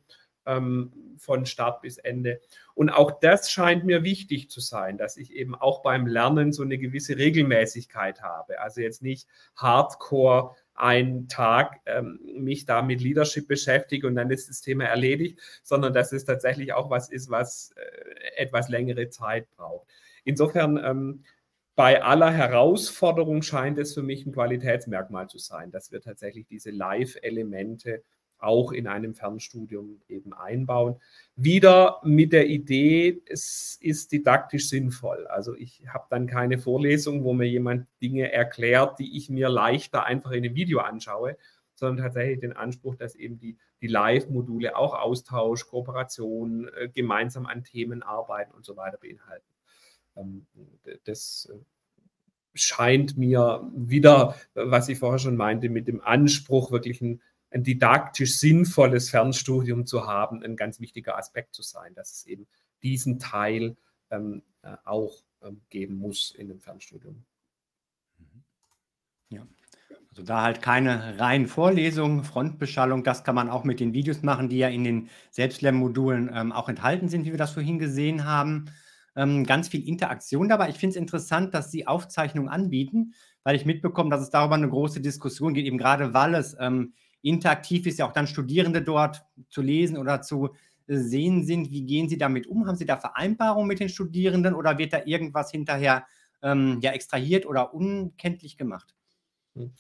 ähm, 0.45 0.91
von 1.17 1.45
Start 1.45 1.82
bis 1.82 1.97
Ende. 1.97 2.41
Und 2.73 2.89
auch 2.89 3.19
das 3.19 3.51
scheint 3.51 3.86
mir 3.86 4.03
wichtig 4.03 4.49
zu 4.49 4.60
sein, 4.62 4.97
dass 4.97 5.17
ich 5.17 5.34
eben 5.34 5.55
auch 5.55 5.82
beim 5.82 6.08
Lernen 6.08 6.53
so 6.53 6.63
eine 6.63 6.77
gewisse 6.77 7.17
Regelmäßigkeit 7.17 8.21
habe. 8.21 8.60
Also 8.60 8.82
jetzt 8.82 9.01
nicht 9.01 9.27
Hardcore 9.55 10.55
einen 10.79 11.27
Tag 11.27 11.81
ähm, 11.85 12.19
mich 12.35 12.65
da 12.65 12.81
mit 12.81 13.01
Leadership 13.01 13.47
beschäftige 13.47 14.07
und 14.07 14.15
dann 14.15 14.31
ist 14.31 14.49
das 14.49 14.61
Thema 14.61 14.85
erledigt, 14.85 15.39
sondern 15.61 15.93
dass 15.93 16.11
es 16.11 16.25
tatsächlich 16.25 16.73
auch 16.73 16.89
was 16.89 17.09
ist, 17.09 17.29
was 17.29 17.73
äh, 17.75 18.41
etwas 18.41 18.69
längere 18.69 19.09
Zeit 19.09 19.49
braucht. 19.55 19.87
Insofern 20.23 20.79
ähm, 20.83 21.23
bei 21.75 22.01
aller 22.01 22.31
Herausforderung 22.31 23.41
scheint 23.41 23.77
es 23.77 23.93
für 23.93 24.03
mich 24.03 24.25
ein 24.25 24.33
Qualitätsmerkmal 24.33 25.27
zu 25.27 25.37
sein, 25.37 25.71
dass 25.71 25.91
wir 25.91 26.01
tatsächlich 26.01 26.45
diese 26.47 26.71
Live-Elemente 26.71 28.03
auch 28.39 28.71
in 28.71 28.88
einem 28.88 29.13
Fernstudium 29.13 30.02
eben 30.08 30.34
einbauen. 30.34 30.95
Wieder 31.36 31.99
mit 32.04 32.34
der 32.34 32.47
Idee, 32.47 33.21
es 33.28 33.78
ist 33.82 34.12
didaktisch 34.12 34.69
sinnvoll. 34.69 35.28
Also 35.28 35.56
ich 35.56 35.84
habe 35.88 36.06
dann 36.10 36.28
keine 36.28 36.58
Vorlesung, 36.58 37.23
wo 37.23 37.34
mir 37.34 37.47
jemand 37.47 37.87
Dinge 38.02 38.31
erklärt, 38.31 39.00
die 39.00 39.17
ich 39.17 39.29
mir 39.29 39.50
leichter 39.50 40.06
einfach 40.06 40.31
in 40.31 40.46
einem 40.46 40.56
Video 40.56 40.79
anschaue, 40.79 41.37
sondern 41.75 42.06
tatsächlich 42.06 42.40
den 42.40 42.54
Anspruch, 42.54 42.96
dass 42.96 43.15
eben 43.15 43.40
die, 43.40 43.58
die 43.81 43.87
Live-Module 43.87 44.75
auch 44.75 44.94
Austausch, 44.94 45.67
Kooperation, 45.67 46.69
äh, 46.75 46.90
gemeinsam 46.90 47.46
an 47.46 47.63
Themen 47.63 48.04
arbeiten 48.04 48.54
und 48.54 48.65
so 48.65 48.75
weiter 48.75 48.98
beinhalten. 48.98 49.48
Ähm, 50.17 50.46
das 51.06 51.50
äh, 51.52 51.58
scheint 52.54 53.17
mir 53.17 53.69
wieder, 53.73 54.35
was 54.54 54.90
ich 54.90 55.00
vorher 55.00 55.19
schon 55.19 55.37
meinte, 55.37 55.69
mit 55.69 55.87
dem 55.87 56.02
Anspruch, 56.02 56.71
wirklich 56.71 57.02
ein 57.02 57.21
ein 57.52 57.63
didaktisch 57.63 58.37
sinnvolles 58.37 59.10
Fernstudium 59.10 59.85
zu 59.85 60.06
haben, 60.06 60.43
ein 60.43 60.56
ganz 60.56 60.79
wichtiger 60.79 61.17
Aspekt 61.17 61.56
zu 61.56 61.62
sein, 61.62 61.93
dass 61.95 62.12
es 62.12 62.25
eben 62.25 62.47
diesen 62.83 63.19
Teil 63.19 63.75
ähm, 64.12 64.43
äh, 64.62 64.75
auch 64.85 65.23
ähm, 65.41 65.62
geben 65.69 65.95
muss 65.95 66.31
in 66.31 66.47
dem 66.47 66.60
Fernstudium. 66.60 67.25
Ja. 69.29 69.47
Also 70.10 70.23
da 70.23 70.41
halt 70.41 70.62
keine 70.62 71.19
reinen 71.19 71.47
Vorlesungen, 71.47 72.23
Frontbeschallung, 72.23 73.04
das 73.04 73.23
kann 73.23 73.35
man 73.35 73.50
auch 73.50 73.63
mit 73.63 73.79
den 73.79 73.93
Videos 73.93 74.23
machen, 74.23 74.50
die 74.50 74.58
ja 74.58 74.67
in 74.67 74.83
den 74.83 75.10
Selbstlernmodulen 75.29 76.31
ähm, 76.33 76.52
auch 76.52 76.67
enthalten 76.67 77.10
sind, 77.10 77.25
wie 77.25 77.31
wir 77.31 77.37
das 77.37 77.52
vorhin 77.52 77.79
gesehen 77.79 78.25
haben. 78.25 78.65
Ähm, 79.15 79.45
ganz 79.45 79.69
viel 79.69 79.87
Interaktion 79.87 80.50
dabei. 80.50 80.69
Ich 80.69 80.77
finde 80.77 80.91
es 80.91 80.97
interessant, 80.97 81.54
dass 81.54 81.71
Sie 81.71 81.87
Aufzeichnungen 81.87 82.50
anbieten, 82.50 83.13
weil 83.43 83.56
ich 83.56 83.65
mitbekomme, 83.65 84.10
dass 84.10 84.21
es 84.21 84.29
darüber 84.29 84.56
eine 84.56 84.69
große 84.69 85.02
Diskussion 85.02 85.54
geht, 85.54 85.65
eben 85.65 85.77
gerade 85.77 86.13
weil 86.13 86.35
es 86.35 86.56
ähm, 86.60 86.93
interaktiv 87.21 87.85
ist, 87.85 87.99
ja 87.99 88.07
auch 88.07 88.13
dann 88.13 88.27
Studierende 88.27 88.81
dort 88.81 89.25
zu 89.49 89.61
lesen 89.61 89.97
oder 89.97 90.21
zu 90.21 90.49
äh, 90.87 90.97
sehen 90.97 91.43
sind. 91.43 91.71
Wie 91.71 91.83
gehen 91.83 92.09
Sie 92.09 92.17
damit 92.17 92.47
um? 92.47 92.67
Haben 92.67 92.75
Sie 92.75 92.85
da 92.85 92.97
Vereinbarungen 92.97 93.67
mit 93.67 93.79
den 93.79 93.89
Studierenden 93.89 94.53
oder 94.53 94.77
wird 94.77 94.93
da 94.93 95.01
irgendwas 95.05 95.51
hinterher 95.51 96.05
ähm, 96.41 96.79
ja, 96.81 96.91
extrahiert 96.91 97.45
oder 97.45 97.73
unkenntlich 97.73 98.57
gemacht? 98.57 98.95
Hm. 99.55 99.71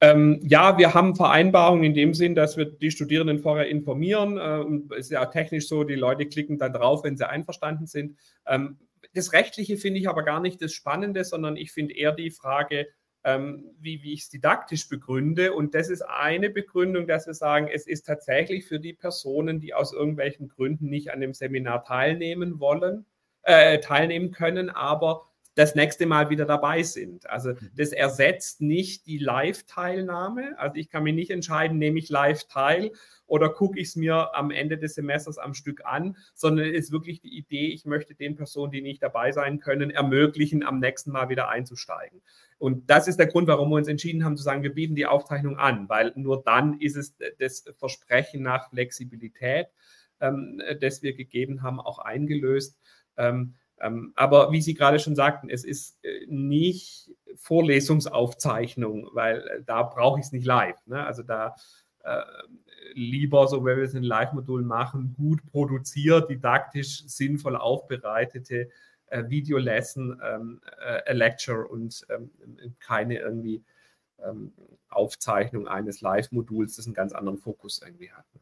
Ähm, 0.00 0.40
ja, 0.42 0.78
wir 0.78 0.94
haben 0.94 1.14
Vereinbarungen 1.14 1.84
in 1.84 1.94
dem 1.94 2.12
Sinn, 2.12 2.34
dass 2.34 2.56
wir 2.56 2.64
die 2.64 2.90
Studierenden 2.90 3.38
vorher 3.38 3.68
informieren. 3.68 4.36
Ähm, 4.40 4.88
es 4.90 5.06
ist 5.06 5.10
ja 5.12 5.24
technisch 5.26 5.68
so, 5.68 5.84
die 5.84 5.94
Leute 5.94 6.26
klicken 6.26 6.58
dann 6.58 6.72
drauf, 6.72 7.04
wenn 7.04 7.16
sie 7.16 7.28
einverstanden 7.28 7.86
sind. 7.86 8.18
Ähm, 8.44 8.78
das 9.14 9.32
Rechtliche 9.32 9.76
finde 9.76 10.00
ich 10.00 10.08
aber 10.08 10.24
gar 10.24 10.40
nicht 10.40 10.60
das 10.60 10.72
Spannende, 10.72 11.22
sondern 11.22 11.56
ich 11.56 11.70
finde 11.70 11.94
eher 11.94 12.10
die 12.10 12.32
Frage, 12.32 12.88
ähm, 13.24 13.70
wie, 13.80 14.02
wie 14.02 14.12
ich 14.12 14.22
es 14.22 14.28
didaktisch 14.30 14.88
begründe. 14.88 15.52
Und 15.52 15.74
das 15.74 15.88
ist 15.88 16.02
eine 16.02 16.50
Begründung, 16.50 17.06
dass 17.06 17.26
wir 17.26 17.34
sagen, 17.34 17.68
es 17.72 17.86
ist 17.86 18.06
tatsächlich 18.06 18.66
für 18.66 18.80
die 18.80 18.92
Personen, 18.92 19.60
die 19.60 19.74
aus 19.74 19.92
irgendwelchen 19.92 20.48
Gründen 20.48 20.88
nicht 20.88 21.12
an 21.12 21.20
dem 21.20 21.34
Seminar 21.34 21.84
teilnehmen 21.84 22.60
wollen, 22.60 23.06
äh, 23.42 23.78
teilnehmen 23.80 24.32
können, 24.32 24.70
aber 24.70 25.31
das 25.54 25.74
nächste 25.74 26.06
Mal 26.06 26.30
wieder 26.30 26.46
dabei 26.46 26.82
sind. 26.82 27.28
Also 27.28 27.50
mhm. 27.50 27.70
das 27.76 27.92
ersetzt 27.92 28.60
nicht 28.62 29.06
die 29.06 29.18
Live-Teilnahme. 29.18 30.58
Also 30.58 30.76
ich 30.76 30.88
kann 30.88 31.02
mich 31.02 31.14
nicht 31.14 31.30
entscheiden, 31.30 31.78
nehme 31.78 31.98
ich 31.98 32.08
live 32.08 32.44
teil 32.44 32.92
oder 33.26 33.50
gucke 33.50 33.78
ich 33.78 33.88
es 33.88 33.96
mir 33.96 34.34
am 34.34 34.50
Ende 34.50 34.78
des 34.78 34.94
Semesters 34.94 35.38
am 35.38 35.52
Stück 35.52 35.84
an, 35.84 36.16
sondern 36.34 36.66
es 36.66 36.86
ist 36.86 36.92
wirklich 36.92 37.20
die 37.20 37.36
Idee, 37.36 37.68
ich 37.68 37.84
möchte 37.84 38.14
den 38.14 38.34
Personen, 38.34 38.72
die 38.72 38.82
nicht 38.82 39.02
dabei 39.02 39.32
sein 39.32 39.60
können, 39.60 39.90
ermöglichen, 39.90 40.62
am 40.62 40.78
nächsten 40.78 41.10
Mal 41.10 41.28
wieder 41.28 41.48
einzusteigen. 41.48 42.22
Und 42.58 42.88
das 42.88 43.08
ist 43.08 43.18
der 43.18 43.26
Grund, 43.26 43.48
warum 43.48 43.70
wir 43.70 43.76
uns 43.76 43.88
entschieden 43.88 44.24
haben 44.24 44.36
zu 44.36 44.42
sagen, 44.42 44.62
wir 44.62 44.74
bieten 44.74 44.94
die 44.94 45.06
Aufzeichnung 45.06 45.58
an, 45.58 45.88
weil 45.88 46.12
nur 46.16 46.42
dann 46.42 46.80
ist 46.80 46.96
es 46.96 47.14
das 47.38 47.64
Versprechen 47.76 48.42
nach 48.42 48.70
Flexibilität, 48.70 49.66
ähm, 50.20 50.62
das 50.80 51.02
wir 51.02 51.14
gegeben 51.14 51.62
haben, 51.62 51.80
auch 51.80 51.98
eingelöst. 51.98 52.78
Ähm, 53.16 53.32
ähm, 53.32 53.54
aber 54.14 54.52
wie 54.52 54.62
Sie 54.62 54.74
gerade 54.74 54.98
schon 54.98 55.16
sagten, 55.16 55.50
es 55.50 55.64
ist 55.64 55.98
äh, 56.04 56.26
nicht 56.28 57.10
Vorlesungsaufzeichnung, 57.36 59.08
weil 59.12 59.46
äh, 59.48 59.62
da 59.64 59.82
brauche 59.82 60.20
ich 60.20 60.26
es 60.26 60.32
nicht 60.32 60.46
live. 60.46 60.78
Ne? 60.86 61.04
Also 61.04 61.22
da 61.22 61.56
äh, 62.04 62.22
lieber, 62.94 63.46
so 63.48 63.64
wenn 63.64 63.78
wir 63.78 63.84
es 63.84 63.94
in 63.94 64.02
Live-Modulen 64.02 64.66
machen, 64.66 65.14
gut 65.16 65.44
produziert, 65.50 66.30
didaktisch 66.30 67.04
sinnvoll 67.06 67.56
aufbereitete 67.56 68.68
äh, 69.06 69.28
Videolesson, 69.28 70.20
ähm, 70.24 70.60
äh, 70.80 71.10
a 71.10 71.12
Lecture 71.12 71.66
und 71.66 72.06
ähm, 72.10 72.30
keine 72.78 73.18
irgendwie 73.18 73.64
ähm, 74.24 74.52
Aufzeichnung 74.88 75.66
eines 75.66 76.00
Live-Moduls, 76.00 76.76
das 76.76 76.86
einen 76.86 76.94
ganz 76.94 77.12
anderen 77.12 77.38
Fokus 77.38 77.82
irgendwie 77.84 78.12
hat. 78.12 78.26
Ne? 78.34 78.40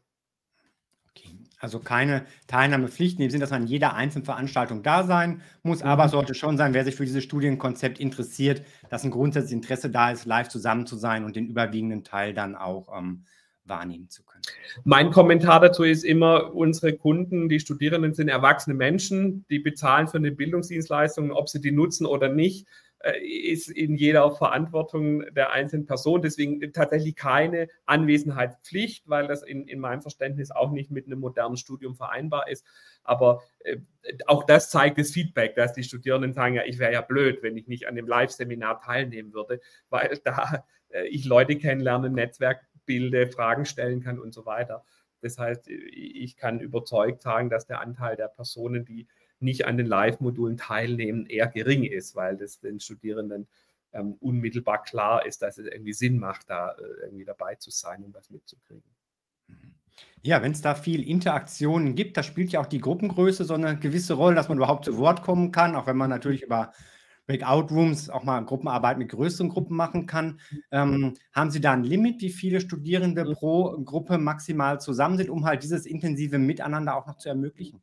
Also 1.59 1.79
keine 1.79 2.25
Teilnahmepflicht 2.47 3.19
in 3.19 3.25
dem 3.25 3.29
Sinn, 3.29 3.39
dass 3.39 3.51
man 3.51 3.61
in 3.61 3.67
jeder 3.67 3.93
einzelnen 3.93 4.25
Veranstaltung 4.25 4.81
da 4.81 5.03
sein 5.03 5.41
muss, 5.61 5.83
aber 5.83 6.05
es 6.05 6.11
mhm. 6.11 6.15
sollte 6.15 6.33
schon 6.33 6.57
sein, 6.57 6.73
wer 6.73 6.83
sich 6.83 6.95
für 6.95 7.05
dieses 7.05 7.23
Studienkonzept 7.23 7.99
interessiert, 7.99 8.63
dass 8.89 9.03
ein 9.03 9.11
grundsätzliches 9.11 9.53
Interesse 9.53 9.91
da 9.91 10.09
ist, 10.09 10.25
live 10.25 10.49
zusammen 10.49 10.87
zu 10.87 10.97
sein 10.97 11.23
und 11.23 11.35
den 11.35 11.47
überwiegenden 11.47 12.03
Teil 12.03 12.33
dann 12.33 12.55
auch 12.55 12.97
ähm, 12.97 13.25
wahrnehmen 13.65 14.09
zu 14.09 14.23
können. 14.23 14.41
Mein 14.83 15.11
Kommentar 15.11 15.59
dazu 15.59 15.83
ist 15.83 16.03
immer, 16.03 16.55
unsere 16.55 16.93
Kunden, 16.93 17.47
die 17.47 17.59
Studierenden 17.59 18.13
sind 18.13 18.27
erwachsene 18.27 18.75
Menschen, 18.75 19.45
die 19.49 19.59
bezahlen 19.59 20.07
für 20.07 20.17
eine 20.17 20.31
Bildungsdienstleistung, 20.31 21.31
ob 21.31 21.47
sie 21.47 21.61
die 21.61 21.71
nutzen 21.71 22.05
oder 22.05 22.29
nicht. 22.29 22.67
Äh, 23.03 23.19
ist 23.51 23.69
in 23.69 23.95
jeder 23.95 24.29
Verantwortung 24.31 25.23
der 25.33 25.51
einzelnen 25.51 25.85
Person. 25.87 26.21
Deswegen 26.21 26.71
tatsächlich 26.71 27.15
keine 27.15 27.67
Anwesenheitspflicht, 27.85 29.09
weil 29.09 29.27
das 29.27 29.41
in, 29.41 29.67
in 29.67 29.79
meinem 29.79 30.01
Verständnis 30.01 30.51
auch 30.51 30.71
nicht 30.71 30.91
mit 30.91 31.07
einem 31.07 31.19
modernen 31.19 31.57
Studium 31.57 31.95
vereinbar 31.95 32.47
ist. 32.47 32.65
Aber 33.03 33.41
äh, 33.59 33.77
auch 34.27 34.43
das 34.43 34.69
zeigt 34.69 34.99
das 34.99 35.11
Feedback, 35.11 35.55
dass 35.55 35.73
die 35.73 35.83
Studierenden 35.83 36.33
sagen, 36.33 36.53
ja, 36.55 36.63
ich 36.65 36.77
wäre 36.77 36.93
ja 36.93 37.01
blöd, 37.01 37.41
wenn 37.41 37.57
ich 37.57 37.67
nicht 37.67 37.87
an 37.87 37.95
dem 37.95 38.07
Live-Seminar 38.07 38.81
teilnehmen 38.81 39.33
würde, 39.33 39.61
weil 39.89 40.19
da 40.23 40.63
äh, 40.89 41.07
ich 41.07 41.25
Leute 41.25 41.55
kennenlernen, 41.57 42.13
Netzwerk 42.13 42.67
bilde, 42.85 43.27
Fragen 43.27 43.65
stellen 43.65 44.01
kann 44.01 44.19
und 44.19 44.33
so 44.33 44.45
weiter. 44.45 44.83
Das 45.21 45.37
heißt, 45.37 45.67
ich 45.69 46.35
kann 46.35 46.59
überzeugt 46.59 47.21
sagen, 47.21 47.49
dass 47.49 47.65
der 47.65 47.79
Anteil 47.79 48.15
der 48.15 48.27
Personen, 48.27 48.85
die 48.85 49.07
nicht 49.41 49.65
an 49.65 49.77
den 49.77 49.87
Live-Modulen 49.87 50.57
teilnehmen, 50.57 51.25
eher 51.25 51.47
gering 51.47 51.83
ist, 51.83 52.15
weil 52.15 52.37
das 52.37 52.59
den 52.59 52.79
Studierenden 52.79 53.47
ähm, 53.93 54.13
unmittelbar 54.19 54.83
klar 54.83 55.25
ist, 55.25 55.41
dass 55.41 55.57
es 55.57 55.67
irgendwie 55.67 55.93
Sinn 55.93 56.19
macht, 56.19 56.49
da 56.49 56.71
äh, 56.71 57.05
irgendwie 57.05 57.25
dabei 57.25 57.55
zu 57.55 57.71
sein 57.71 58.03
und 58.03 58.13
was 58.13 58.29
mitzukriegen. 58.29 58.89
Mhm. 59.47 59.73
Ja, 60.23 60.41
wenn 60.41 60.51
es 60.51 60.61
da 60.61 60.75
viel 60.75 61.07
Interaktion 61.07 61.95
gibt, 61.95 62.15
da 62.15 62.23
spielt 62.23 62.51
ja 62.51 62.61
auch 62.61 62.67
die 62.67 62.79
Gruppengröße 62.79 63.43
so 63.43 63.55
eine 63.55 63.77
gewisse 63.77 64.13
Rolle, 64.13 64.35
dass 64.35 64.49
man 64.49 64.57
überhaupt 64.57 64.85
zu 64.85 64.97
Wort 64.97 65.23
kommen 65.23 65.51
kann, 65.51 65.75
auch 65.75 65.87
wenn 65.87 65.97
man 65.97 66.09
natürlich 66.09 66.43
über 66.43 66.71
Breakout-Rooms 67.27 68.09
auch 68.09 68.23
mal 68.23 68.41
Gruppenarbeit 68.41 68.97
mit 68.97 69.09
größeren 69.09 69.49
Gruppen 69.49 69.75
machen 69.75 70.05
kann. 70.05 70.39
Ähm, 70.71 71.15
haben 71.33 71.51
Sie 71.51 71.61
da 71.61 71.71
ein 71.71 71.83
Limit, 71.83 72.21
wie 72.21 72.29
viele 72.29 72.61
Studierende 72.61 73.25
pro 73.25 73.77
Gruppe 73.83 74.17
maximal 74.17 74.79
zusammen 74.79 75.17
sind, 75.17 75.29
um 75.29 75.45
halt 75.45 75.63
dieses 75.63 75.85
intensive 75.85 76.37
Miteinander 76.39 76.95
auch 76.95 77.07
noch 77.07 77.17
zu 77.17 77.29
ermöglichen? 77.29 77.81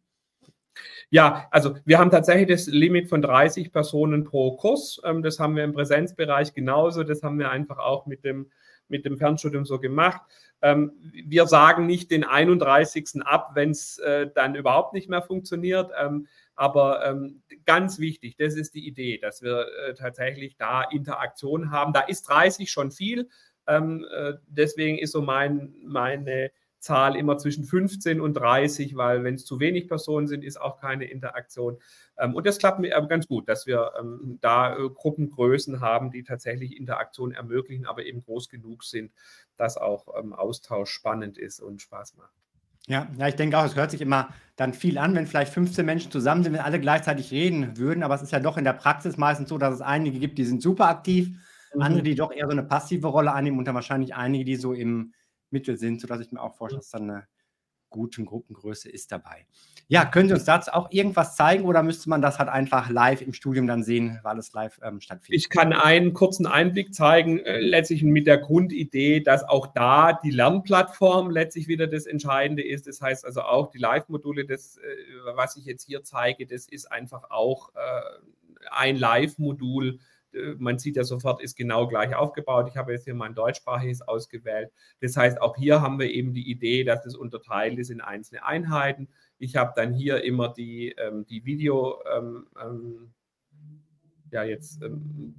Ja, 1.10 1.48
also 1.50 1.76
wir 1.84 1.98
haben 1.98 2.10
tatsächlich 2.10 2.48
das 2.48 2.66
Limit 2.66 3.08
von 3.08 3.22
30 3.22 3.72
Personen 3.72 4.24
pro 4.24 4.56
Kurs. 4.56 5.00
Ähm, 5.04 5.22
das 5.22 5.38
haben 5.38 5.56
wir 5.56 5.64
im 5.64 5.72
Präsenzbereich 5.72 6.52
genauso. 6.52 7.02
Das 7.02 7.22
haben 7.22 7.38
wir 7.38 7.50
einfach 7.50 7.78
auch 7.78 8.06
mit 8.06 8.24
dem, 8.24 8.50
mit 8.88 9.06
dem 9.06 9.16
Fernstudium 9.16 9.64
so 9.64 9.78
gemacht. 9.78 10.20
Ähm, 10.60 10.92
wir 11.00 11.46
sagen 11.46 11.86
nicht 11.86 12.10
den 12.10 12.24
31. 12.24 13.22
ab, 13.24 13.52
wenn 13.54 13.70
es 13.70 13.98
äh, 13.98 14.28
dann 14.34 14.54
überhaupt 14.54 14.92
nicht 14.92 15.08
mehr 15.08 15.22
funktioniert. 15.22 15.90
Ähm, 15.98 16.26
aber 16.54 17.16
ganz 17.66 18.00
wichtig, 18.00 18.36
das 18.36 18.56
ist 18.56 18.74
die 18.74 18.84
Idee, 18.84 19.18
dass 19.18 19.42
wir 19.42 19.66
äh, 19.86 19.94
tatsächlich 19.94 20.56
da 20.56 20.82
Interaktion 20.82 21.70
haben. 21.70 21.92
Da 21.92 22.00
ist 22.00 22.28
30 22.28 22.68
schon 22.68 22.90
viel. 22.90 23.28
Äh, 23.66 23.80
deswegen 24.48 24.98
ist 24.98 25.12
so 25.12 25.22
mein, 25.22 25.72
meine 25.84 26.50
Zahl 26.80 27.16
immer 27.16 27.38
zwischen 27.38 27.64
15 27.64 28.20
und 28.20 28.34
30, 28.34 28.96
weil 28.96 29.24
wenn 29.24 29.34
es 29.34 29.44
zu 29.44 29.60
wenig 29.60 29.88
Personen 29.88 30.26
sind, 30.26 30.44
ist 30.44 30.60
auch 30.60 30.80
keine 30.80 31.04
Interaktion. 31.06 31.78
Ähm, 32.18 32.34
und 32.34 32.46
das 32.46 32.58
klappt 32.58 32.80
mir 32.80 32.96
aber 32.96 33.08
ganz 33.08 33.26
gut, 33.26 33.48
dass 33.48 33.66
wir 33.66 33.92
ähm, 33.98 34.38
da 34.40 34.76
äh, 34.76 34.88
Gruppengrößen 34.88 35.80
haben, 35.80 36.10
die 36.10 36.22
tatsächlich 36.22 36.76
Interaktion 36.76 37.32
ermöglichen, 37.32 37.86
aber 37.86 38.04
eben 38.04 38.22
groß 38.22 38.48
genug 38.48 38.84
sind, 38.84 39.12
dass 39.56 39.76
auch 39.76 40.06
ähm, 40.18 40.32
Austausch 40.32 40.90
spannend 40.90 41.38
ist 41.38 41.60
und 41.60 41.82
Spaß 41.82 42.16
macht. 42.16 42.32
Ja, 42.88 43.06
ja, 43.18 43.28
ich 43.28 43.36
denke 43.36 43.58
auch, 43.58 43.66
es 43.66 43.76
hört 43.76 43.90
sich 43.90 44.00
immer 44.00 44.30
dann 44.56 44.72
viel 44.72 44.96
an, 44.96 45.14
wenn 45.14 45.26
vielleicht 45.26 45.52
15 45.52 45.84
Menschen 45.84 46.10
zusammen 46.10 46.42
sind, 46.42 46.54
wenn 46.54 46.60
alle 46.60 46.80
gleichzeitig 46.80 47.30
reden 47.30 47.76
würden. 47.76 48.02
Aber 48.02 48.14
es 48.14 48.22
ist 48.22 48.32
ja 48.32 48.40
doch 48.40 48.56
in 48.56 48.64
der 48.64 48.72
Praxis 48.72 49.18
meistens 49.18 49.50
so, 49.50 49.58
dass 49.58 49.74
es 49.74 49.82
einige 49.82 50.18
gibt, 50.18 50.38
die 50.38 50.44
sind 50.44 50.62
super 50.62 50.88
aktiv, 50.88 51.28
mhm. 51.74 51.82
andere, 51.82 52.02
die 52.02 52.14
doch 52.14 52.32
eher 52.32 52.46
so 52.46 52.52
eine 52.52 52.62
passive 52.62 53.08
Rolle 53.08 53.32
annehmen 53.32 53.58
und 53.58 53.66
dann 53.66 53.74
wahrscheinlich 53.74 54.14
einige, 54.14 54.44
die 54.44 54.56
so 54.56 54.72
im 54.72 55.12
Mittel 55.50 55.76
sind, 55.76 56.00
sodass 56.00 56.20
ich 56.20 56.32
mir 56.32 56.42
auch 56.42 56.54
vorstelle, 56.54 56.80
dass 56.80 56.90
dann 56.90 57.10
eine 57.10 57.28
gute 57.90 58.22
Gruppengröße 58.22 58.88
ist 58.90 59.12
dabei. 59.12 59.46
Ja, 59.90 60.04
können 60.04 60.28
Sie 60.28 60.34
uns 60.34 60.44
dazu 60.44 60.72
auch 60.72 60.90
irgendwas 60.90 61.36
zeigen 61.36 61.64
oder 61.64 61.82
müsste 61.82 62.10
man 62.10 62.20
das 62.20 62.38
halt 62.38 62.50
einfach 62.50 62.90
live 62.90 63.22
im 63.22 63.32
Studium 63.32 63.66
dann 63.66 63.82
sehen, 63.82 64.20
weil 64.22 64.38
es 64.38 64.52
live 64.52 64.78
ähm, 64.82 65.00
stattfindet? 65.00 65.40
Ich 65.40 65.48
kann 65.48 65.72
einen 65.72 66.12
kurzen 66.12 66.46
Einblick 66.46 66.94
zeigen, 66.94 67.38
äh, 67.38 67.60
letztlich 67.60 68.02
mit 68.02 68.26
der 68.26 68.38
Grundidee, 68.38 69.20
dass 69.20 69.44
auch 69.44 69.68
da 69.68 70.12
die 70.12 70.30
Lernplattform 70.30 71.30
letztlich 71.30 71.68
wieder 71.68 71.86
das 71.86 72.06
Entscheidende 72.06 72.62
ist. 72.62 72.86
Das 72.86 73.00
heißt 73.00 73.24
also 73.24 73.42
auch 73.42 73.70
die 73.70 73.78
Live-Module, 73.78 74.44
das, 74.44 74.76
äh, 74.76 74.80
was 75.34 75.56
ich 75.56 75.64
jetzt 75.64 75.86
hier 75.86 76.04
zeige, 76.04 76.46
das 76.46 76.68
ist 76.68 76.92
einfach 76.92 77.30
auch 77.30 77.70
äh, 77.74 78.68
ein 78.70 78.96
Live-Modul, 78.96 79.98
man 80.58 80.78
sieht 80.78 80.96
ja 80.96 81.04
sofort, 81.04 81.42
ist 81.42 81.56
genau 81.56 81.86
gleich 81.86 82.14
aufgebaut. 82.14 82.68
Ich 82.68 82.76
habe 82.76 82.92
jetzt 82.92 83.04
hier 83.04 83.14
mein 83.14 83.34
deutschsprachiges 83.34 84.02
ausgewählt. 84.02 84.70
Das 85.00 85.16
heißt, 85.16 85.40
auch 85.40 85.56
hier 85.56 85.80
haben 85.80 85.98
wir 85.98 86.10
eben 86.10 86.34
die 86.34 86.50
Idee, 86.50 86.84
dass 86.84 87.06
es 87.06 87.16
unterteilt 87.16 87.78
ist 87.78 87.90
in 87.90 88.00
einzelne 88.00 88.44
Einheiten. 88.44 89.08
Ich 89.38 89.56
habe 89.56 89.72
dann 89.74 89.94
hier 89.94 90.22
immer 90.24 90.52
die, 90.52 90.94
ähm, 90.98 91.24
die 91.26 91.44
Video, 91.44 92.02
ähm, 92.14 92.46
ähm, 92.62 93.12
ja, 94.30 94.44
jetzt 94.44 94.82
ähm, 94.82 95.34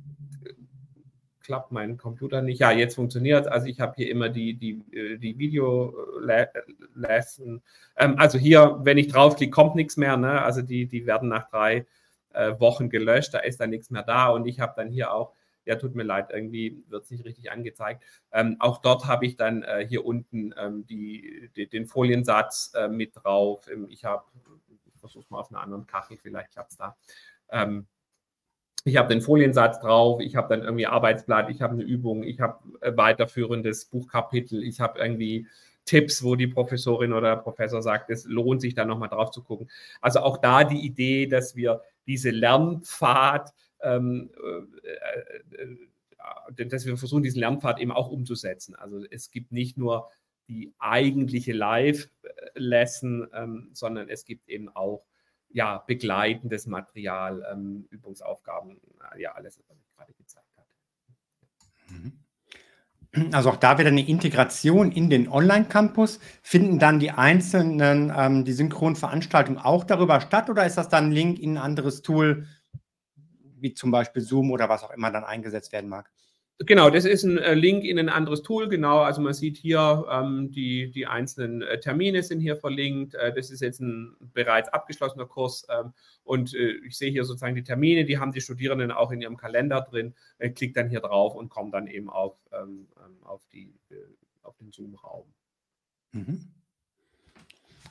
klappt 1.50 1.72
mein 1.72 1.98
Computer 1.98 2.42
nicht. 2.42 2.60
Ja, 2.60 2.72
jetzt 2.72 2.96
funktioniert 2.96 3.46
es. 3.46 3.52
Also 3.52 3.68
ich 3.68 3.80
habe 3.80 3.94
hier 3.96 4.10
immer 4.10 4.30
die, 4.30 4.54
die, 4.54 4.82
äh, 4.92 5.18
die 5.18 5.38
Video-Lesson. 5.38 7.62
Ähm, 7.98 8.16
also 8.18 8.38
hier, 8.38 8.80
wenn 8.84 8.98
ich 8.98 9.08
draufklicke, 9.08 9.52
kommt 9.52 9.76
nichts 9.76 9.98
mehr. 9.98 10.18
Ne? 10.18 10.42
Also 10.42 10.62
die, 10.62 10.88
die 10.88 11.06
werden 11.06 11.30
nach 11.30 11.50
drei 11.50 11.86
äh, 12.34 12.60
Wochen 12.60 12.90
gelöscht, 12.90 13.34
da 13.34 13.40
ist 13.40 13.60
dann 13.60 13.70
nichts 13.70 13.90
mehr 13.90 14.04
da 14.04 14.30
und 14.30 14.46
ich 14.46 14.60
habe 14.60 14.74
dann 14.76 14.90
hier 14.90 15.14
auch 15.14 15.34
ja, 15.70 15.76
tut 15.76 15.94
mir 15.94 16.04
leid, 16.04 16.32
irgendwie 16.32 16.84
wird 16.88 17.04
es 17.04 17.12
nicht 17.12 17.26
richtig 17.26 17.52
angezeigt. 17.52 18.04
Ähm, 18.32 18.56
auch 18.60 18.80
dort 18.80 19.06
habe 19.06 19.28
ich 19.28 19.36
dann 19.36 19.62
äh, 19.62 19.86
hier 19.88 20.04
unten 20.04 20.52
ähm, 20.58 20.88
die, 20.88 21.52
die, 21.56 21.68
den 21.68 21.86
Foliensatz 21.86 22.74
äh, 22.76 22.88
mit 22.88 23.16
drauf. 23.16 23.68
Ähm, 23.72 23.86
ich 23.88 24.04
habe, 24.04 24.24
ich 24.68 25.00
versuche 25.00 25.28
mal 25.30 25.40
auf 25.40 25.52
einer 25.52 25.62
anderen 25.62 25.86
Kachel, 25.86 26.18
vielleicht 26.18 26.54
klappt 26.54 26.72
es 26.72 26.78
da. 26.78 26.98
Ähm, 27.52 27.86
ich 28.84 28.98
habe 28.98 29.10
den 29.10 29.22
Foliensatz 29.22 29.80
drauf, 29.80 30.22
ich 30.22 30.36
habe 30.36 30.48
dann 30.50 30.64
irgendwie 30.64 30.88
Arbeitsblatt, 30.88 31.52
ich 31.52 31.62
habe 31.62 31.74
eine 31.74 31.84
Übung, 31.84 32.24
ich 32.24 32.40
habe 32.40 32.60
äh, 32.82 32.98
weiterführendes 32.98 33.86
Buchkapitel, 33.86 34.64
ich 34.64 34.80
habe 34.80 35.00
irgendwie 35.00 35.46
Tipps, 35.86 36.24
wo 36.24 36.36
die 36.36 36.48
Professorin 36.48 37.14
oder 37.14 37.36
der 37.36 37.42
Professor 37.42 37.82
sagt, 37.82 38.10
es 38.10 38.26
lohnt 38.26 38.62
sich 38.62 38.74
da 38.74 38.86
nochmal 38.86 39.10
drauf 39.10 39.32
zu 39.32 39.44
gucken. 39.44 39.70
Also 40.02 40.22
auch 40.22 40.38
da 40.38 40.64
die 40.64 40.86
Idee, 40.86 41.28
dass 41.28 41.56
wir 41.56 41.82
diese 42.10 42.32
Lernpfad, 42.32 43.54
ähm, 43.82 44.32
äh, 44.44 45.64
äh, 45.64 46.66
dass 46.66 46.86
wir 46.88 46.98
versuchen, 46.98 47.22
diesen 47.22 47.40
Lernpfad 47.40 47.80
eben 47.80 47.92
auch 47.92 48.10
umzusetzen. 48.10 48.76
Also 48.76 49.06
es 49.12 49.30
gibt 49.30 49.52
nicht 49.52 49.78
nur 49.78 50.10
die 50.48 50.74
eigentliche 50.80 51.54
Live-Lesson, 51.54 53.28
ähm, 53.32 53.70
sondern 53.74 54.10
es 54.10 54.26
gibt 54.26 54.50
eben 54.50 54.70
auch 54.70 55.06
ja, 55.50 55.84
begleitendes 55.86 56.66
Material, 56.66 57.46
ähm, 57.52 57.88
Übungsaufgaben, 57.92 58.82
ja, 59.18 59.34
alles, 59.34 59.60
was 59.68 59.78
ich 59.78 59.96
gerade 59.96 60.14
gezeigt 60.14 60.46
habe. 60.46 60.49
Also 63.32 63.50
auch 63.50 63.56
da 63.56 63.80
wieder 63.80 63.90
eine 63.90 64.08
Integration 64.08 64.92
in 64.92 65.10
den 65.10 65.28
Online-Campus. 65.30 66.20
Finden 66.44 66.78
dann 66.78 67.00
die 67.00 67.12
einzelnen, 67.12 68.14
ähm, 68.16 68.46
die 68.46 68.54
synchronen 68.54 68.96
Veranstaltungen 68.96 69.58
auch 69.58 69.84
darüber 69.84 70.22
statt 70.22 70.50
oder 70.50 70.66
ist 70.66 70.78
das 70.78 70.90
dann 70.90 71.06
ein 71.06 71.12
Link 71.12 71.40
in 71.40 71.58
ein 71.58 71.64
anderes 71.64 72.02
Tool, 72.04 72.46
wie 73.60 73.74
zum 73.74 73.92
Beispiel 73.92 74.22
Zoom 74.22 74.52
oder 74.52 74.70
was 74.70 74.84
auch 74.84 74.92
immer 74.92 75.12
dann 75.12 75.24
eingesetzt 75.24 75.72
werden 75.72 75.90
mag? 75.90 76.10
Genau, 76.66 76.90
das 76.90 77.06
ist 77.06 77.24
ein 77.24 77.38
äh, 77.38 77.54
Link 77.54 77.86
in 77.86 77.98
ein 77.98 78.10
anderes 78.10 78.42
Tool. 78.42 78.68
Genau, 78.68 79.00
also 79.00 79.22
man 79.22 79.34
sieht 79.34 79.56
hier, 79.56 80.06
ähm, 80.12 80.52
die, 80.52 80.92
die 80.92 81.08
einzelnen 81.08 81.62
äh, 81.62 81.80
Termine 81.80 82.22
sind 82.22 82.42
hier 82.42 82.58
verlinkt. 82.58 83.16
Äh, 83.16 83.34
das 83.34 83.50
ist 83.50 83.62
jetzt 83.62 83.80
ein 83.80 84.18
bereits 84.34 84.68
abgeschlossener 84.68 85.26
Kurs. 85.26 85.66
Ähm, 85.70 85.94
und 86.26 86.54
äh, 86.54 86.72
ich 86.86 86.98
sehe 86.98 87.12
hier 87.12 87.24
sozusagen 87.24 87.56
die 87.56 87.64
Termine, 87.64 88.04
die 88.04 88.18
haben 88.18 88.34
die 88.34 88.42
Studierenden 88.42 88.92
auch 88.92 89.12
in 89.12 89.22
ihrem 89.22 89.38
Kalender 89.38 89.88
drin. 89.90 90.14
Äh, 90.38 90.50
klickt 90.50 90.76
dann 90.76 90.90
hier 90.90 91.00
drauf 91.00 91.34
und 91.34 91.48
kommt 91.48 91.74
dann 91.74 91.88
eben 91.88 92.10
auf, 92.10 92.36
ähm, 92.52 92.90
ähm 92.98 93.24
auf, 93.24 93.48
die, 93.54 93.74
äh, 93.90 93.96
auf 94.44 94.58
den 94.58 94.74
Zoom-Raum. 94.74 95.34
Mhm. 96.12 96.52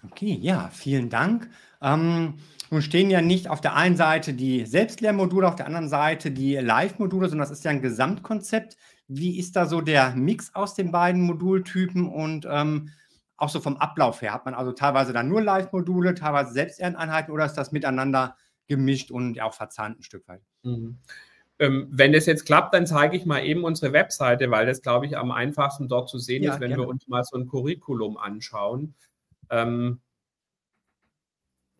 Okay, 0.05 0.39
ja, 0.41 0.71
vielen 0.73 1.11
Dank. 1.11 1.51
Ähm, 1.81 2.35
nun 2.71 2.83
stehen 2.83 3.11
ja 3.11 3.23
nicht 3.23 3.49
auf 3.49 3.61
der 3.61 3.75
einen 3.77 3.97
Seite 3.97 4.35
die 4.35 4.67
Selbstlehrmodule, 4.67 5.47
auf 5.47 5.57
der 5.57 5.67
anderen 5.67 5.89
Seite 5.89 6.31
die 6.31 6.57
Live-Module, 6.57 7.29
sondern 7.29 7.49
das 7.49 7.57
ist 7.57 7.65
ja 7.65 7.71
ein 7.71 7.83
Gesamtkonzept. 7.83 8.77
Wie 9.09 9.39
ist 9.39 9.57
da 9.57 9.67
so 9.67 9.81
der 9.81 10.15
Mix 10.15 10.55
aus 10.55 10.75
den 10.75 10.93
beiden 10.93 11.23
Modultypen 11.23 12.09
und 12.09 12.47
ähm, 12.51 12.91
auch 13.39 13.49
so 13.49 13.61
vom 13.61 13.79
Ablauf 13.79 14.21
her? 14.21 14.35
Hat 14.35 14.45
man 14.45 14.55
also 14.55 14.73
teilweise 14.73 15.13
dann 15.13 15.29
nur 15.29 15.41
Live-Module, 15.41 16.15
teilweise 16.15 16.53
Selbstlerneinheiten 16.53 17.33
oder 17.33 17.47
ist 17.47 17.55
das 17.55 17.73
miteinander 17.73 18.37
gemischt 18.67 19.11
und 19.11 19.41
auch 19.41 19.55
verzahnt 19.55 20.01
ein 20.01 20.03
Stück 20.03 20.29
weit? 20.29 20.43
Mhm. 20.63 20.99
Ähm, 21.61 21.89
wenn 21.91 22.13
das 22.13 22.27
jetzt 22.27 22.45
klappt, 22.45 22.75
dann 22.75 22.87
zeige 22.87 23.17
ich 23.17 23.27
mal 23.27 23.45
eben 23.45 23.65
unsere 23.65 23.93
Webseite, 23.93 24.51
weil 24.51 24.67
das, 24.67 24.83
glaube 24.83 25.07
ich, 25.07 25.17
am 25.17 25.33
einfachsten 25.33 25.89
dort 25.89 26.09
zu 26.09 26.19
sehen 26.19 26.45
ja, 26.45 26.53
ist, 26.53 26.61
wenn 26.61 26.69
gerne. 26.69 26.85
wir 26.85 26.89
uns 26.89 27.09
mal 27.09 27.25
so 27.25 27.37
ein 27.37 27.49
Curriculum 27.49 28.17
anschauen. 28.17 28.95
Ähm, 29.51 30.01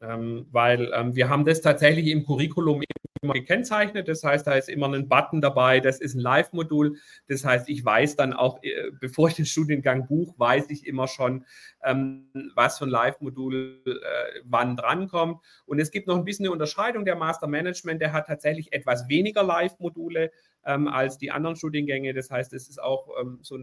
ähm, 0.01 0.47
weil 0.51 0.93
ähm, 0.95 1.17
wir 1.17 1.29
haben 1.29 1.45
das 1.45 1.61
tatsächlich 1.61 2.07
im 2.07 2.25
Curriculum 2.25 2.83
immer 3.23 3.35
gekennzeichnet. 3.35 4.09
Das 4.09 4.23
heißt, 4.23 4.47
da 4.47 4.53
ist 4.53 4.69
immer 4.69 4.93
ein 4.93 5.09
Button 5.09 5.41
dabei, 5.41 5.81
das 5.81 6.01
ist 6.01 6.15
ein 6.15 6.21
Live-Modul. 6.21 6.99
Das 7.27 7.45
heißt, 7.45 7.69
ich 7.69 7.85
weiß 7.85 8.17
dann 8.17 8.33
auch, 8.33 8.63
äh, 8.63 8.91
bevor 9.01 9.29
ich 9.29 9.35
den 9.35 9.47
Studiengang 9.47 10.07
buche, 10.07 10.35
weiß 10.39 10.71
ich 10.71 10.87
immer 10.87 11.09
schon, 11.09 11.45
ähm, 11.83 12.29
was 12.55 12.79
für 12.79 12.85
ein 12.85 12.91
Live-Modul 12.91 13.83
äh, 13.87 14.41
wann 14.45 14.77
drankommt. 14.77 15.41
Und 15.67 15.81
es 15.81 15.91
gibt 15.91 16.07
noch 16.07 16.17
ein 16.17 16.25
bisschen 16.25 16.47
eine 16.47 16.53
Unterscheidung. 16.53 17.05
Der 17.05 17.17
Master 17.17 17.47
Management, 17.47 18.01
der 18.01 18.13
hat 18.13 18.27
tatsächlich 18.27 18.73
etwas 18.73 19.09
weniger 19.09 19.43
Live-Module 19.43 20.31
ähm, 20.65 20.89
als 20.89 21.19
die 21.19 21.31
anderen 21.31 21.57
Studiengänge. 21.57 22.15
Das 22.15 22.31
heißt, 22.31 22.53
es 22.53 22.69
ist 22.69 22.81
auch 22.81 23.09
ähm, 23.21 23.41
so 23.43 23.59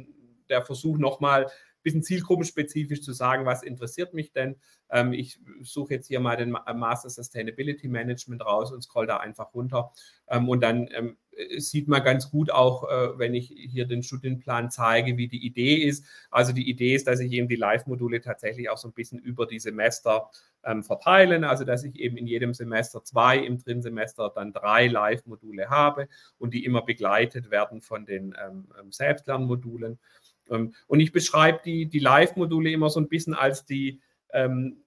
der 0.50 0.64
Versuch, 0.64 0.98
nochmal 0.98 1.48
bisschen 1.86 2.04
zielgruppenspezifisch 2.04 3.02
zu 3.02 3.14
sagen, 3.14 3.46
was 3.46 3.64
interessiert 3.64 4.14
mich 4.14 4.34
denn. 4.34 4.56
Ähm, 4.90 5.14
ich 5.14 5.40
suche 5.62 5.94
jetzt 5.94 6.08
hier 6.08 6.20
mal 6.20 6.36
den 6.36 6.50
Master 6.52 7.10
Sustainability 7.10 7.88
Management 7.88 8.44
raus 8.44 8.74
und 8.74 8.82
scroll 8.82 9.08
da 9.08 9.18
einfach 9.18 9.54
runter. 9.54 9.94
Ähm, 10.28 10.50
und 10.50 10.62
dann 10.62 10.90
ähm, 10.92 11.18
sieht 11.58 11.88
man 11.88 12.04
ganz 12.04 12.32
gut 12.32 12.50
auch, 12.50 12.90
äh, 12.90 13.20
wenn 13.20 13.36
ich 13.36 13.48
hier 13.48 13.86
den 13.86 14.04
Studienplan 14.04 14.72
zeige, 14.72 15.18
wie 15.18 15.28
die 15.28 15.46
Idee 15.46 15.76
ist. 15.76 16.06
Also 16.32 16.54
die 16.54 16.70
Idee 16.70 16.96
ist, 16.96 17.08
dass 17.08 17.20
ich 17.20 17.32
eben 17.32 17.48
die 17.48 17.56
Live-Module 17.56 18.20
tatsächlich 18.20 18.70
auch 18.70 18.78
so 18.78 18.88
ein 18.88 18.94
bisschen 18.94 19.20
über 19.20 19.46
die 19.46 19.60
Semester 19.60 20.30
ähm, 20.64 20.84
verteilen. 20.84 21.44
Also 21.44 21.66
dass 21.66 21.84
ich 21.84 22.00
eben 22.00 22.18
in 22.18 22.26
jedem 22.26 22.54
Semester 22.54 23.04
zwei, 23.04 23.38
im 23.38 23.60
dritten 23.60 23.84
Semester 23.84 24.32
dann 24.34 24.54
drei 24.54 24.88
Live-Module 24.88 25.70
habe 25.70 26.08
und 26.40 26.54
die 26.54 26.66
immer 26.66 26.82
begleitet 26.82 27.52
werden 27.52 27.82
von 27.82 28.06
den 28.06 28.36
ähm, 28.44 28.70
ähm 28.80 28.92
Selbstlernmodulen. 28.92 30.00
Ähm, 30.50 30.74
und 30.88 31.00
ich 31.00 31.12
beschreibe 31.12 31.60
die, 31.64 31.88
die 31.88 32.00
Live-Module 32.00 32.72
immer 32.72 32.90
so 32.90 33.00
ein 33.00 33.08
bisschen 33.08 33.34
als 33.34 33.66
die 33.66 34.02
ähm, 34.34 34.84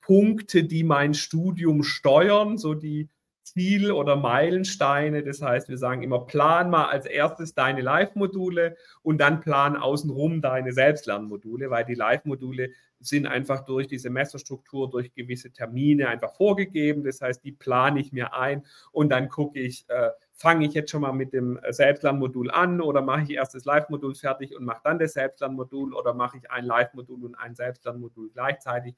Punkte, 0.00 0.64
die 0.64 0.84
mein 0.84 1.14
Studium 1.14 1.82
steuern, 1.82 2.56
so 2.56 2.74
die 2.74 3.08
Ziel- 3.42 3.92
oder 3.92 4.16
Meilensteine. 4.16 5.22
Das 5.22 5.42
heißt, 5.42 5.68
wir 5.68 5.78
sagen 5.78 6.02
immer, 6.02 6.20
plan 6.20 6.70
mal 6.70 6.86
als 6.86 7.06
erstes 7.06 7.54
deine 7.54 7.80
Live-Module 7.80 8.76
und 9.02 9.18
dann 9.18 9.40
plan 9.40 9.76
außenrum 9.76 10.40
deine 10.40 10.72
Selbstlernmodule, 10.72 11.70
weil 11.70 11.84
die 11.84 11.94
Live-Module 11.94 12.70
sind 13.00 13.26
einfach 13.26 13.64
durch 13.64 13.86
die 13.86 13.98
Semesterstruktur, 13.98 14.90
durch 14.90 15.12
gewisse 15.14 15.50
Termine 15.50 16.08
einfach 16.08 16.34
vorgegeben. 16.34 17.04
Das 17.04 17.20
heißt, 17.20 17.44
die 17.44 17.52
plane 17.52 18.00
ich 18.00 18.12
mir 18.12 18.34
ein 18.34 18.64
und 18.92 19.10
dann 19.10 19.28
gucke 19.28 19.58
ich, 19.60 19.84
äh, 19.88 20.10
fange 20.38 20.66
ich 20.66 20.72
jetzt 20.72 20.90
schon 20.90 21.02
mal 21.02 21.12
mit 21.12 21.32
dem 21.32 21.58
Selbstlernmodul 21.68 22.50
an 22.50 22.80
oder 22.80 23.02
mache 23.02 23.22
ich 23.22 23.30
erst 23.30 23.54
das 23.54 23.64
Live-Modul 23.64 24.14
fertig 24.14 24.56
und 24.56 24.64
mache 24.64 24.80
dann 24.84 24.98
das 24.98 25.14
Selbstlernmodul 25.14 25.92
oder 25.92 26.14
mache 26.14 26.38
ich 26.38 26.50
ein 26.50 26.64
Live-Modul 26.64 27.24
und 27.24 27.34
ein 27.34 27.56
Selbstlernmodul 27.56 28.30
gleichzeitig. 28.30 28.94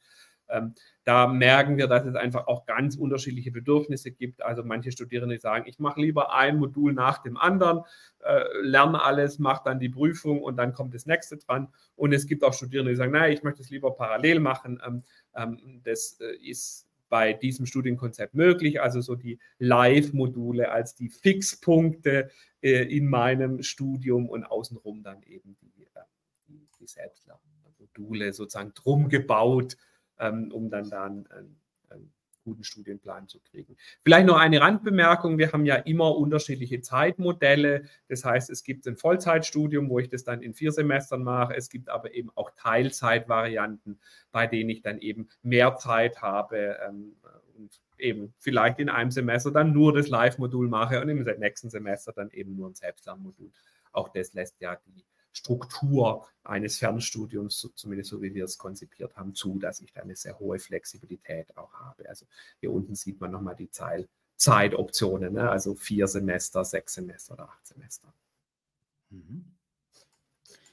Ähm, 0.50 0.74
da 1.04 1.26
merken 1.26 1.78
wir, 1.78 1.86
dass 1.86 2.04
es 2.04 2.14
einfach 2.14 2.46
auch 2.46 2.66
ganz 2.66 2.96
unterschiedliche 2.96 3.52
Bedürfnisse 3.52 4.10
gibt. 4.10 4.42
Also 4.42 4.62
manche 4.64 4.92
Studierende 4.92 5.38
sagen, 5.38 5.64
ich 5.66 5.78
mache 5.78 6.00
lieber 6.00 6.34
ein 6.34 6.58
Modul 6.58 6.92
nach 6.92 7.22
dem 7.22 7.38
anderen, 7.38 7.84
äh, 8.18 8.42
lerne 8.60 9.02
alles, 9.02 9.38
mache 9.38 9.62
dann 9.64 9.78
die 9.78 9.88
Prüfung 9.88 10.42
und 10.42 10.56
dann 10.56 10.74
kommt 10.74 10.94
das 10.94 11.06
nächste 11.06 11.38
dran. 11.38 11.68
Und 11.96 12.12
es 12.12 12.26
gibt 12.26 12.44
auch 12.44 12.52
Studierende, 12.52 12.92
die 12.92 12.96
sagen, 12.96 13.12
nein, 13.12 13.32
ich 13.32 13.42
möchte 13.42 13.62
es 13.62 13.70
lieber 13.70 13.92
parallel 13.94 14.40
machen. 14.40 14.80
Ähm, 14.86 15.04
ähm, 15.34 15.80
das 15.84 16.18
äh, 16.20 16.36
ist 16.36 16.89
bei 17.10 17.34
diesem 17.34 17.66
Studienkonzept 17.66 18.34
möglich, 18.34 18.80
also 18.80 19.02
so 19.02 19.16
die 19.16 19.38
Live-Module 19.58 20.70
als 20.70 20.94
die 20.94 21.10
Fixpunkte 21.10 22.30
äh, 22.62 22.84
in 22.84 23.06
meinem 23.06 23.62
Studium 23.62 24.28
und 24.28 24.44
außenrum 24.44 25.02
dann 25.02 25.22
eben 25.24 25.56
die, 25.60 25.82
äh, 25.82 26.00
die, 26.78 26.86
Selbstlernmodule 26.86 28.32
sozusagen 28.32 28.72
drum 28.74 29.10
gebaut, 29.10 29.76
ähm, 30.18 30.50
um 30.52 30.70
dann 30.70 30.88
da 30.88 31.04
einen, 31.04 31.26
einen, 31.26 31.59
guten 32.42 32.64
Studienplan 32.64 33.28
zu 33.28 33.40
kriegen. 33.40 33.76
Vielleicht 34.02 34.26
noch 34.26 34.38
eine 34.38 34.60
Randbemerkung. 34.60 35.38
Wir 35.38 35.52
haben 35.52 35.64
ja 35.66 35.76
immer 35.76 36.16
unterschiedliche 36.16 36.80
Zeitmodelle. 36.80 37.84
Das 38.08 38.24
heißt, 38.24 38.50
es 38.50 38.64
gibt 38.64 38.86
ein 38.86 38.96
Vollzeitstudium, 38.96 39.88
wo 39.88 39.98
ich 39.98 40.08
das 40.08 40.24
dann 40.24 40.42
in 40.42 40.54
vier 40.54 40.72
Semestern 40.72 41.22
mache. 41.22 41.54
Es 41.54 41.70
gibt 41.70 41.88
aber 41.88 42.14
eben 42.14 42.30
auch 42.34 42.50
Teilzeitvarianten, 42.56 43.98
bei 44.32 44.46
denen 44.46 44.70
ich 44.70 44.82
dann 44.82 44.98
eben 44.98 45.28
mehr 45.42 45.76
Zeit 45.76 46.22
habe 46.22 46.78
ähm, 46.86 47.16
und 47.56 47.80
eben 47.98 48.34
vielleicht 48.38 48.78
in 48.78 48.88
einem 48.88 49.10
Semester 49.10 49.50
dann 49.50 49.72
nur 49.72 49.92
das 49.92 50.08
Live-Modul 50.08 50.68
mache 50.68 51.00
und 51.00 51.08
im 51.08 51.22
nächsten 51.38 51.70
Semester 51.70 52.12
dann 52.12 52.30
eben 52.30 52.56
nur 52.56 52.70
ein 52.70 52.74
Selbstlernmodul. 52.74 53.50
Auch 53.92 54.08
das 54.08 54.32
lässt 54.34 54.60
ja 54.60 54.76
die 54.86 55.04
Struktur 55.32 56.26
eines 56.42 56.78
Fernstudiums, 56.78 57.70
zumindest 57.74 58.10
so 58.10 58.22
wie 58.22 58.34
wir 58.34 58.44
es 58.44 58.58
konzipiert 58.58 59.16
haben, 59.16 59.34
zu, 59.34 59.58
dass 59.58 59.80
ich 59.80 59.92
da 59.92 60.02
eine 60.02 60.16
sehr 60.16 60.38
hohe 60.38 60.58
Flexibilität 60.58 61.56
auch 61.56 61.72
habe. 61.74 62.08
Also 62.08 62.26
hier 62.58 62.72
unten 62.72 62.94
sieht 62.94 63.20
man 63.20 63.30
nochmal 63.30 63.56
die 63.56 63.70
Zeit, 63.70 64.08
Zeitoptionen, 64.36 65.34
ne? 65.34 65.50
also 65.50 65.74
vier 65.74 66.06
Semester, 66.06 66.64
sechs 66.64 66.94
Semester 66.94 67.34
oder 67.34 67.50
acht 67.50 67.66
Semester. 67.66 68.12
Mhm. 69.10 69.44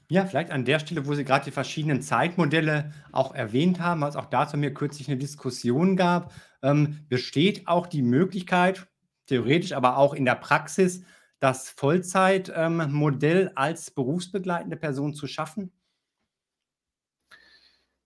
Ja, 0.09 0.25
vielleicht 0.25 0.51
an 0.51 0.63
der 0.63 0.79
Stelle, 0.79 1.05
wo 1.05 1.13
Sie 1.15 1.25
gerade 1.25 1.43
die 1.43 1.51
verschiedenen 1.51 2.01
Zeitmodelle 2.01 2.93
auch 3.11 3.35
erwähnt 3.35 3.81
haben, 3.81 4.03
es 4.03 4.15
auch 4.15 4.27
dazu 4.27 4.55
mir 4.55 4.73
kürzlich 4.73 5.09
eine 5.09 5.17
Diskussion 5.17 5.97
gab, 5.97 6.33
ähm, 6.61 7.05
besteht 7.09 7.67
auch 7.67 7.87
die 7.87 8.01
Möglichkeit, 8.01 8.87
theoretisch, 9.25 9.73
aber 9.73 9.97
auch 9.97 10.13
in 10.13 10.23
der 10.23 10.35
Praxis, 10.35 11.03
das 11.39 11.69
Vollzeitmodell 11.69 13.41
ähm, 13.41 13.51
als 13.55 13.91
berufsbegleitende 13.91 14.77
Person 14.77 15.13
zu 15.13 15.27
schaffen? 15.27 15.71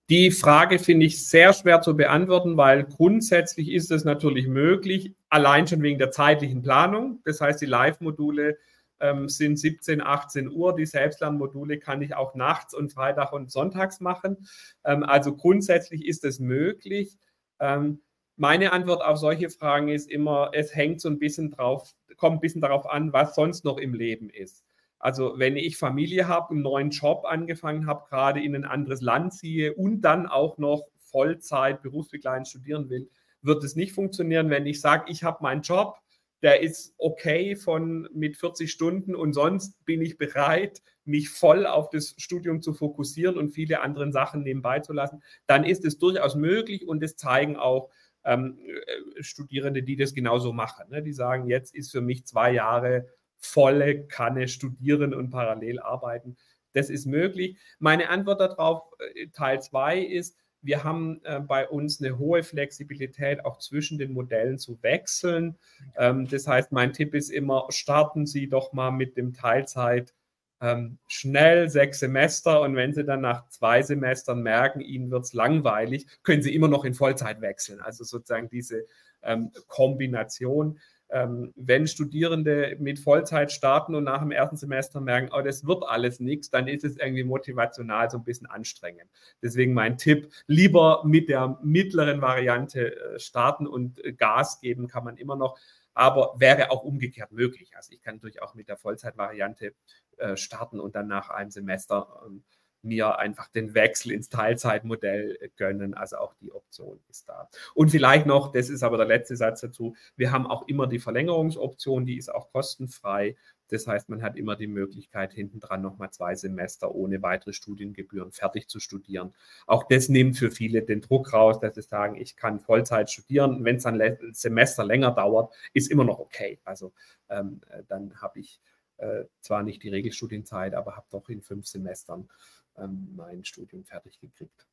Die 0.10 0.30
Frage 0.32 0.78
finde 0.78 1.06
ich 1.06 1.26
sehr 1.26 1.54
schwer 1.54 1.82
zu 1.82 1.96
beantworten, 1.96 2.58
weil 2.58 2.84
grundsätzlich 2.84 3.72
ist 3.72 3.92
es 3.92 4.04
natürlich 4.04 4.46
möglich, 4.46 5.16
allein 5.30 5.68
schon 5.68 5.82
wegen 5.82 6.00
der 6.00 6.12
zeitlichen 6.12 6.62
Planung. 6.62 7.22
Das 7.24 7.40
heißt, 7.40 7.62
die 7.62 7.66
Live-Module 7.66 8.58
ähm, 9.00 9.30
sind 9.30 9.58
17, 9.58 10.02
18 10.02 10.50
Uhr. 10.50 10.76
Die 10.76 10.86
Selbstlernmodule 10.86 11.80
kann 11.80 12.02
ich 12.02 12.14
auch 12.14 12.36
nachts 12.36 12.74
und 12.74 12.92
Freitag 12.92 13.32
und 13.32 13.52
Sonntags 13.52 14.02
machen. 14.02 14.48
Ähm, 14.84 15.04
also 15.04 15.34
grundsätzlich 15.34 16.06
ist 16.06 16.26
es 16.26 16.40
möglich. 16.40 17.18
Ähm, 17.62 18.02
meine 18.42 18.72
Antwort 18.72 19.04
auf 19.04 19.20
solche 19.20 19.52
Fragen 19.52 19.90
ist 19.90 20.10
immer, 20.10 20.50
es 20.54 20.74
hängt 20.74 21.00
so 21.00 21.08
ein 21.10 21.20
bisschen 21.20 21.52
drauf, 21.52 21.94
kommt 22.18 22.38
ein 22.38 22.40
bisschen 22.40 22.60
darauf 22.60 22.90
an, 22.90 23.14
was 23.14 23.36
sonst 23.36 23.64
noch 23.64 23.78
im 23.78 23.94
Leben 23.94 24.32
ist. 24.32 24.66
Also 24.98 25.36
wenn 25.38 25.58
ich 25.58 25.78
Familie 25.78 26.28
habe, 26.28 26.50
einen 26.50 26.64
neuen 26.64 26.90
Job 26.90 27.24
angefangen 27.26 27.86
habe, 27.86 28.10
gerade 28.10 28.44
in 28.44 28.56
ein 28.56 28.66
anderes 28.66 29.02
Land 29.02 29.36
ziehe 29.36 29.76
und 29.76 30.02
dann 30.02 30.26
auch 30.26 30.58
noch 30.58 30.88
Vollzeit 30.98 31.84
berufsbegleitend 31.84 32.48
studieren 32.48 32.90
will, 32.90 33.12
wird 33.44 33.64
es 33.64 33.76
nicht 33.76 33.94
funktionieren, 33.94 34.50
wenn 34.50 34.66
ich 34.66 34.82
sage, 34.82 35.06
ich 35.12 35.24
habe 35.24 35.44
meinen 35.44 35.62
Job, 35.62 36.00
der 36.42 36.64
ist 36.64 36.96
okay 36.98 37.56
von 37.56 38.10
mit 38.12 38.38
40 38.38 38.72
Stunden 38.72 39.14
und 39.14 39.34
sonst 39.34 39.86
bin 39.86 40.02
ich 40.02 40.18
bereit, 40.18 40.82
mich 41.06 41.30
voll 41.30 41.68
auf 41.68 41.90
das 41.92 42.16
Studium 42.18 42.64
zu 42.64 42.74
fokussieren 42.74 43.38
und 43.38 43.52
viele 43.52 43.82
andere 43.82 44.12
Sachen 44.12 44.42
nebenbei 44.42 44.80
zu 44.80 44.94
lassen, 44.94 45.22
dann 45.46 45.64
ist 45.64 45.86
es 45.86 46.00
durchaus 46.00 46.34
möglich 46.34 46.88
und 46.88 47.04
es 47.04 47.16
zeigen 47.18 47.56
auch 47.56 47.92
ähm, 48.24 48.58
äh, 48.60 49.24
Studierende, 49.24 49.84
die 49.84 49.96
das 49.96 50.14
genauso 50.14 50.54
machen. 50.54 50.90
Ne? 50.90 51.02
Die 51.02 51.14
sagen, 51.14 51.48
jetzt 51.48 51.76
ist 51.76 51.92
für 51.92 52.02
mich 52.02 52.26
zwei 52.26 52.54
Jahre 52.54 53.08
volle 53.38 54.06
Kanne 54.08 54.48
studieren 54.48 55.14
und 55.14 55.30
parallel 55.30 55.80
arbeiten. 55.80 56.38
Das 56.74 56.90
ist 56.90 57.06
möglich. 57.06 57.58
Meine 57.80 58.10
Antwort 58.10 58.40
darauf, 58.40 58.84
äh, 59.16 59.28
Teil 59.28 59.62
2, 59.62 60.00
ist, 60.00 60.38
wir 60.62 60.84
haben 60.84 61.22
äh, 61.24 61.40
bei 61.40 61.68
uns 61.68 62.02
eine 62.02 62.18
hohe 62.20 62.44
Flexibilität, 62.44 63.44
auch 63.46 63.58
zwischen 63.58 63.98
den 63.98 64.14
Modellen 64.14 64.60
zu 64.60 64.82
wechseln. 64.84 65.58
Ähm, 65.98 66.28
das 66.28 66.48
heißt, 66.48 66.72
mein 66.72 66.94
Tipp 66.94 67.16
ist 67.16 67.30
immer, 67.30 67.66
starten 67.70 68.28
Sie 68.28 68.48
doch 68.48 68.72
mal 68.72 68.92
mit 68.92 69.18
dem 69.18 69.34
Teilzeit 69.34 70.14
ähm, 70.62 70.98
schnell 71.08 71.70
sechs 71.70 72.00
Semester 72.00 72.62
und 72.62 72.76
wenn 72.76 72.94
Sie 72.94 73.04
dann 73.04 73.22
nach 73.22 73.48
zwei 73.50 73.82
Semestern 73.82 74.42
merken, 74.42 74.80
Ihnen 74.80 75.12
wird 75.12 75.26
es 75.26 75.34
langweilig, 75.34 76.08
können 76.24 76.42
Sie 76.42 76.54
immer 76.54 76.68
noch 76.68 76.86
in 76.86 76.94
Vollzeit 76.94 77.42
wechseln. 77.42 77.82
Also 77.82 78.04
sozusagen 78.04 78.50
diese 78.50 78.86
ähm, 79.24 79.52
Kombination 79.68 80.80
ähm, 81.12 81.54
wenn 81.56 81.88
Studierende 81.88 82.78
mit 82.80 83.00
Vollzeit 83.00 83.52
starten 83.52 83.96
und 83.96 84.06
nach 84.06 84.22
dem 84.22 84.32
ersten 84.32 84.56
Semester 84.56 85.02
merken, 85.02 85.30
oh, 85.34 85.42
das 85.42 85.68
wird 85.68 85.84
alles 85.88 86.20
nichts, 86.20 86.50
dann 86.50 86.68
ist 86.68 86.86
es 86.86 86.98
irgendwie 86.98 87.24
motivational 87.24 88.10
so 88.10 88.18
ein 88.18 88.24
bisschen 88.24 88.48
anstrengend. 88.48 89.10
Deswegen 89.42 89.74
mein 89.74 89.98
Tipp, 89.98 90.32
lieber 90.48 91.04
mit 91.06 91.30
der 91.30 91.60
mittleren 91.62 92.22
Variante 92.22 92.96
äh, 92.96 93.20
starten 93.20 93.68
und 93.68 94.04
äh, 94.04 94.14
Gas 94.14 94.62
geben 94.62 94.88
kann 94.88 95.04
man 95.04 95.18
immer 95.18 95.36
noch, 95.36 95.60
aber 95.94 96.36
wäre 96.38 96.72
auch 96.72 96.84
umgekehrt 96.84 97.32
möglich. 97.32 97.76
Also 97.76 97.92
ich 97.92 98.02
kann 98.02 98.16
natürlich 98.16 98.42
auch 98.42 98.54
mit 98.56 98.68
der 98.68 98.78
Vollzeitvariante 98.78 99.74
äh, 100.18 100.38
starten 100.38 100.80
und 100.80 100.96
dann 100.96 101.08
nach 101.08 101.30
einem 101.30 101.52
Semester 101.52 102.24
ähm, 102.26 102.44
mir 102.84 103.20
einfach 103.20 103.48
den 103.50 103.74
Wechsel 103.74 104.12
ins 104.12 104.30
Teilzeitmodell 104.30 105.52
gönnen. 105.56 105.94
Also 105.94 106.18
auch 106.18 106.34
die 106.42 106.52
Option 106.52 107.00
ist 107.10 107.30
da. 107.30 107.50
Und 107.76 107.90
vielleicht 107.90 108.26
noch, 108.26 108.52
das 108.52 108.70
ist 108.70 108.84
aber 108.84 108.98
der 108.98 109.06
letzte 109.06 109.36
Satz 109.36 109.62
dazu, 109.62 109.96
wir 110.16 110.32
haben 110.32 110.48
auch 110.48 110.68
immer 110.68 110.88
die 110.88 111.00
Verlängerungsoption, 111.00 112.06
die 112.06 112.18
ist 112.18 112.34
auch 112.34 112.52
kostenfrei. 112.52 113.36
Das 113.72 113.88
heißt, 113.88 114.10
man 114.10 114.22
hat 114.22 114.36
immer 114.36 114.56
die 114.56 114.68
Möglichkeit, 114.68 115.34
hinten 115.34 115.60
dran 115.60 115.82
nochmal 115.82 116.12
zwei 116.12 116.36
Semester 116.36 116.94
ohne 116.94 117.22
weitere 117.22 117.54
Studiengebühren 117.54 118.32
fertig 118.32 118.68
zu 118.68 118.80
studieren. 118.80 119.34
Auch 119.66 119.86
das 119.88 120.10
nimmt 120.10 120.38
für 120.38 120.52
viele 120.52 120.82
den 120.82 121.02
Druck 121.02 121.34
raus, 121.34 121.60
dass 121.60 121.76
sie 121.76 121.82
sagen, 121.82 122.16
ich 122.16 122.36
kann 122.36 122.60
Vollzeit 122.60 123.10
studieren. 123.10 123.64
Wenn 123.64 123.78
es 123.78 123.86
ein 123.86 124.18
Semester 124.34 124.84
länger 124.84 125.12
dauert, 125.12 125.54
ist 125.74 125.90
immer 125.90 126.04
noch 126.04 126.20
okay. 126.20 126.60
Also 126.66 126.94
ähm, 127.30 127.62
äh, 127.70 127.84
dann 127.88 128.22
habe 128.22 128.40
ich 128.40 128.60
äh, 128.98 129.24
zwar 129.40 129.64
nicht 129.64 129.84
die 129.84 129.90
Regelstudienzeit, 129.90 130.76
aber 130.76 130.96
habe 130.98 131.08
doch 131.10 131.30
in 131.30 131.42
fünf 131.42 131.66
Semestern 131.66 132.30
ähm, 132.78 133.14
mein 133.16 133.46
Studium 133.46 133.86
fertig 133.86 134.20
gekriegt. 134.20 134.68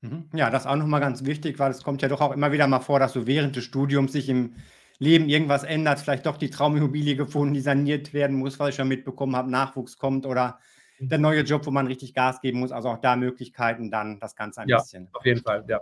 Mhm. 0.00 0.30
Ja, 0.32 0.48
das 0.48 0.62
ist 0.62 0.66
auch 0.66 0.76
nochmal 0.76 1.00
ganz 1.00 1.24
wichtig, 1.24 1.58
weil 1.58 1.70
es 1.70 1.82
kommt 1.82 2.00
ja 2.00 2.08
doch 2.08 2.20
auch 2.20 2.32
immer 2.32 2.52
wieder 2.52 2.66
mal 2.66 2.80
vor, 2.80 2.98
dass 2.98 3.12
so 3.12 3.26
während 3.26 3.56
des 3.56 3.64
Studiums 3.64 4.12
sich 4.12 4.28
im 4.28 4.54
Leben 5.00 5.28
irgendwas 5.30 5.64
ändert, 5.64 5.98
vielleicht 5.98 6.26
doch 6.26 6.36
die 6.36 6.50
Traumimmobilie 6.50 7.16
gefunden, 7.16 7.54
die 7.54 7.60
saniert 7.60 8.12
werden 8.12 8.36
muss, 8.36 8.58
was 8.58 8.68
ich 8.68 8.74
schon 8.76 8.86
mitbekommen 8.86 9.34
habe, 9.34 9.50
Nachwuchs 9.50 9.96
kommt 9.96 10.26
oder 10.26 10.60
mhm. 10.98 11.08
der 11.08 11.18
neue 11.18 11.40
Job, 11.40 11.66
wo 11.66 11.70
man 11.70 11.86
richtig 11.86 12.14
Gas 12.14 12.40
geben 12.42 12.60
muss. 12.60 12.70
Also 12.70 12.90
auch 12.90 13.00
da 13.00 13.16
Möglichkeiten, 13.16 13.90
dann 13.90 14.20
das 14.20 14.36
Ganze 14.36 14.60
ein 14.60 14.68
ja, 14.68 14.76
bisschen. 14.76 15.08
Auf 15.12 15.24
jeden 15.24 15.40
Fall, 15.40 15.64
ja. 15.66 15.80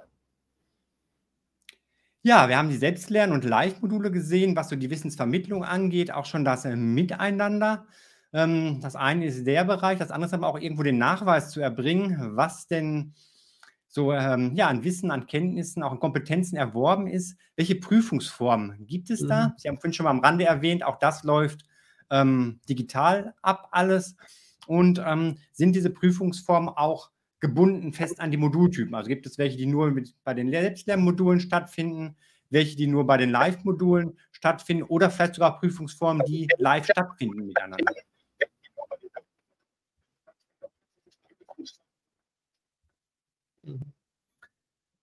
Ja, 2.23 2.49
wir 2.49 2.59
haben 2.59 2.69
die 2.69 2.77
Selbstlern- 2.77 3.33
und 3.33 3.45
Live-Module 3.45 4.11
gesehen, 4.11 4.55
was 4.55 4.69
so 4.69 4.77
die 4.77 4.91
Wissensvermittlung 4.91 5.65
angeht, 5.65 6.13
auch 6.13 6.27
schon 6.27 6.45
das 6.45 6.65
äh, 6.65 6.77
Miteinander. 6.77 7.87
Ähm, 8.33 8.81
das 8.81 8.95
eine 8.95 9.27
ist 9.27 9.47
der 9.47 9.65
Bereich, 9.65 9.99
das 9.99 10.11
andere 10.11 10.29
ist 10.29 10.35
aber 10.35 10.49
auch 10.49 10.59
irgendwo 10.61 10.83
den 10.85 10.99
Nachweis 10.99 11.51
zu 11.51 11.61
erbringen, 11.61 12.37
was 12.37 12.69
denn 12.69 13.15
so 13.89 14.13
ähm, 14.13 14.55
ja, 14.55 14.69
an 14.69 14.85
Wissen, 14.85 15.11
an 15.11 15.27
Kenntnissen, 15.27 15.83
auch 15.83 15.93
an 15.93 16.01
Kompetenzen 16.01 16.57
erworben 16.57 17.07
ist. 17.07 17.37
Welche 17.57 17.75
Prüfungsformen 17.75 18.87
gibt 18.87 19.11
es 19.11 19.27
da? 19.27 19.49
Mhm. 19.49 19.53
Sie 19.57 19.69
haben 19.69 19.77
vorhin 19.77 19.95
schon 19.95 20.05
mal 20.05 20.11
am 20.11 20.21
Rande 20.21 20.45
erwähnt, 20.45 20.85
auch 20.85 20.99
das 20.99 21.25
läuft 21.25 21.65
ähm, 22.11 22.61
digital 22.69 23.35
ab 23.43 23.69
alles. 23.73 24.17
Und 24.67 25.03
ähm, 25.05 25.39
sind 25.53 25.75
diese 25.75 25.91
Prüfungsformen 25.91 26.69
auch 26.69 27.11
gebunden 27.41 27.93
fest 27.93 28.21
an 28.21 28.31
die 28.31 28.37
Modultypen? 28.37 28.95
Also 28.95 29.09
gibt 29.09 29.27
es 29.27 29.39
welche, 29.39 29.57
die 29.57 29.67
nur 29.67 29.91
mit, 29.91 30.15
bei 30.25 30.35
den 30.35 30.51
Selbstlernmodulen 30.51 31.41
stattfinden, 31.41 32.17
welche, 32.51 32.77
die 32.77 32.87
nur 32.87 33.07
bei 33.07 33.17
den 33.17 33.31
Live-Modulen 33.31 34.19
stattfinden 34.33 34.83
oder 34.83 35.11
vielleicht 35.11 35.35
sogar 35.35 35.59
Prüfungsformen, 35.59 36.25
die 36.27 36.49
live 36.59 36.85
stattfinden 36.85 37.47
miteinander? 37.47 37.95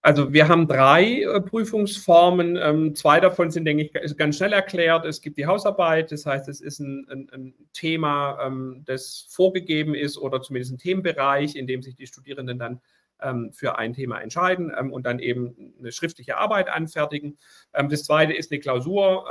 Also 0.06 0.32
wir 0.32 0.48
haben 0.48 0.68
drei 0.68 1.24
äh, 1.24 1.42
Prüfungsformen. 1.42 2.58
Ähm, 2.58 2.94
zwei 2.94 3.20
davon 3.20 3.50
sind, 3.50 3.66
denke 3.66 3.90
ich, 3.92 4.18
ganz 4.18 4.38
schnell 4.38 4.54
erklärt. 4.54 5.04
Es 5.04 5.20
gibt 5.20 5.36
die 5.36 5.48
Hausarbeit, 5.48 6.12
das 6.12 6.28
heißt, 6.28 6.48
es 6.48 6.62
ist 6.62 6.78
ein, 6.78 7.08
ein, 7.10 7.28
ein 7.32 7.54
Thema, 7.74 8.38
ähm, 8.46 8.84
das 8.86 9.26
vorgegeben 9.32 9.96
ist 9.96 10.20
oder 10.20 10.44
zumindest 10.44 10.74
ein 10.74 10.78
Themenbereich, 10.78 11.56
in 11.56 11.66
dem 11.66 11.82
sich 11.82 11.96
die 11.96 12.06
Studierenden 12.06 12.60
dann 12.60 12.82
ähm, 13.20 13.52
für 13.52 13.80
ein 13.80 13.94
Thema 13.94 14.20
entscheiden 14.22 14.72
und 14.92 15.08
dann 15.08 15.18
eben 15.18 15.74
eine 15.80 15.92
schriftliche 15.92 16.38
Arbeit 16.38 16.70
anfertigen. 16.70 17.40
Das 17.72 18.04
zweite 18.04 18.34
ist 18.34 18.52
eine 18.52 18.60
Klausur, 18.60 19.26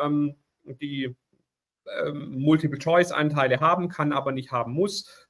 die 0.65 1.15
Multiple-Choice-Anteile 2.15 3.61
haben 3.61 3.89
kann, 3.89 4.13
aber 4.13 4.33
nicht 4.33 4.51
haben 4.51 4.73
muss 4.73 5.29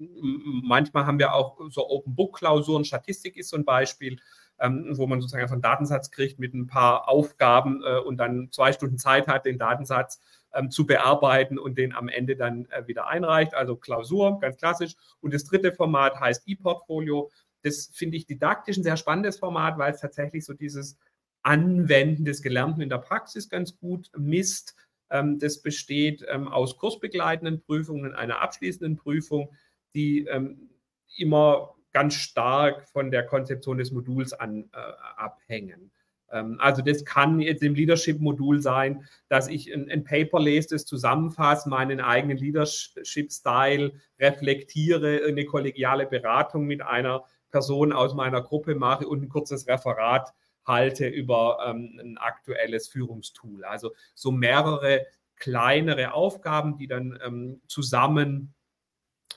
manchmal 0.00 1.06
haben 1.06 1.18
wir 1.18 1.34
auch 1.34 1.60
so 1.70 1.88
Open-Book-Klausuren. 1.88 2.84
Statistik 2.84 3.36
ist 3.36 3.50
so 3.50 3.56
ein 3.56 3.64
Beispiel, 3.64 4.18
ähm, 4.58 4.92
wo 4.96 5.06
man 5.06 5.20
sozusagen 5.20 5.42
einfach 5.42 5.54
einen 5.54 5.62
Datensatz 5.62 6.10
kriegt 6.10 6.38
mit 6.38 6.54
ein 6.54 6.66
paar 6.66 7.08
Aufgaben 7.08 7.82
äh, 7.84 7.98
und 7.98 8.16
dann 8.16 8.50
zwei 8.50 8.72
Stunden 8.72 8.98
Zeit 8.98 9.26
hat, 9.26 9.46
den 9.46 9.58
Datensatz 9.58 10.20
ähm, 10.52 10.70
zu 10.70 10.86
bearbeiten 10.86 11.58
und 11.58 11.78
den 11.78 11.94
am 11.94 12.08
Ende 12.08 12.36
dann 12.36 12.66
äh, 12.70 12.86
wieder 12.86 13.06
einreicht. 13.06 13.54
Also 13.54 13.76
Klausur, 13.76 14.38
ganz 14.40 14.56
klassisch. 14.56 14.94
Und 15.20 15.34
das 15.34 15.44
dritte 15.44 15.72
Format 15.72 16.18
heißt 16.18 16.42
E-Portfolio. 16.46 17.30
Das 17.62 17.90
finde 17.92 18.16
ich 18.16 18.26
didaktisch 18.26 18.76
ein 18.76 18.82
sehr 18.82 18.96
spannendes 18.96 19.38
Format, 19.38 19.78
weil 19.78 19.92
es 19.92 20.00
tatsächlich 20.00 20.44
so 20.44 20.54
dieses 20.54 20.98
Anwenden 21.42 22.24
des 22.24 22.42
Gelernten 22.42 22.80
in 22.80 22.88
der 22.88 22.98
Praxis 22.98 23.48
ganz 23.48 23.78
gut 23.78 24.10
misst. 24.16 24.74
Ähm, 25.10 25.38
das 25.38 25.62
besteht 25.62 26.24
ähm, 26.28 26.48
aus 26.48 26.76
kursbegleitenden 26.76 27.60
Prüfungen, 27.62 28.14
einer 28.14 28.40
abschließenden 28.40 28.96
Prüfung, 28.96 29.50
die 29.94 30.26
ähm, 30.26 30.70
immer 31.16 31.74
ganz 31.92 32.14
stark 32.14 32.88
von 32.88 33.10
der 33.10 33.24
Konzeption 33.26 33.78
des 33.78 33.90
Moduls 33.90 34.32
an, 34.32 34.70
äh, 34.72 34.78
abhängen. 35.16 35.90
Ähm, 36.30 36.56
also 36.60 36.82
das 36.82 37.04
kann 37.04 37.40
jetzt 37.40 37.62
im 37.62 37.74
Leadership-Modul 37.74 38.60
sein, 38.60 39.04
dass 39.28 39.48
ich 39.48 39.72
ein, 39.72 39.90
ein, 39.90 40.04
Paper 40.04 40.40
lese, 40.40 40.68
das 40.70 40.84
zusammenfasse, 40.84 41.68
meinen 41.68 42.00
eigenen 42.00 42.36
Leadership-Style 42.36 43.92
reflektiere, 44.18 45.22
eine 45.26 45.44
kollegiale 45.44 46.06
Beratung 46.06 46.66
mit 46.66 46.82
einer 46.82 47.24
Person 47.50 47.92
aus 47.92 48.14
meiner 48.14 48.42
Gruppe 48.42 48.74
mache 48.74 49.08
und 49.08 49.22
ein 49.22 49.28
kurzes 49.28 49.66
Referat 49.66 50.32
halte 50.64 51.08
über 51.08 51.58
ähm, 51.66 51.98
ein 52.00 52.18
aktuelles 52.18 52.88
Führungstool. 52.88 53.64
Also 53.64 53.92
so 54.14 54.30
mehrere 54.30 55.06
kleinere 55.36 56.12
Aufgaben, 56.12 56.76
die 56.76 56.86
dann 56.86 57.18
ähm, 57.24 57.60
zusammen 57.66 58.54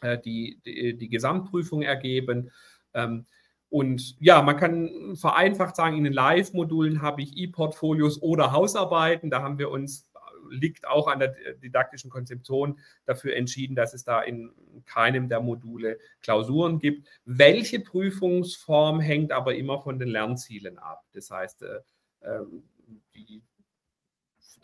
die, 0.03 0.59
die, 0.65 0.97
die, 0.97 1.09
Gesamtprüfung 1.09 1.81
ergeben. 1.81 2.51
Ähm, 2.93 3.25
und 3.69 4.15
ja, 4.19 4.41
man 4.41 4.57
kann 4.57 5.15
vereinfacht 5.15 5.75
sagen, 5.75 5.97
in 5.97 6.03
den 6.03 6.13
Live-Modulen 6.13 7.01
habe 7.01 7.23
ich 7.23 7.35
E-Portfolios 7.35 8.21
oder 8.21 8.51
Hausarbeiten. 8.51 9.31
Da 9.31 9.41
haben 9.41 9.57
wir 9.57 9.71
uns 9.71 10.07
liegt 10.49 10.87
auch 10.87 11.07
an 11.07 11.19
der 11.19 11.35
didaktischen 11.55 12.09
Konzeption 12.09 12.79
dafür 13.05 13.35
entschieden, 13.35 13.75
dass 13.75 13.93
es 13.93 14.03
da 14.03 14.21
in 14.21 14.51
keinem 14.85 15.29
der 15.29 15.39
Module 15.39 15.99
Klausuren 16.21 16.79
gibt. 16.79 17.07
Welche 17.25 17.79
Prüfungsform 17.79 18.99
hängt 18.99 19.31
aber 19.31 19.55
immer 19.55 19.81
von 19.81 19.99
den 19.99 20.09
Lernzielen 20.09 20.77
ab. 20.77 21.03
Das 21.13 21.31
heißt, 21.31 21.63
äh, 21.63 21.79
ähm, 22.21 22.63
die 23.15 23.41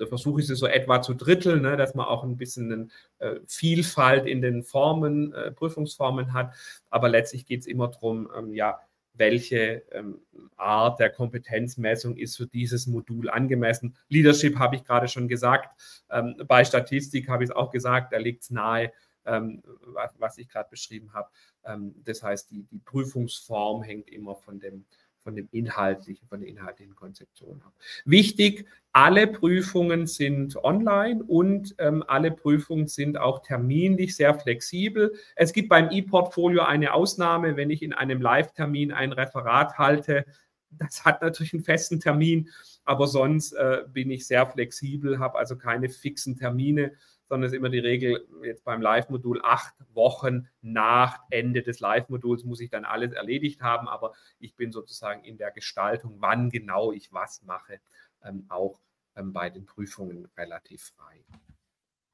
versuche 0.08 0.42
ich 0.42 0.50
es 0.50 0.60
so 0.60 0.68
etwa 0.68 1.02
zu 1.02 1.14
dritteln, 1.14 1.62
ne, 1.62 1.78
dass 1.78 1.96
man 1.96 2.06
auch 2.06 2.24
ein 2.24 2.38
bisschen 2.38 2.72
eine, 2.72 2.88
äh, 3.20 3.40
Vielfalt 3.48 4.26
in 4.26 4.42
den 4.42 4.64
Formen, 4.64 5.34
äh, 5.34 5.52
Prüfungsformen 5.52 6.34
hat. 6.34 6.54
Aber 6.90 7.10
letztlich 7.10 7.46
geht 7.46 7.62
es 7.62 7.68
immer 7.68 7.88
darum, 7.88 8.30
ähm, 8.36 8.54
ja, 8.54 8.80
welche 9.14 9.84
ähm, 9.92 10.22
Art 10.56 11.00
der 11.00 11.10
Kompetenzmessung 11.10 12.16
ist 12.16 12.38
für 12.38 12.48
dieses 12.48 12.88
Modul 12.88 13.30
angemessen. 13.30 13.96
Leadership 14.08 14.58
habe 14.58 14.78
ich 14.78 14.84
gerade 14.86 15.08
schon 15.08 15.28
gesagt. 15.28 15.70
Ähm, 16.10 16.36
bei 16.48 16.64
Statistik 16.64 17.28
habe 17.28 17.44
ich 17.44 17.50
es 17.50 17.56
auch 17.56 17.70
gesagt, 17.70 18.14
da 18.14 18.18
liegt 18.18 18.44
es 18.44 18.50
nahe, 18.50 18.92
ähm, 19.26 19.62
was, 19.82 20.12
was, 20.18 20.38
ich 20.38 20.48
gerade 20.48 20.70
beschrieben 20.70 21.14
habe. 21.14 21.30
Ähm, 21.66 21.94
das 22.06 22.24
heißt, 22.24 22.50
die, 22.52 22.64
die 22.64 22.80
Prüfungsform 22.80 23.84
hängt 23.84 24.10
immer 24.10 24.36
von 24.36 24.60
dem 24.60 24.86
von 25.30 25.36
dem 25.36 25.48
inhaltlichen, 25.52 26.28
von 26.28 26.40
der 26.40 26.50
inhaltlichen 26.50 26.96
Konzeption 26.96 27.62
ab. 27.64 27.72
Wichtig, 28.04 28.66
alle 28.94 29.28
Prüfungen 29.28 30.08
sind 30.08 30.56
online 30.64 31.24
und 31.24 31.76
ähm, 31.78 32.04
alle 32.08 32.32
Prüfungen 32.32 32.88
sind 32.88 33.16
auch 33.20 33.44
terminlich 33.44 34.16
sehr 34.16 34.34
flexibel. 34.34 35.14
Es 35.36 35.54
gibt 35.54 35.70
beim 35.70 35.92
E-Portfolio 35.92 36.64
eine 36.64 36.96
Ausnahme, 36.96 37.56
wenn 37.58 37.70
ich 37.70 37.84
in 37.84 37.94
einem 37.94 38.24
Live-Termin 38.24 38.92
ein 38.92 39.12
Referat 39.12 39.78
halte. 39.78 40.26
Das 40.72 41.04
hat 41.06 41.22
natürlich 41.22 41.54
einen 41.54 41.64
festen 41.64 42.00
Termin, 42.00 42.50
aber 42.86 43.08
sonst 43.08 43.54
äh, 43.54 43.84
bin 43.88 44.12
ich 44.12 44.28
sehr 44.28 44.46
flexibel, 44.46 45.20
habe 45.20 45.38
also 45.38 45.58
keine 45.58 45.90
fixen 45.90 46.38
Termine 46.38 46.94
sondern 47.30 47.46
es 47.46 47.54
ist 47.54 47.58
immer 47.58 47.70
die 47.70 47.80
Regel, 47.80 48.28
jetzt 48.44 48.66
beim 48.66 48.82
Live-Modul 48.82 49.40
acht 49.44 49.76
Wochen 49.94 50.48
nach 50.62 51.20
Ende 51.30 51.62
des 51.62 51.80
Live-Moduls 51.80 52.44
muss 52.44 52.60
ich 52.60 52.72
dann 52.72 52.86
alles 52.86 53.14
erledigt 53.14 53.62
haben, 53.62 53.88
aber 53.88 54.14
ich 54.40 54.56
bin 54.56 54.72
sozusagen 54.72 55.24
in 55.24 55.38
der 55.38 55.52
Gestaltung, 55.52 56.16
wann 56.20 56.50
genau 56.50 56.92
ich 56.92 57.14
was 57.14 57.44
mache, 57.44 57.80
ähm, 58.24 58.46
auch 58.50 58.82
ähm, 59.16 59.32
bei 59.32 59.52
den 59.52 59.68
Prüfungen 59.68 60.28
relativ 60.38 60.92
frei. 60.96 61.24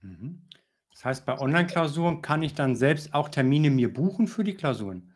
Mhm. 0.01 0.41
Das 0.91 1.06
heißt, 1.06 1.26
bei 1.26 1.39
Online-Klausuren 1.39 2.22
kann 2.22 2.43
ich 2.43 2.53
dann 2.53 2.76
selbst 2.76 3.14
auch 3.14 3.30
Termine 3.30 3.70
mir 3.70 3.93
buchen 3.93 4.28
für 4.28 4.43
die 4.43 4.56
Klausuren? 4.56 5.14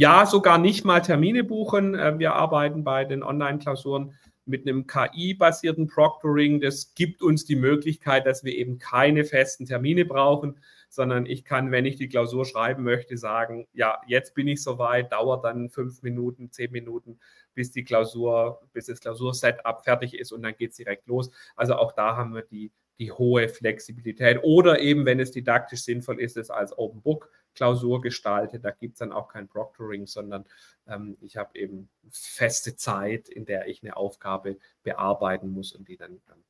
Ja, 0.00 0.26
sogar 0.26 0.58
nicht 0.58 0.84
mal 0.84 1.00
Termine 1.00 1.42
buchen. 1.42 1.96
Äh, 1.96 2.20
wir 2.20 2.34
arbeiten 2.34 2.84
bei 2.84 3.04
den 3.04 3.24
Online-Klausuren 3.24 4.14
mit 4.46 4.64
einem 4.64 4.86
KI-basierten 4.86 5.88
Proctoring, 5.88 6.60
das 6.60 6.94
gibt 6.94 7.20
uns 7.20 7.44
die 7.44 7.56
Möglichkeit, 7.56 8.24
dass 8.24 8.44
wir 8.44 8.54
eben 8.54 8.78
keine 8.78 9.24
festen 9.24 9.66
Termine 9.66 10.04
brauchen, 10.04 10.60
sondern 10.88 11.26
ich 11.26 11.44
kann, 11.44 11.70
wenn 11.70 11.84
ich 11.84 11.96
die 11.96 12.08
Klausur 12.08 12.44
schreiben 12.44 12.82
möchte, 12.82 13.16
sagen, 13.16 13.68
ja, 13.72 14.00
jetzt 14.06 14.34
bin 14.34 14.48
ich 14.48 14.62
soweit, 14.62 15.12
dauert 15.12 15.44
dann 15.44 15.70
fünf 15.70 16.02
Minuten, 16.02 16.50
zehn 16.50 16.70
Minuten, 16.72 17.18
bis 17.54 17.70
die 17.70 17.84
Klausur, 17.84 18.60
bis 18.72 18.86
das 18.86 19.00
Klausursetup 19.00 19.84
fertig 19.84 20.14
ist 20.14 20.32
und 20.32 20.42
dann 20.42 20.56
geht 20.56 20.70
es 20.70 20.76
direkt 20.76 21.06
los. 21.06 21.30
Also 21.56 21.74
auch 21.74 21.92
da 21.92 22.16
haben 22.16 22.34
wir 22.34 22.42
die, 22.42 22.72
die 22.98 23.12
hohe 23.12 23.48
Flexibilität. 23.48 24.40
Oder 24.42 24.80
eben, 24.80 25.04
wenn 25.06 25.20
es 25.20 25.30
didaktisch 25.30 25.82
sinnvoll 25.82 26.20
ist, 26.20 26.36
es 26.36 26.50
als 26.50 26.76
Open 26.76 27.02
Book 27.02 27.30
Klausur 27.54 28.00
gestalte. 28.00 28.60
Da 28.60 28.70
gibt 28.70 28.94
es 28.94 28.98
dann 29.00 29.12
auch 29.12 29.28
kein 29.28 29.48
Proctoring, 29.48 30.06
sondern 30.06 30.44
ähm, 30.86 31.16
ich 31.20 31.36
habe 31.36 31.58
eben 31.58 31.88
feste 32.10 32.76
Zeit, 32.76 33.28
in 33.28 33.46
der 33.46 33.66
ich 33.66 33.82
eine 33.82 33.96
Aufgabe 33.96 34.58
bearbeiten 34.84 35.50
muss 35.50 35.72
und 35.72 35.88
die 35.88 35.96
dann, 35.96 36.20
dann 36.26 36.44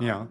ja. 0.00 0.28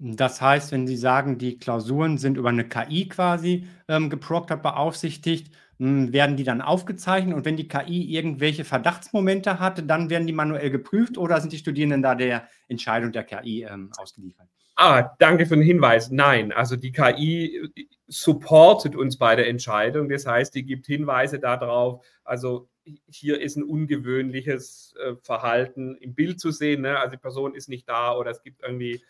Das 0.00 0.40
heißt, 0.40 0.70
wenn 0.70 0.86
Sie 0.86 0.96
sagen, 0.96 1.38
die 1.38 1.58
Klausuren 1.58 2.18
sind 2.18 2.36
über 2.36 2.50
eine 2.50 2.68
KI 2.68 3.08
quasi 3.08 3.66
ähm, 3.88 4.10
geproctert, 4.10 4.62
beaufsichtigt, 4.62 5.52
mh, 5.78 5.88
hm, 5.88 6.12
werden 6.12 6.36
die 6.36 6.44
dann 6.44 6.60
aufgezeichnet 6.60 7.34
und 7.34 7.44
wenn 7.44 7.56
die 7.56 7.66
KI 7.66 8.14
irgendwelche 8.14 8.64
Verdachtsmomente 8.64 9.58
hatte, 9.58 9.82
dann 9.82 10.08
werden 10.08 10.28
die 10.28 10.32
manuell 10.32 10.70
geprüft 10.70 11.18
oder 11.18 11.40
sind 11.40 11.52
die 11.52 11.58
Studierenden 11.58 12.02
da 12.02 12.14
der 12.14 12.48
Entscheidung 12.68 13.10
der 13.10 13.24
KI 13.24 13.64
ähm, 13.64 13.90
ausgeliefert? 13.98 14.48
Ah, 14.80 15.16
danke 15.18 15.44
für 15.44 15.56
den 15.56 15.64
Hinweis. 15.64 16.12
Nein, 16.12 16.52
also 16.52 16.76
die 16.76 16.92
KI 16.92 17.68
supportet 18.06 18.94
uns 18.94 19.18
bei 19.18 19.34
der 19.34 19.48
Entscheidung. 19.48 20.08
Das 20.08 20.24
heißt, 20.24 20.54
die 20.54 20.62
gibt 20.64 20.86
Hinweise 20.86 21.40
darauf. 21.40 22.06
Also 22.22 22.68
hier 23.08 23.40
ist 23.40 23.56
ein 23.56 23.64
ungewöhnliches 23.64 24.94
äh, 25.02 25.16
Verhalten 25.20 25.96
im 25.96 26.14
Bild 26.14 26.38
zu 26.38 26.52
sehen. 26.52 26.82
Ne? 26.82 26.96
Also 26.96 27.16
die 27.16 27.20
Person 27.20 27.56
ist 27.56 27.68
nicht 27.68 27.88
da 27.88 28.16
oder 28.16 28.30
es 28.30 28.40
gibt 28.40 28.62
irgendwie 28.62 29.02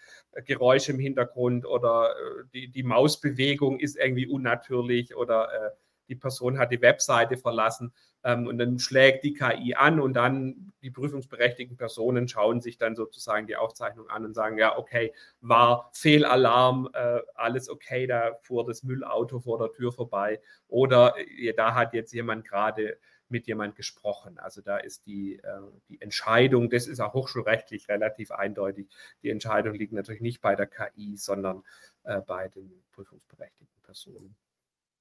Geräusche 0.47 0.93
im 0.93 0.99
Hintergrund 0.99 1.67
oder 1.67 2.13
äh, 2.13 2.45
die, 2.55 2.69
die 2.71 2.83
Mausbewegung 2.83 3.79
ist 3.79 3.99
irgendwie 3.99 4.27
unnatürlich 4.27 5.17
oder 5.17 5.53
äh, 5.53 5.71
die 6.09 6.17
Person 6.17 6.59
hat 6.59 6.73
die 6.73 6.83
Webseite 6.83 7.37
verlassen 7.37 7.93
ähm, 8.25 8.47
und 8.47 8.59
dann 8.59 8.79
schlägt 8.79 9.25
die 9.25 9.35
KI 9.35 9.75
an 9.75 10.01
und 10.01 10.15
dann 10.15 10.73
die 10.83 10.91
prüfungsberechtigten 10.91 11.77
Personen 11.77 12.29
schauen 12.29 12.61
sich 12.61 12.79
dann 12.79 12.97
sozusagen 12.97 13.47
die 13.47 13.57
Aufzeichnung 13.57 14.09
an 14.09 14.25
und 14.25 14.35
sagen, 14.35 14.59
ja, 14.59 14.77
okay, 14.77 15.13
war 15.41 15.91
Fehlalarm, 15.93 16.89
äh, 16.93 17.21
alles 17.35 17.69
okay, 17.69 18.07
da 18.07 18.39
fuhr 18.43 18.65
das 18.65 18.83
Müllauto 18.83 19.41
vor 19.41 19.59
der 19.59 19.73
Tür 19.73 19.93
vorbei 19.93 20.41
oder 20.69 21.15
äh, 21.19 21.53
da 21.55 21.75
hat 21.75 21.95
jetzt 21.95 22.13
jemand 22.13 22.45
gerade 22.47 22.99
mit 23.29 23.47
jemand 23.47 23.77
gesprochen. 23.77 24.39
Also 24.39 24.63
da 24.63 24.79
ist 24.79 25.07
die, 25.07 25.37
äh, 25.37 25.61
die 25.89 26.01
Entscheidung, 26.01 26.71
das 26.71 26.87
ist 26.87 27.01
auch 27.01 27.15
hochschulrechtlich 27.15 27.89
relativ 27.89 28.31
eindeutig, 28.31 28.89
die 29.23 29.31
Entscheidung 29.31 29.75
liegt 29.75 29.93
natürlich 29.93 30.23
nicht 30.23 30.41
bei 30.41 30.55
der 30.57 30.67
KI, 30.67 31.17
sondern 31.17 31.63
äh, 32.05 32.21
bei 32.21 32.49
den 32.49 32.83
prüfungsberechtigten 32.93 33.83
Personen. 33.83 34.35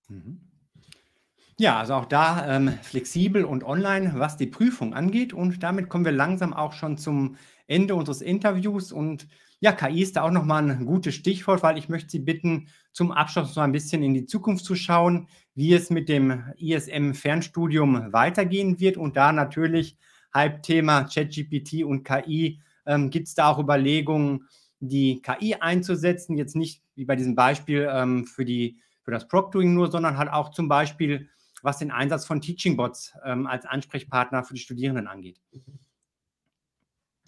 Mhm. 0.09 0.41
Ja, 1.59 1.79
also 1.79 1.95
auch 1.95 2.05
da 2.05 2.55
ähm, 2.55 2.69
flexibel 2.83 3.43
und 3.43 3.63
online, 3.63 4.13
was 4.15 4.37
die 4.37 4.45
Prüfung 4.45 4.93
angeht. 4.93 5.33
Und 5.33 5.63
damit 5.63 5.89
kommen 5.89 6.05
wir 6.05 6.11
langsam 6.11 6.53
auch 6.53 6.73
schon 6.73 6.97
zum 6.99 7.35
Ende 7.65 7.95
unseres 7.95 8.21
Interviews. 8.21 8.91
Und 8.91 9.27
ja, 9.59 9.71
KI 9.71 10.03
ist 10.03 10.15
da 10.17 10.21
auch 10.21 10.31
nochmal 10.31 10.69
ein 10.69 10.85
gutes 10.85 11.15
Stichwort, 11.15 11.63
weil 11.63 11.79
ich 11.79 11.89
möchte 11.89 12.11
Sie 12.11 12.19
bitten, 12.19 12.67
zum 12.91 13.11
Abschluss 13.11 13.55
noch 13.55 13.63
ein 13.63 13.71
bisschen 13.71 14.03
in 14.03 14.13
die 14.13 14.25
Zukunft 14.27 14.65
zu 14.65 14.75
schauen, 14.75 15.27
wie 15.55 15.73
es 15.73 15.89
mit 15.89 16.09
dem 16.09 16.43
ISM-Fernstudium 16.57 18.13
weitergehen 18.13 18.79
wird. 18.79 18.97
Und 18.97 19.17
da 19.17 19.31
natürlich 19.31 19.97
Halbthema 20.31 21.05
ChatGPT 21.05 21.83
und 21.83 22.03
KI. 22.03 22.61
Ähm, 22.85 23.09
Gibt 23.09 23.27
es 23.29 23.33
da 23.33 23.49
auch 23.49 23.57
Überlegungen, 23.57 24.47
die 24.79 25.23
KI 25.23 25.55
einzusetzen? 25.55 26.37
Jetzt 26.37 26.55
nicht 26.55 26.83
wie 26.93 27.05
bei 27.05 27.15
diesem 27.15 27.33
Beispiel 27.33 27.89
ähm, 27.91 28.25
für, 28.27 28.45
die, 28.45 28.77
für 29.01 29.09
das 29.09 29.27
Proctoring 29.27 29.73
nur, 29.73 29.89
sondern 29.89 30.17
halt 30.19 30.29
auch 30.31 30.51
zum 30.51 30.67
Beispiel 30.67 31.29
was 31.61 31.79
den 31.79 31.91
Einsatz 31.91 32.25
von 32.25 32.41
Teaching 32.41 32.77
Bots 32.77 33.13
ähm, 33.25 33.47
als 33.47 33.65
Ansprechpartner 33.65 34.43
für 34.43 34.53
die 34.53 34.59
Studierenden 34.59 35.07
angeht. 35.07 35.39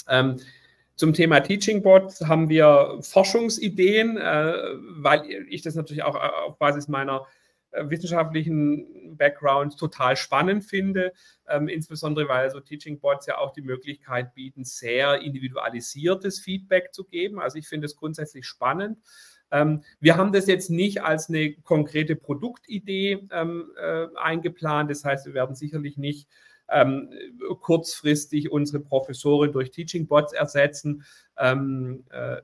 Ähm, 0.08 0.38
zum 0.96 1.14
Thema 1.14 1.40
Teaching 1.40 1.82
Bots 1.82 2.22
haben 2.22 2.50
wir 2.50 3.00
Forschungsideen, 3.02 4.18
äh, 4.18 4.54
weil 4.98 5.24
ich 5.50 5.62
das 5.62 5.76
natürlich 5.76 6.04
auch 6.04 6.16
äh, 6.16 6.28
auf 6.46 6.58
Basis 6.58 6.88
meiner 6.88 7.26
äh, 7.72 7.90
wissenschaftlichen 7.90 9.16
Background 9.16 9.78
total 9.78 10.18
spannend 10.18 10.66
finde, 10.66 11.14
ähm, 11.48 11.68
insbesondere 11.68 12.28
weil 12.28 12.50
so 12.50 12.60
Teaching 12.60 13.00
Bots 13.00 13.28
ja 13.28 13.38
auch 13.38 13.54
die 13.54 13.62
Möglichkeit 13.62 14.34
bieten, 14.34 14.66
sehr 14.66 15.22
individualisiertes 15.22 16.40
Feedback 16.40 16.94
zu 16.94 17.06
geben. 17.06 17.40
Also 17.40 17.58
ich 17.58 17.68
finde 17.68 17.86
es 17.86 17.96
grundsätzlich 17.96 18.46
spannend. 18.46 18.98
Ähm, 19.52 19.84
wir 20.00 20.18
haben 20.18 20.32
das 20.32 20.48
jetzt 20.48 20.70
nicht 20.70 21.04
als 21.04 21.30
eine 21.30 21.54
konkrete 21.54 22.16
Produktidee 22.16 23.28
ähm, 23.32 23.72
äh, 23.82 24.08
eingeplant. 24.16 24.92
Das 24.92 25.04
heißt, 25.04 25.26
wir 25.26 25.34
werden 25.34 25.56
sicherlich 25.56 25.98
nicht 25.98 26.28
ähm, 26.72 27.10
kurzfristig 27.62 28.52
unsere 28.52 28.80
Professoren 28.80 29.52
durch 29.52 29.72
Teaching 29.72 30.08
Bots 30.08 30.34
ersetzen. 30.34 31.04
Ähm, 31.38 32.06
äh, 32.12 32.38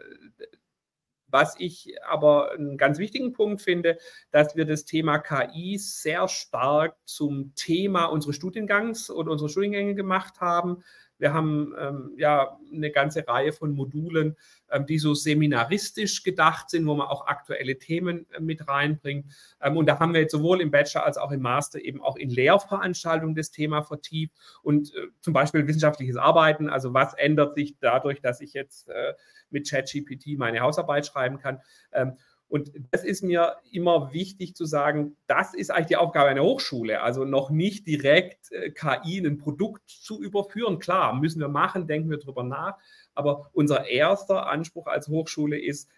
was 1.28 1.56
ich 1.60 1.94
aber 2.08 2.54
einen 2.54 2.78
ganz 2.78 2.98
wichtigen 2.98 3.34
Punkt 3.34 3.62
finde, 3.62 3.98
dass 4.32 4.56
wir 4.56 4.64
das 4.66 4.86
Thema 4.86 5.20
KI 5.20 5.78
sehr 5.78 6.30
stark 6.30 6.96
zum 7.04 7.54
Thema 7.56 8.06
unseres 8.06 8.38
Studiengangs 8.38 9.10
und 9.10 9.28
unserer 9.28 9.50
Studiengänge 9.50 9.96
gemacht 9.96 10.40
haben. 10.40 10.84
Wir 11.18 11.34
haben 11.34 11.74
ähm, 11.80 12.14
ja 12.18 12.58
eine 12.74 12.92
ganze 12.92 13.28
Reihe 13.28 13.54
von 13.54 13.74
Modulen, 13.74 14.36
ähm, 14.70 14.86
die 14.86 15.00
so 15.00 15.14
seminaristisch 15.14 16.24
gedacht 16.24 16.70
sind, 16.70 16.86
wo 16.86 16.96
man 16.96 17.08
auch 17.08 17.28
aktuelle 17.28 17.78
Themen 17.78 18.26
äh, 18.32 18.40
mit 18.40 18.68
reinbringt. 18.68 19.34
Ähm, 19.62 19.78
und 19.78 19.88
da 19.88 20.00
haben 20.00 20.14
wir 20.14 20.22
jetzt 20.22 20.34
sowohl 20.34 20.62
im 20.62 20.72
Bachelor 20.72 21.06
als 21.06 21.18
auch 21.18 21.32
im 21.32 21.42
Master 21.42 21.80
eben 21.80 22.02
auch 22.02 22.18
in 22.18 22.30
Lehrveranstaltungen 22.30 23.36
das 23.36 23.52
Thema 23.52 23.82
vertieft 23.82 24.34
und 24.62 24.94
äh, 24.96 25.08
zum 25.22 25.34
Beispiel 25.34 25.68
wissenschaftliches 25.68 26.18
Arbeiten. 26.18 26.70
Also 26.70 26.94
was 26.94 27.14
ändert 27.14 27.56
sich 27.56 27.78
dadurch, 27.80 28.22
dass 28.22 28.42
ich 28.42 28.54
jetzt 28.54 28.90
äh, 28.90 29.14
mit 29.50 29.70
ChatGPT 29.70 30.38
meine 30.38 30.60
Hausarbeit 30.60 31.06
schreiben 31.06 31.40
kann? 31.40 31.62
Und 32.48 32.72
das 32.92 33.04
ist 33.04 33.24
mir 33.24 33.56
immer 33.72 34.14
wichtig 34.14 34.56
zu 34.56 34.66
sagen, 34.66 35.18
das 35.28 35.54
ist 35.54 35.72
eigentlich 35.72 35.88
die 35.88 35.96
Aufgabe 35.98 36.30
einer 36.30 36.44
Hochschule. 36.44 37.02
Also 37.02 37.26
noch 37.26 37.50
nicht 37.50 37.88
direkt 37.88 38.52
äh, 38.52 38.72
KI 38.72 39.18
in 39.18 39.26
ein 39.26 39.38
Produkt 39.38 39.90
zu 39.90 40.22
überführen. 40.22 40.80
Klar, 40.80 41.16
müssen 41.16 41.40
wir 41.40 41.48
machen, 41.48 41.88
denken 41.88 42.10
wir 42.10 42.20
darüber 42.20 42.44
nach. 42.44 42.78
Aber 43.16 43.50
unser 43.54 43.88
erster 43.88 44.48
Anspruch 44.48 44.88
als 44.88 45.08
Hochschule 45.08 45.60
ist, 45.60 45.90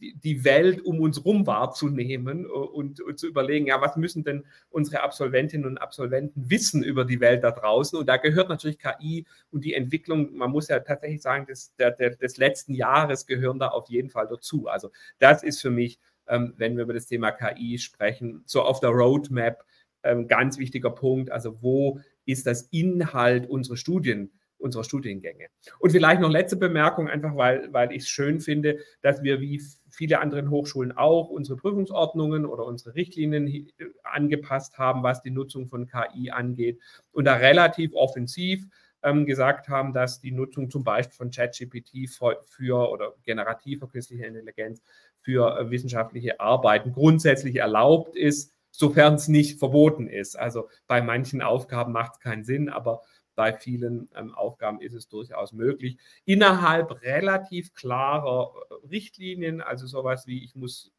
die 0.00 0.44
Welt 0.44 0.80
um 0.82 1.00
uns 1.00 1.18
herum 1.18 1.46
wahrzunehmen 1.46 2.44
äh, 2.44 2.48
und, 2.48 3.00
und, 3.00 3.18
zu 3.18 3.26
überlegen, 3.26 3.66
ja, 3.66 3.80
was 3.80 3.96
müssen 3.96 4.24
denn 4.24 4.44
unsere 4.70 5.02
Absolventinnen 5.02 5.66
und 5.66 5.78
Absolventen 5.78 6.50
wissen 6.50 6.82
über 6.82 7.04
die 7.04 7.20
Welt 7.20 7.44
da 7.44 7.50
draußen? 7.50 7.98
Und 7.98 8.06
da 8.06 8.16
gehört 8.16 8.48
natürlich 8.48 8.78
KI 8.78 9.26
und 9.50 9.64
die 9.64 9.74
Entwicklung, 9.74 10.36
man 10.36 10.50
muss 10.50 10.68
ja 10.68 10.80
tatsächlich 10.80 11.22
sagen, 11.22 11.46
des, 11.46 11.74
der, 11.76 11.92
des 11.92 12.36
letzten 12.36 12.74
Jahres 12.74 13.26
gehören 13.26 13.58
da 13.58 13.68
auf 13.68 13.88
jeden 13.88 14.10
Fall 14.10 14.28
dazu. 14.28 14.66
Also 14.68 14.90
das 15.18 15.42
ist 15.42 15.60
für 15.60 15.70
mich, 15.70 15.98
ähm, 16.26 16.54
wenn 16.56 16.76
wir 16.76 16.84
über 16.84 16.94
das 16.94 17.06
Thema 17.06 17.32
KI 17.32 17.78
sprechen, 17.78 18.42
so 18.46 18.62
auf 18.62 18.80
der 18.80 18.90
Roadmap 18.90 19.64
ein 20.02 20.18
ähm, 20.18 20.28
ganz 20.28 20.58
wichtiger 20.58 20.90
Punkt. 20.90 21.30
Also 21.30 21.62
wo 21.62 22.00
ist 22.24 22.46
das 22.46 22.62
Inhalt 22.70 23.48
unserer 23.48 23.76
Studien? 23.76 24.30
Unserer 24.58 24.84
Studiengänge. 24.84 25.46
Und 25.78 25.90
vielleicht 25.90 26.20
noch 26.20 26.30
letzte 26.30 26.56
Bemerkung, 26.56 27.08
einfach 27.08 27.36
weil, 27.36 27.72
weil 27.72 27.92
ich 27.92 28.02
es 28.02 28.08
schön 28.08 28.40
finde, 28.40 28.78
dass 29.00 29.22
wir 29.22 29.40
wie 29.40 29.62
viele 29.88 30.20
andere 30.20 30.48
Hochschulen 30.50 30.92
auch 30.92 31.28
unsere 31.28 31.56
Prüfungsordnungen 31.56 32.44
oder 32.44 32.64
unsere 32.64 32.94
Richtlinien 32.94 33.70
angepasst 34.02 34.78
haben, 34.78 35.02
was 35.02 35.22
die 35.22 35.30
Nutzung 35.30 35.68
von 35.68 35.86
KI 35.86 36.30
angeht 36.30 36.80
und 37.12 37.24
da 37.24 37.34
relativ 37.34 37.94
offensiv 37.94 38.66
ähm, 39.02 39.26
gesagt 39.26 39.68
haben, 39.68 39.92
dass 39.92 40.20
die 40.20 40.32
Nutzung 40.32 40.70
zum 40.70 40.84
Beispiel 40.84 41.16
von 41.16 41.30
ChatGPT 41.30 42.08
für, 42.08 42.40
für 42.46 42.90
oder 42.90 43.14
generativer 43.24 43.88
künstlicher 43.88 44.26
Intelligenz 44.26 44.82
für 45.20 45.58
äh, 45.58 45.70
wissenschaftliche 45.70 46.40
Arbeiten 46.40 46.92
grundsätzlich 46.92 47.56
erlaubt 47.56 48.16
ist, 48.16 48.52
sofern 48.70 49.14
es 49.14 49.28
nicht 49.28 49.58
verboten 49.58 50.08
ist. 50.08 50.38
Also 50.38 50.68
bei 50.86 51.00
manchen 51.00 51.42
Aufgaben 51.42 51.92
macht 51.92 52.14
es 52.14 52.20
keinen 52.20 52.44
Sinn, 52.44 52.68
aber 52.68 53.02
bei 53.38 53.52
vielen 53.52 54.08
ähm, 54.16 54.34
Aufgaben 54.34 54.80
ist 54.80 54.94
es 54.94 55.06
durchaus 55.06 55.52
möglich. 55.52 55.96
Innerhalb 56.24 57.02
relativ 57.02 57.72
klarer 57.72 58.52
äh, 58.68 58.88
Richtlinien, 58.88 59.60
also 59.60 59.86
sowas 59.86 60.26
wie 60.26 60.42
ich 60.42 60.56
muss 60.56 60.92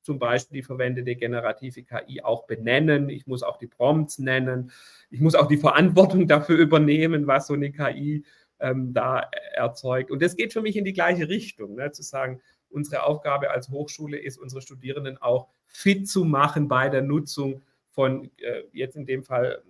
zum 0.00 0.18
Beispiel 0.18 0.60
die 0.60 0.62
verwendete 0.62 1.16
generative 1.16 1.82
KI 1.82 2.22
auch 2.22 2.46
benennen. 2.46 3.10
Ich 3.10 3.26
muss 3.26 3.42
auch 3.42 3.58
die 3.58 3.66
Prompts 3.66 4.18
nennen. 4.18 4.70
Ich 5.10 5.20
muss 5.20 5.34
auch 5.34 5.48
die 5.48 5.58
Verantwortung 5.58 6.26
dafür 6.28 6.56
übernehmen, 6.56 7.26
was 7.26 7.48
so 7.48 7.52
eine 7.52 7.70
KI 7.70 8.24
ähm, 8.58 8.94
da 8.94 9.28
erzeugt. 9.52 10.10
Und 10.10 10.22
das 10.22 10.34
geht 10.34 10.54
für 10.54 10.62
mich 10.62 10.76
in 10.76 10.86
die 10.86 10.94
gleiche 10.94 11.28
Richtung, 11.28 11.74
ne, 11.74 11.92
zu 11.92 12.02
sagen, 12.02 12.40
unsere 12.70 13.02
Aufgabe 13.02 13.50
als 13.50 13.68
Hochschule 13.68 14.16
ist, 14.16 14.38
unsere 14.38 14.62
Studierenden 14.62 15.18
auch 15.18 15.48
fit 15.66 16.08
zu 16.08 16.24
machen 16.24 16.68
bei 16.68 16.88
der 16.88 17.02
Nutzung 17.02 17.60
von 17.90 18.30
äh, 18.38 18.62
jetzt 18.72 18.96
in 18.96 19.04
dem 19.04 19.24
Fall 19.24 19.62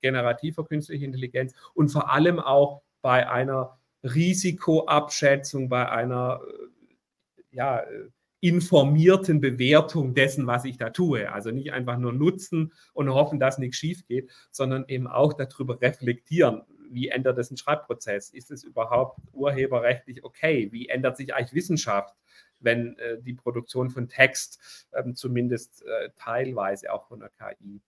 generativer 0.00 0.64
künstlicher 0.64 1.04
Intelligenz 1.04 1.54
und 1.74 1.88
vor 1.88 2.10
allem 2.10 2.38
auch 2.38 2.82
bei 3.02 3.28
einer 3.28 3.78
Risikoabschätzung, 4.04 5.68
bei 5.68 5.88
einer 5.88 6.40
äh, 6.46 7.56
ja, 7.56 7.80
äh, 7.80 8.08
informierten 8.40 9.40
Bewertung 9.40 10.14
dessen, 10.14 10.46
was 10.48 10.64
ich 10.64 10.76
da 10.76 10.90
tue. 10.90 11.30
Also 11.32 11.50
nicht 11.50 11.72
einfach 11.72 11.96
nur 11.96 12.12
nutzen 12.12 12.72
und 12.92 13.08
hoffen, 13.08 13.38
dass 13.38 13.58
nichts 13.58 13.76
schief 13.76 14.04
geht, 14.06 14.32
sondern 14.50 14.84
eben 14.88 15.06
auch 15.06 15.32
darüber 15.32 15.80
reflektieren. 15.80 16.62
Wie 16.90 17.08
ändert 17.08 17.38
es 17.38 17.48
den 17.48 17.56
Schreibprozess? 17.56 18.30
Ist 18.30 18.50
es 18.50 18.64
überhaupt 18.64 19.20
urheberrechtlich 19.32 20.24
okay? 20.24 20.68
Wie 20.72 20.88
ändert 20.88 21.16
sich 21.16 21.32
eigentlich 21.34 21.54
Wissenschaft, 21.54 22.16
wenn 22.58 22.98
äh, 22.98 23.22
die 23.22 23.34
Produktion 23.34 23.90
von 23.90 24.08
Text 24.08 24.86
ähm, 24.92 25.14
zumindest 25.14 25.82
äh, 25.82 26.10
teilweise 26.16 26.92
auch 26.92 27.06
von 27.06 27.20
der 27.20 27.30
KI 27.30 27.80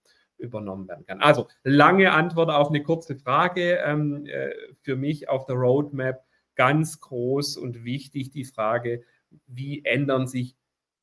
übernommen 0.44 0.88
werden 0.88 1.06
kann. 1.06 1.20
Also 1.20 1.48
lange 1.62 2.12
Antwort 2.12 2.50
auf 2.50 2.68
eine 2.68 2.82
kurze 2.82 3.16
Frage. 3.16 3.78
Ähm, 3.84 4.26
äh, 4.26 4.50
für 4.80 4.96
mich 4.96 5.28
auf 5.28 5.46
der 5.46 5.56
Roadmap 5.56 6.24
ganz 6.54 7.00
groß 7.00 7.56
und 7.56 7.84
wichtig 7.84 8.30
die 8.30 8.44
Frage, 8.44 9.02
wie 9.46 9.84
ändern 9.84 10.26
sich 10.26 10.56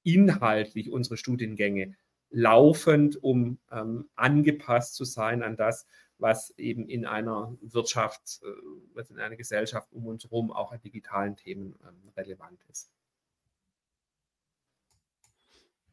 inhaltlich 0.03 0.91
unsere 0.91 1.17
Studiengänge 1.17 1.95
laufend, 2.29 3.21
um 3.21 3.59
ähm, 3.71 4.09
angepasst 4.15 4.95
zu 4.95 5.03
sein 5.03 5.43
an 5.43 5.57
das, 5.57 5.85
was 6.17 6.51
eben 6.57 6.87
in 6.87 7.05
einer 7.05 7.57
Wirtschaft, 7.61 8.39
äh, 8.43 8.47
was 8.93 9.09
in 9.09 9.19
einer 9.19 9.35
Gesellschaft 9.35 9.91
um 9.91 10.07
uns 10.07 10.23
herum 10.23 10.51
auch 10.51 10.71
an 10.71 10.81
digitalen 10.81 11.35
Themen 11.35 11.75
ähm, 11.83 12.09
relevant 12.15 12.61
ist. 12.69 12.89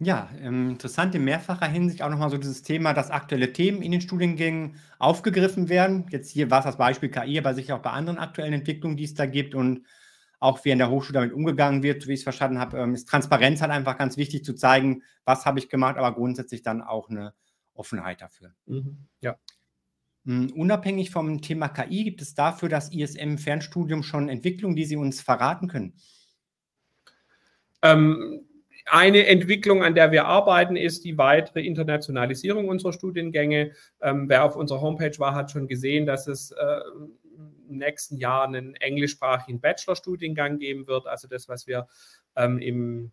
Ja, 0.01 0.30
ähm, 0.40 0.70
interessant 0.70 1.14
in 1.16 1.24
mehrfacher 1.24 1.66
Hinsicht 1.66 2.03
auch 2.03 2.09
nochmal 2.11 2.30
so 2.30 2.36
dieses 2.38 2.62
Thema, 2.62 2.94
dass 2.94 3.11
aktuelle 3.11 3.53
Themen 3.53 3.82
in 3.82 3.90
den 3.90 4.01
Studiengängen 4.01 4.76
aufgegriffen 5.01 5.68
werden. 5.68 6.07
Jetzt 6.11 6.30
hier 6.30 6.51
war 6.53 6.61
es 6.61 6.66
das 6.66 6.76
Beispiel 6.78 7.09
KI, 7.09 7.36
aber 7.38 7.53
sicher 7.55 7.74
auch 7.76 7.82
bei 7.82 7.90
anderen 7.90 8.18
aktuellen 8.18 8.53
Entwicklungen, 8.53 8.96
die 8.96 9.05
es 9.05 9.14
da 9.14 9.26
gibt 9.26 9.57
und 9.57 9.84
auch 10.38 10.64
wie 10.64 10.70
in 10.70 10.78
der 10.78 10.88
Hochschule 10.90 11.14
damit 11.18 11.32
umgegangen 11.34 11.82
wird, 11.82 12.07
wie 12.07 12.12
ich 12.12 12.20
es 12.20 12.22
verstanden 12.24 12.61
habe, 12.61 12.78
ähm, 12.78 12.94
ist 12.94 13.09
Transparenz 13.09 13.61
halt 13.61 13.72
einfach 13.72 13.99
ganz 13.99 14.16
wichtig 14.16 14.44
zu 14.44 14.55
zeigen, 14.55 15.03
was 15.24 15.44
habe 15.46 15.59
ich 15.59 15.68
gemacht, 15.68 15.96
aber 15.96 16.14
grundsätzlich 16.14 16.62
dann 16.62 16.80
auch 16.80 17.11
eine 17.11 17.34
Offenheit 17.74 18.20
dafür. 18.20 18.55
Mhm, 18.66 19.09
ja. 19.20 19.36
Hm, 20.26 20.53
unabhängig 20.57 21.11
vom 21.11 21.42
Thema 21.42 21.68
KI, 21.68 22.05
gibt 22.05 22.22
es 22.22 22.34
dafür 22.34 22.68
das 22.68 22.92
ISM-Fernstudium 22.92 24.03
schon 24.05 24.28
Entwicklungen, 24.28 24.76
die 24.76 24.84
Sie 24.86 24.96
uns 24.96 25.20
verraten 25.20 25.68
können? 25.68 25.94
Ähm, 27.82 28.47
eine 28.91 29.26
Entwicklung, 29.26 29.82
an 29.82 29.95
der 29.95 30.12
wir 30.12 30.26
arbeiten, 30.26 30.76
ist 30.76 31.05
die 31.05 31.18
weitere 31.18 31.64
Internationalisierung 31.64 32.68
unserer 32.68 32.93
Studiengänge. 32.93 33.72
Ähm, 34.01 34.28
wer 34.28 34.45
auf 34.45 34.57
unserer 34.57 34.80
Homepage 34.80 35.18
war, 35.18 35.34
hat 35.34 35.51
schon 35.51 35.68
gesehen, 35.68 36.07
dass 36.07 36.26
es 36.26 36.51
äh, 36.53 36.80
im 37.68 37.78
nächsten 37.78 38.16
Jahr 38.16 38.45
einen 38.45 38.74
englischsprachigen 38.76 39.61
Bachelorstudiengang 39.61 40.59
geben 40.59 40.86
wird. 40.86 41.07
Also 41.07 41.28
das, 41.28 41.49
was 41.49 41.66
wir 41.66 41.86
ähm, 42.36 42.59
im, 42.59 43.12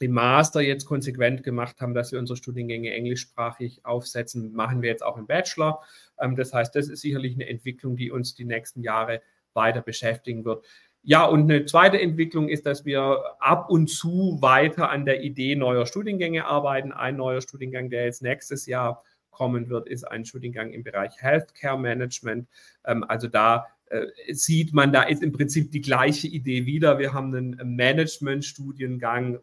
im 0.00 0.12
Master 0.12 0.60
jetzt 0.60 0.86
konsequent 0.86 1.42
gemacht 1.42 1.80
haben, 1.80 1.94
dass 1.94 2.12
wir 2.12 2.18
unsere 2.18 2.36
Studiengänge 2.36 2.92
englischsprachig 2.92 3.84
aufsetzen, 3.84 4.52
machen 4.52 4.82
wir 4.82 4.90
jetzt 4.90 5.04
auch 5.04 5.16
im 5.16 5.26
Bachelor. 5.26 5.82
Ähm, 6.18 6.36
das 6.36 6.52
heißt, 6.52 6.74
das 6.74 6.88
ist 6.88 7.00
sicherlich 7.00 7.34
eine 7.34 7.48
Entwicklung, 7.48 7.96
die 7.96 8.10
uns 8.10 8.34
die 8.34 8.44
nächsten 8.44 8.82
Jahre 8.82 9.20
weiter 9.52 9.82
beschäftigen 9.82 10.44
wird. 10.44 10.64
Ja, 11.02 11.24
und 11.24 11.50
eine 11.50 11.64
zweite 11.64 11.98
Entwicklung 11.98 12.48
ist, 12.48 12.66
dass 12.66 12.84
wir 12.84 13.20
ab 13.38 13.70
und 13.70 13.88
zu 13.88 14.38
weiter 14.40 14.90
an 14.90 15.06
der 15.06 15.22
Idee 15.22 15.56
neuer 15.56 15.86
Studiengänge 15.86 16.44
arbeiten. 16.44 16.92
Ein 16.92 17.16
neuer 17.16 17.40
Studiengang, 17.40 17.88
der 17.88 18.04
jetzt 18.04 18.22
nächstes 18.22 18.66
Jahr 18.66 19.02
kommen 19.30 19.70
wird, 19.70 19.88
ist 19.88 20.04
ein 20.04 20.26
Studiengang 20.26 20.72
im 20.72 20.82
Bereich 20.82 21.12
Healthcare 21.18 21.78
Management. 21.78 22.48
Ähm, 22.84 23.04
also 23.04 23.28
da 23.28 23.66
äh, 23.86 24.06
sieht 24.34 24.74
man, 24.74 24.92
da 24.92 25.04
ist 25.04 25.22
im 25.22 25.32
Prinzip 25.32 25.70
die 25.72 25.80
gleiche 25.80 26.28
Idee 26.28 26.66
wieder. 26.66 26.98
Wir 26.98 27.14
haben 27.14 27.34
einen 27.34 27.76
Management-Studiengang, 27.76 29.38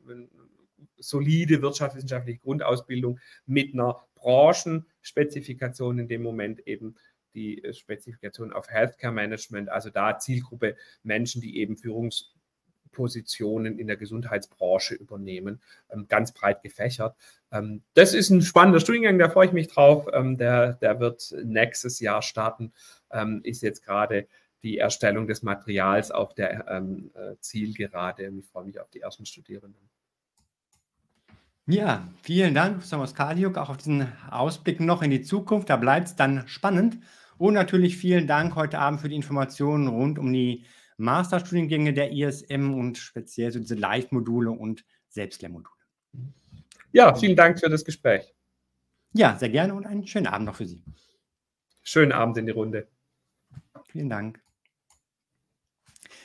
solide 0.99 1.61
wirtschaftswissenschaftliche 1.63 2.39
Grundausbildung 2.39 3.19
mit 3.47 3.73
einer 3.73 3.97
Branchenspezifikation 4.15 5.99
in 5.99 6.07
dem 6.07 6.21
Moment 6.21 6.67
eben 6.67 6.95
die 7.37 7.63
Spezifikation 7.71 8.51
auf 8.51 8.69
Healthcare 8.69 9.13
Management, 9.13 9.69
also 9.69 9.89
da 9.89 10.17
Zielgruppe 10.17 10.75
Menschen, 11.03 11.39
die 11.39 11.59
eben 11.59 11.77
Führungspositionen 11.77 13.77
in 13.77 13.87
der 13.87 13.95
Gesundheitsbranche 13.95 14.95
übernehmen, 14.95 15.61
ähm, 15.89 16.07
ganz 16.07 16.33
breit 16.33 16.63
gefächert. 16.63 17.15
Ähm, 17.51 17.83
das 17.93 18.13
ist 18.13 18.31
ein 18.31 18.41
spannender 18.41 18.79
Studiengang, 18.79 19.19
da 19.19 19.29
freue 19.29 19.47
ich 19.47 19.53
mich 19.53 19.67
drauf. 19.67 20.07
Ähm, 20.11 20.37
der, 20.37 20.73
der 20.73 20.99
wird 20.99 21.33
nächstes 21.43 21.99
Jahr 21.99 22.21
starten, 22.21 22.73
ist 23.43 23.61
jetzt 23.61 23.85
gerade 23.85 24.27
die 24.63 24.79
Erstellung 24.79 25.27
des 25.27 25.43
Materials 25.43 26.11
auf 26.11 26.33
der 26.33 26.67
äh, 26.67 27.37
Zielgerade. 27.39 28.29
Ich 28.37 28.47
freue 28.47 28.65
mich 28.65 28.81
auf 28.81 28.89
die 28.89 28.99
ersten 28.99 29.25
Studierenden. 29.25 29.87
Ja, 31.69 32.07
vielen 32.21 32.55
Dank, 32.55 32.89
Thomas 32.89 33.13
Kaliuk, 33.13 33.57
auch 33.57 33.67
auf 33.67 33.75
diesen 33.75 34.07
Ausblick 34.31 34.79
noch 34.79 35.01
in 35.01 35.11
die 35.11 35.21
Zukunft. 35.21 35.69
Da 35.69 35.75
bleibt 35.75 36.07
es 36.07 36.15
dann 36.15 36.47
spannend. 36.47 36.97
Und 37.37 37.53
natürlich 37.53 37.97
vielen 37.97 38.27
Dank 38.27 38.55
heute 38.55 38.79
Abend 38.79 39.01
für 39.01 39.09
die 39.09 39.15
Informationen 39.15 39.87
rund 39.87 40.17
um 40.17 40.31
die 40.33 40.65
Masterstudiengänge 40.97 41.93
der 41.93 42.11
ISM 42.11 42.73
und 42.73 42.97
speziell 42.97 43.51
so 43.51 43.59
diese 43.59 43.75
Live-Module 43.75 44.51
und 44.51 44.83
Selbstlehrmodule. 45.09 45.75
Ja, 46.91 47.13
vielen 47.13 47.35
Dank 47.35 47.59
für 47.59 47.69
das 47.69 47.85
Gespräch. 47.85 48.33
Ja, 49.13 49.37
sehr 49.37 49.49
gerne 49.49 49.75
und 49.75 49.85
einen 49.85 50.07
schönen 50.07 50.27
Abend 50.27 50.47
noch 50.47 50.55
für 50.55 50.65
Sie. 50.65 50.83
Schönen 51.83 52.11
Abend 52.11 52.37
in 52.37 52.47
die 52.47 52.51
Runde. 52.51 52.87
Vielen 53.85 54.09
Dank. 54.09 54.41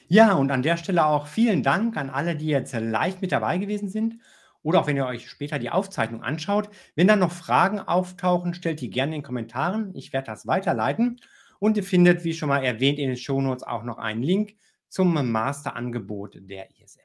Ja, 0.09 0.35
und 0.35 0.51
an 0.51 0.63
der 0.63 0.77
Stelle 0.77 1.07
auch 1.07 1.27
vielen 1.27 1.63
Dank 1.63 1.97
an 1.97 2.11
alle, 2.11 2.37
die 2.37 2.47
jetzt 2.47 2.75
live 2.75 3.21
mit 3.21 3.33
dabei 3.33 3.59
gewesen 3.59 3.89
sind 3.89 4.21
oder 4.63 4.81
auch 4.81 4.87
wenn 4.87 4.97
ihr 4.97 5.07
euch 5.07 5.29
später 5.29 5.59
die 5.59 5.71
Aufzeichnung 5.71 6.23
anschaut. 6.23 6.69
Wenn 6.95 7.09
dann 7.09 7.19
noch 7.19 7.33
Fragen 7.33 7.81
auftauchen, 7.81 8.55
stellt 8.55 8.81
die 8.81 8.91
gerne 8.91 9.17
in 9.17 9.21
den 9.21 9.27
Kommentaren. 9.27 9.95
Ich 9.95 10.13
werde 10.13 10.27
das 10.27 10.47
weiterleiten. 10.47 11.21
Und 11.59 11.77
ihr 11.77 11.85
findet, 11.85 12.25
wie 12.25 12.35
schon 12.35 12.49
mal 12.49 12.65
erwähnt, 12.65 12.99
in 12.99 13.09
den 13.09 13.17
Shownotes 13.17 13.63
auch 13.63 13.85
noch 13.85 13.99
einen 13.99 14.23
Link 14.23 14.55
zum 14.89 15.15
Masterangebot 15.31 16.37
der 16.41 16.69
ISM. 16.71 17.01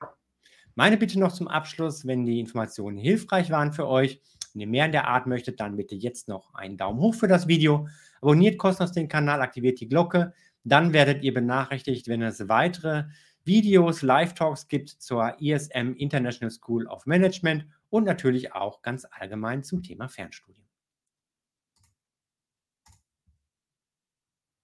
Meine 0.76 0.98
Bitte 0.98 1.20
noch 1.20 1.32
zum 1.32 1.48
Abschluss, 1.48 2.06
wenn 2.06 2.26
die 2.26 2.40
Informationen 2.40 2.98
hilfreich 2.98 3.50
waren 3.50 3.74
für 3.74 3.88
euch, 3.88 4.22
wenn 4.54 4.62
ihr 4.62 4.68
mehr 4.68 4.86
in 4.86 4.92
der 4.92 5.08
Art 5.08 5.28
möchtet, 5.28 5.60
dann 5.60 5.76
bitte 5.76 5.96
jetzt 5.96 6.28
noch 6.28 6.54
einen 6.54 6.78
Daumen 6.78 7.00
hoch 7.00 7.16
für 7.16 7.28
das 7.28 7.48
Video. 7.48 7.88
Abonniert 8.22 8.58
kostenlos 8.58 8.92
den 8.92 9.08
Kanal, 9.08 9.42
aktiviert 9.42 9.80
die 9.80 9.88
Glocke, 9.88 10.34
Dann 10.64 10.92
werdet 10.92 11.24
ihr 11.24 11.34
benachrichtigt, 11.34 12.08
wenn 12.08 12.22
es 12.22 12.50
weitere 12.50 13.06
Videos, 13.48 14.02
Live-Talks 14.02 14.68
gibt 14.68 14.90
zur 14.90 15.42
ISM 15.42 15.94
International 15.96 16.52
School 16.52 16.86
of 16.88 17.06
Management 17.06 17.66
und 17.90 18.04
natürlich 18.04 18.54
auch 18.54 18.82
ganz 18.82 19.08
allgemein 19.10 19.64
zum 19.64 19.82
Thema 19.82 20.10
Fernstudium. 20.10 20.67